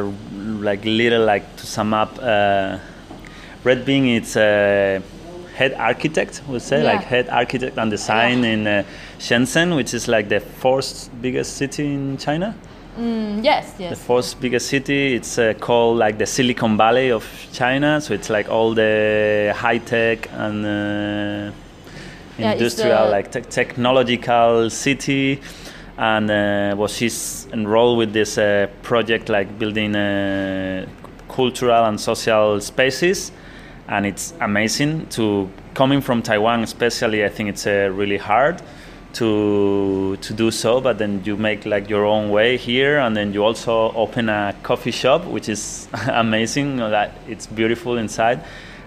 like 0.68 0.84
little 0.84 1.24
like 1.24 1.44
to 1.60 1.64
sum 1.74 1.94
up. 1.94 2.12
Uh, 2.20 2.78
Red 3.62 3.84
Bean, 3.86 4.04
it's 4.18 4.34
a 4.36 5.00
head 5.54 5.72
architect, 5.74 6.42
we'll 6.48 6.58
say, 6.58 6.78
yeah. 6.78 6.92
like 6.92 7.04
head 7.04 7.28
architect 7.28 7.78
and 7.78 7.88
design 7.88 8.42
yeah. 8.42 8.54
in 8.54 8.66
uh, 8.66 8.82
Shenzhen, 9.20 9.76
which 9.76 9.94
is 9.94 10.08
like 10.08 10.28
the 10.28 10.40
fourth 10.40 11.08
biggest 11.20 11.56
city 11.56 11.86
in 11.94 12.16
China. 12.16 12.48
Mm, 12.98 13.44
yes, 13.44 13.64
yes. 13.78 13.90
The 13.96 14.04
fourth 14.08 14.40
biggest 14.40 14.66
city. 14.66 15.14
It's 15.14 15.38
uh, 15.38 15.54
called 15.66 15.98
like 15.98 16.18
the 16.18 16.26
Silicon 16.26 16.76
Valley 16.76 17.12
of 17.12 17.24
China, 17.52 18.00
so 18.00 18.12
it's 18.12 18.28
like 18.28 18.48
all 18.48 18.74
the 18.74 19.54
high 19.56 19.78
tech 19.78 20.28
and 20.32 20.66
uh, 20.66 21.52
industrial, 22.38 23.04
yeah, 23.04 23.16
like 23.16 23.30
te- 23.30 23.48
technological 23.60 24.68
city 24.68 25.40
and 25.98 26.30
uh, 26.30 26.74
well, 26.76 26.88
she's 26.88 27.46
enrolled 27.52 27.98
with 27.98 28.12
this 28.12 28.38
uh, 28.38 28.68
project 28.82 29.28
like 29.28 29.58
building 29.58 29.94
uh, 29.94 30.86
cultural 31.28 31.84
and 31.84 32.00
social 32.00 32.60
spaces, 32.60 33.32
and 33.88 34.06
it's 34.06 34.32
amazing 34.40 35.06
to 35.08 35.50
coming 35.74 36.00
from 36.00 36.22
Taiwan, 36.22 36.62
especially. 36.62 37.24
I 37.24 37.28
think 37.28 37.50
it's 37.50 37.66
uh, 37.66 37.90
really 37.92 38.16
hard 38.16 38.62
to 39.14 40.16
to 40.16 40.32
do 40.32 40.50
so, 40.50 40.80
but 40.80 40.96
then 40.98 41.22
you 41.24 41.36
make 41.36 41.66
like 41.66 41.90
your 41.90 42.06
own 42.06 42.30
way 42.30 42.56
here, 42.56 42.98
and 42.98 43.14
then 43.14 43.34
you 43.34 43.44
also 43.44 43.92
open 43.92 44.30
a 44.30 44.54
coffee 44.62 44.92
shop, 44.92 45.26
which 45.26 45.48
is 45.48 45.88
amazing. 46.08 46.76
That 46.76 47.12
it's 47.28 47.46
beautiful 47.46 47.98
inside. 47.98 48.42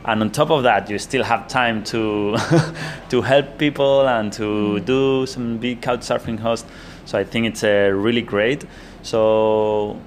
And 0.08 0.22
on 0.22 0.30
top 0.30 0.52
of 0.52 0.62
that 0.64 0.88
you 0.88 1.00
still 1.00 1.24
have 1.24 1.48
time 1.48 1.84
to 1.86 2.38
to 3.10 3.22
help 3.24 3.58
people 3.58 4.08
and 4.08 4.32
to 4.34 4.44
mm. 4.44 4.86
do 4.86 5.26
some 5.26 5.58
big 5.58 5.82
couch 5.82 6.02
surfing 6.02 6.38
host 6.38 6.68
so 7.06 7.18
I 7.20 7.24
think 7.24 7.46
it's 7.48 7.64
uh, 7.64 7.92
really 7.94 8.22
great. 8.22 8.66
So 9.04 10.00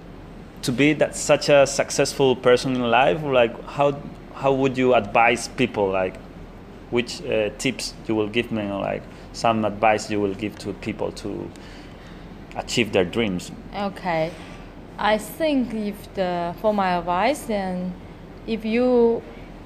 to 0.63 0.73
be 0.73 0.93
that 0.95 1.15
such 1.15 1.49
a 1.49 1.67
successful 1.67 2.37
person 2.37 2.75
in 2.75 2.91
life, 2.91 3.23
like 3.23 3.65
how 3.65 4.01
how 4.35 4.53
would 4.53 4.77
you 4.77 4.95
advise 4.95 5.49
people? 5.49 5.89
Like 5.91 6.17
which 6.91 7.23
uh, 7.23 7.51
tips 7.59 7.95
you 8.07 8.15
will 8.15 8.29
give 8.29 8.51
me, 8.51 8.63
or 8.63 8.81
like 8.81 9.03
some 9.33 9.65
advice 9.65 10.11
you 10.11 10.21
will 10.21 10.35
give 10.35 10.59
to 10.59 10.73
people 10.75 11.13
to 11.13 11.51
achieve 12.57 12.93
their 12.93 13.05
dreams? 13.05 13.53
Okay, 13.75 14.33
I 14.99 15.19
think 15.19 15.75
if 15.75 16.15
the 16.15 16.55
for 16.61 16.75
my 16.75 16.99
advice, 16.99 17.43
then 17.43 17.95
if 18.47 18.65
you 18.65 19.23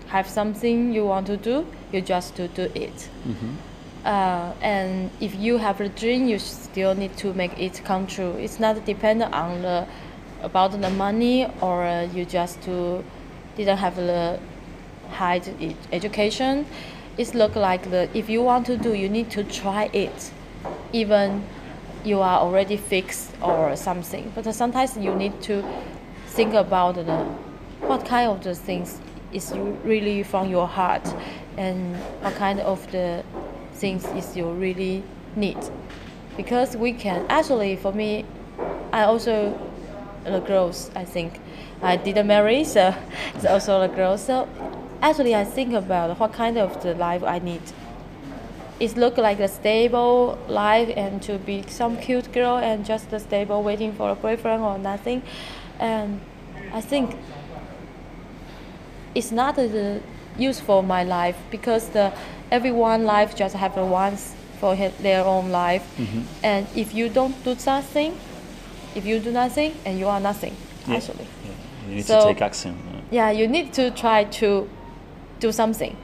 have 0.09 0.29
something 0.29 0.93
you 0.93 1.07
want 1.07 1.27
to 1.29 1.37
do, 1.37 1.67
you 1.93 2.01
just 2.03 2.37
to 2.37 2.49
do 2.49 2.63
it. 2.75 3.09
Mm 3.27 3.35
-hmm. 3.35 3.72
Uh, 4.05 4.53
and 4.61 5.11
if 5.21 5.35
you 5.37 5.59
have 5.59 5.81
a 5.81 5.89
dream, 5.89 6.27
you 6.27 6.39
still 6.39 6.95
need 6.95 7.17
to 7.19 7.33
make 7.35 7.57
it 7.59 7.81
come 7.85 8.07
true. 8.07 8.33
It's 8.33 8.59
not 8.59 8.85
dependent 8.85 9.33
on 9.33 9.63
the 9.63 9.87
about 10.43 10.73
the 10.73 10.91
money 10.91 11.47
or 11.61 11.85
uh, 11.85 12.03
you 12.13 12.25
just 12.25 12.61
to 12.63 13.05
didn't 13.57 13.79
have 13.79 13.95
the 13.95 14.41
high 15.11 15.41
education. 15.93 16.67
It's 17.17 17.35
look 17.35 17.55
like 17.55 17.91
the 17.91 18.09
if 18.13 18.29
you 18.29 18.43
want 18.43 18.67
to 18.67 18.77
do, 18.77 18.95
you 18.95 19.09
need 19.09 19.31
to 19.31 19.45
try 19.45 19.89
it, 19.93 20.33
even 20.93 21.45
you 22.05 22.21
are 22.21 22.41
already 22.41 22.77
fixed 22.77 23.31
or 23.41 23.77
something. 23.77 24.33
But 24.35 24.53
sometimes 24.53 24.97
you 24.97 25.15
need 25.15 25.41
to 25.43 25.65
think 26.27 26.55
about 26.55 26.97
the 26.97 27.25
what 27.87 28.05
kind 28.05 28.29
of 28.29 28.43
the 28.43 28.55
things 28.55 28.99
is 29.33 29.53
really 29.85 30.23
from 30.23 30.49
your 30.51 30.67
heart 30.67 31.07
and 31.57 31.97
what 32.23 32.35
kind 32.35 32.61
of 32.61 32.91
the 32.91 33.23
things 33.83 34.07
is 34.15 34.37
you 34.37 34.49
really 34.49 35.03
need, 35.35 35.59
because 36.37 36.77
we 36.77 36.93
can 36.93 37.27
actually 37.29 37.75
for 37.75 37.93
me, 37.93 38.25
I 38.93 39.03
also 39.03 39.59
the 40.25 40.39
girls 40.39 40.91
I 40.95 41.05
think 41.05 41.41
I 41.83 41.97
didn't 41.97 42.29
marry, 42.29 42.63
so 42.65 42.95
it's 43.35 43.45
also 43.45 43.81
the 43.81 43.93
girls. 43.93 44.25
So 44.25 44.49
actually, 45.03 45.35
I 45.35 45.45
think 45.45 45.75
about 45.75 46.19
what 46.21 46.33
kind 46.33 46.57
of 46.57 46.81
the 46.83 46.95
life 46.95 47.25
I 47.25 47.41
need. 47.41 47.63
It 48.79 48.97
look 48.97 49.17
like 49.17 49.41
a 49.41 49.49
stable 49.49 50.39
life 50.49 50.91
and 50.97 51.21
to 51.23 51.39
be 51.39 51.65
some 51.69 51.97
cute 51.97 52.33
girl 52.33 52.59
and 52.59 52.87
just 52.87 53.13
a 53.13 53.19
stable 53.19 53.63
waiting 53.63 53.93
for 53.93 54.11
a 54.11 54.15
boyfriend 54.15 54.63
or 54.63 54.79
nothing. 54.79 55.23
And 55.81 56.21
I 56.73 56.81
think 56.81 57.17
it's 59.15 59.33
not 59.33 59.59
useful 60.39 60.83
my 60.83 61.03
life 61.05 61.37
because 61.51 61.89
the 61.89 62.13
everyone 62.53 63.05
life 63.05 63.35
just 63.35 63.55
have 63.57 63.77
a 63.79 63.85
once 63.85 64.35
for 64.61 64.77
his, 64.77 64.93
their 64.99 65.25
own 65.25 65.51
life. 65.51 65.83
Mm-hmm. 65.99 66.21
And 66.45 66.67
if 66.77 66.95
you 66.95 67.09
don't 67.09 67.35
do 67.45 67.57
something, 67.57 68.17
if 68.95 69.07
you 69.07 69.19
do 69.19 69.33
nothing, 69.33 69.75
and 69.87 69.99
you 69.99 70.07
are 70.07 70.21
nothing 70.21 70.55
Yeah. 70.87 70.97
actually. 70.97 71.27
Yeah, 71.45 71.89
You 71.89 71.95
need 71.97 72.05
So- 72.05 72.21
to 72.21 72.27
take 72.35 72.43
action. 72.43 72.77
yeah. 72.77 73.01
yeah 73.19 73.31
you 73.41 73.49
need 73.49 73.73
to 73.73 73.91
try 73.91 74.25
to 74.41 74.69
do 75.41 75.51
something 75.51 75.97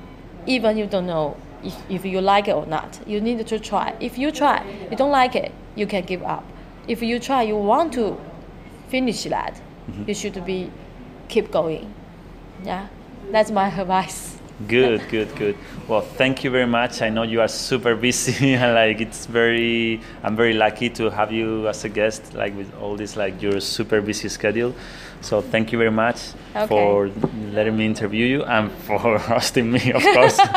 even 0.46 0.76
you 0.76 0.86
don't 0.86 1.06
know 1.06 1.36
if, 1.62 1.74
if 1.88 2.04
you 2.04 2.20
like 2.20 2.48
it 2.48 2.54
or 2.54 2.66
not. 2.66 2.98
You 3.06 3.20
need 3.20 3.46
to 3.46 3.58
try. 3.58 3.94
If 4.00 4.16
you 4.18 4.30
try 4.32 4.64
you 4.90 4.96
don't 4.96 5.12
like 5.12 5.36
it 5.36 5.52
you 5.76 5.86
can 5.86 6.04
give 6.04 6.22
up. 6.22 6.44
If 6.88 7.02
you 7.02 7.18
try 7.18 7.42
you 7.42 7.56
want 7.56 7.92
to 7.92 8.16
finish 8.88 9.24
that 9.24 9.54
mm-hmm. 9.54 10.04
you 10.08 10.14
should 10.14 10.44
be 10.44 10.70
keep 11.28 11.50
going. 11.50 11.92
Yeah. 12.64 12.86
That's 13.30 13.50
my 13.50 13.68
advice 13.82 14.37
Good, 14.66 15.08
good, 15.08 15.34
good. 15.36 15.56
Well, 15.86 16.00
thank 16.00 16.42
you 16.42 16.50
very 16.50 16.66
much. 16.66 17.00
I 17.00 17.10
know 17.10 17.22
you 17.22 17.40
are 17.40 17.46
super 17.48 17.94
busy, 17.94 18.54
and 18.62 18.74
like 18.74 19.00
it's 19.00 19.26
very, 19.26 20.00
I'm 20.24 20.34
very 20.34 20.52
lucky 20.54 20.90
to 20.90 21.10
have 21.10 21.30
you 21.30 21.68
as 21.68 21.84
a 21.84 21.88
guest, 21.88 22.34
like 22.34 22.56
with 22.56 22.72
all 22.80 22.96
this, 22.96 23.16
like 23.16 23.40
your 23.40 23.60
super 23.60 24.00
busy 24.00 24.28
schedule. 24.28 24.74
So 25.20 25.40
thank 25.40 25.72
you 25.72 25.78
very 25.78 25.90
much 25.90 26.18
Okay. 26.54 26.66
for 26.68 27.10
letting 27.52 27.76
me 27.76 27.86
interview 27.86 28.24
you 28.26 28.44
and 28.44 28.70
for 28.86 29.18
hosting 29.18 29.70
me, 29.70 29.92
of 29.92 30.02
course. 30.02 30.38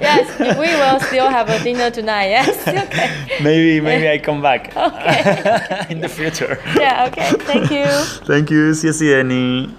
yes 0.00 0.38
we 0.58 0.68
will 0.76 1.00
still 1.00 1.28
have 1.28 1.48
a 1.48 1.58
dinner 1.62 1.90
tonight 1.90 2.26
yes 2.26 2.56
okay 2.68 3.10
maybe, 3.42 3.80
maybe 3.80 4.08
I 4.08 4.18
come 4.18 4.40
back 4.42 4.76
Okay. 4.76 5.86
in 5.90 6.00
the 6.00 6.08
future. 6.08 6.60
yeah 6.76 7.06
okay 7.08 7.30
thank 7.46 7.70
you 7.70 7.86
Thank 8.26 8.50
you. 8.50 8.74
See 8.74 8.86
you, 8.88 8.92
Jenny. 9.22 9.74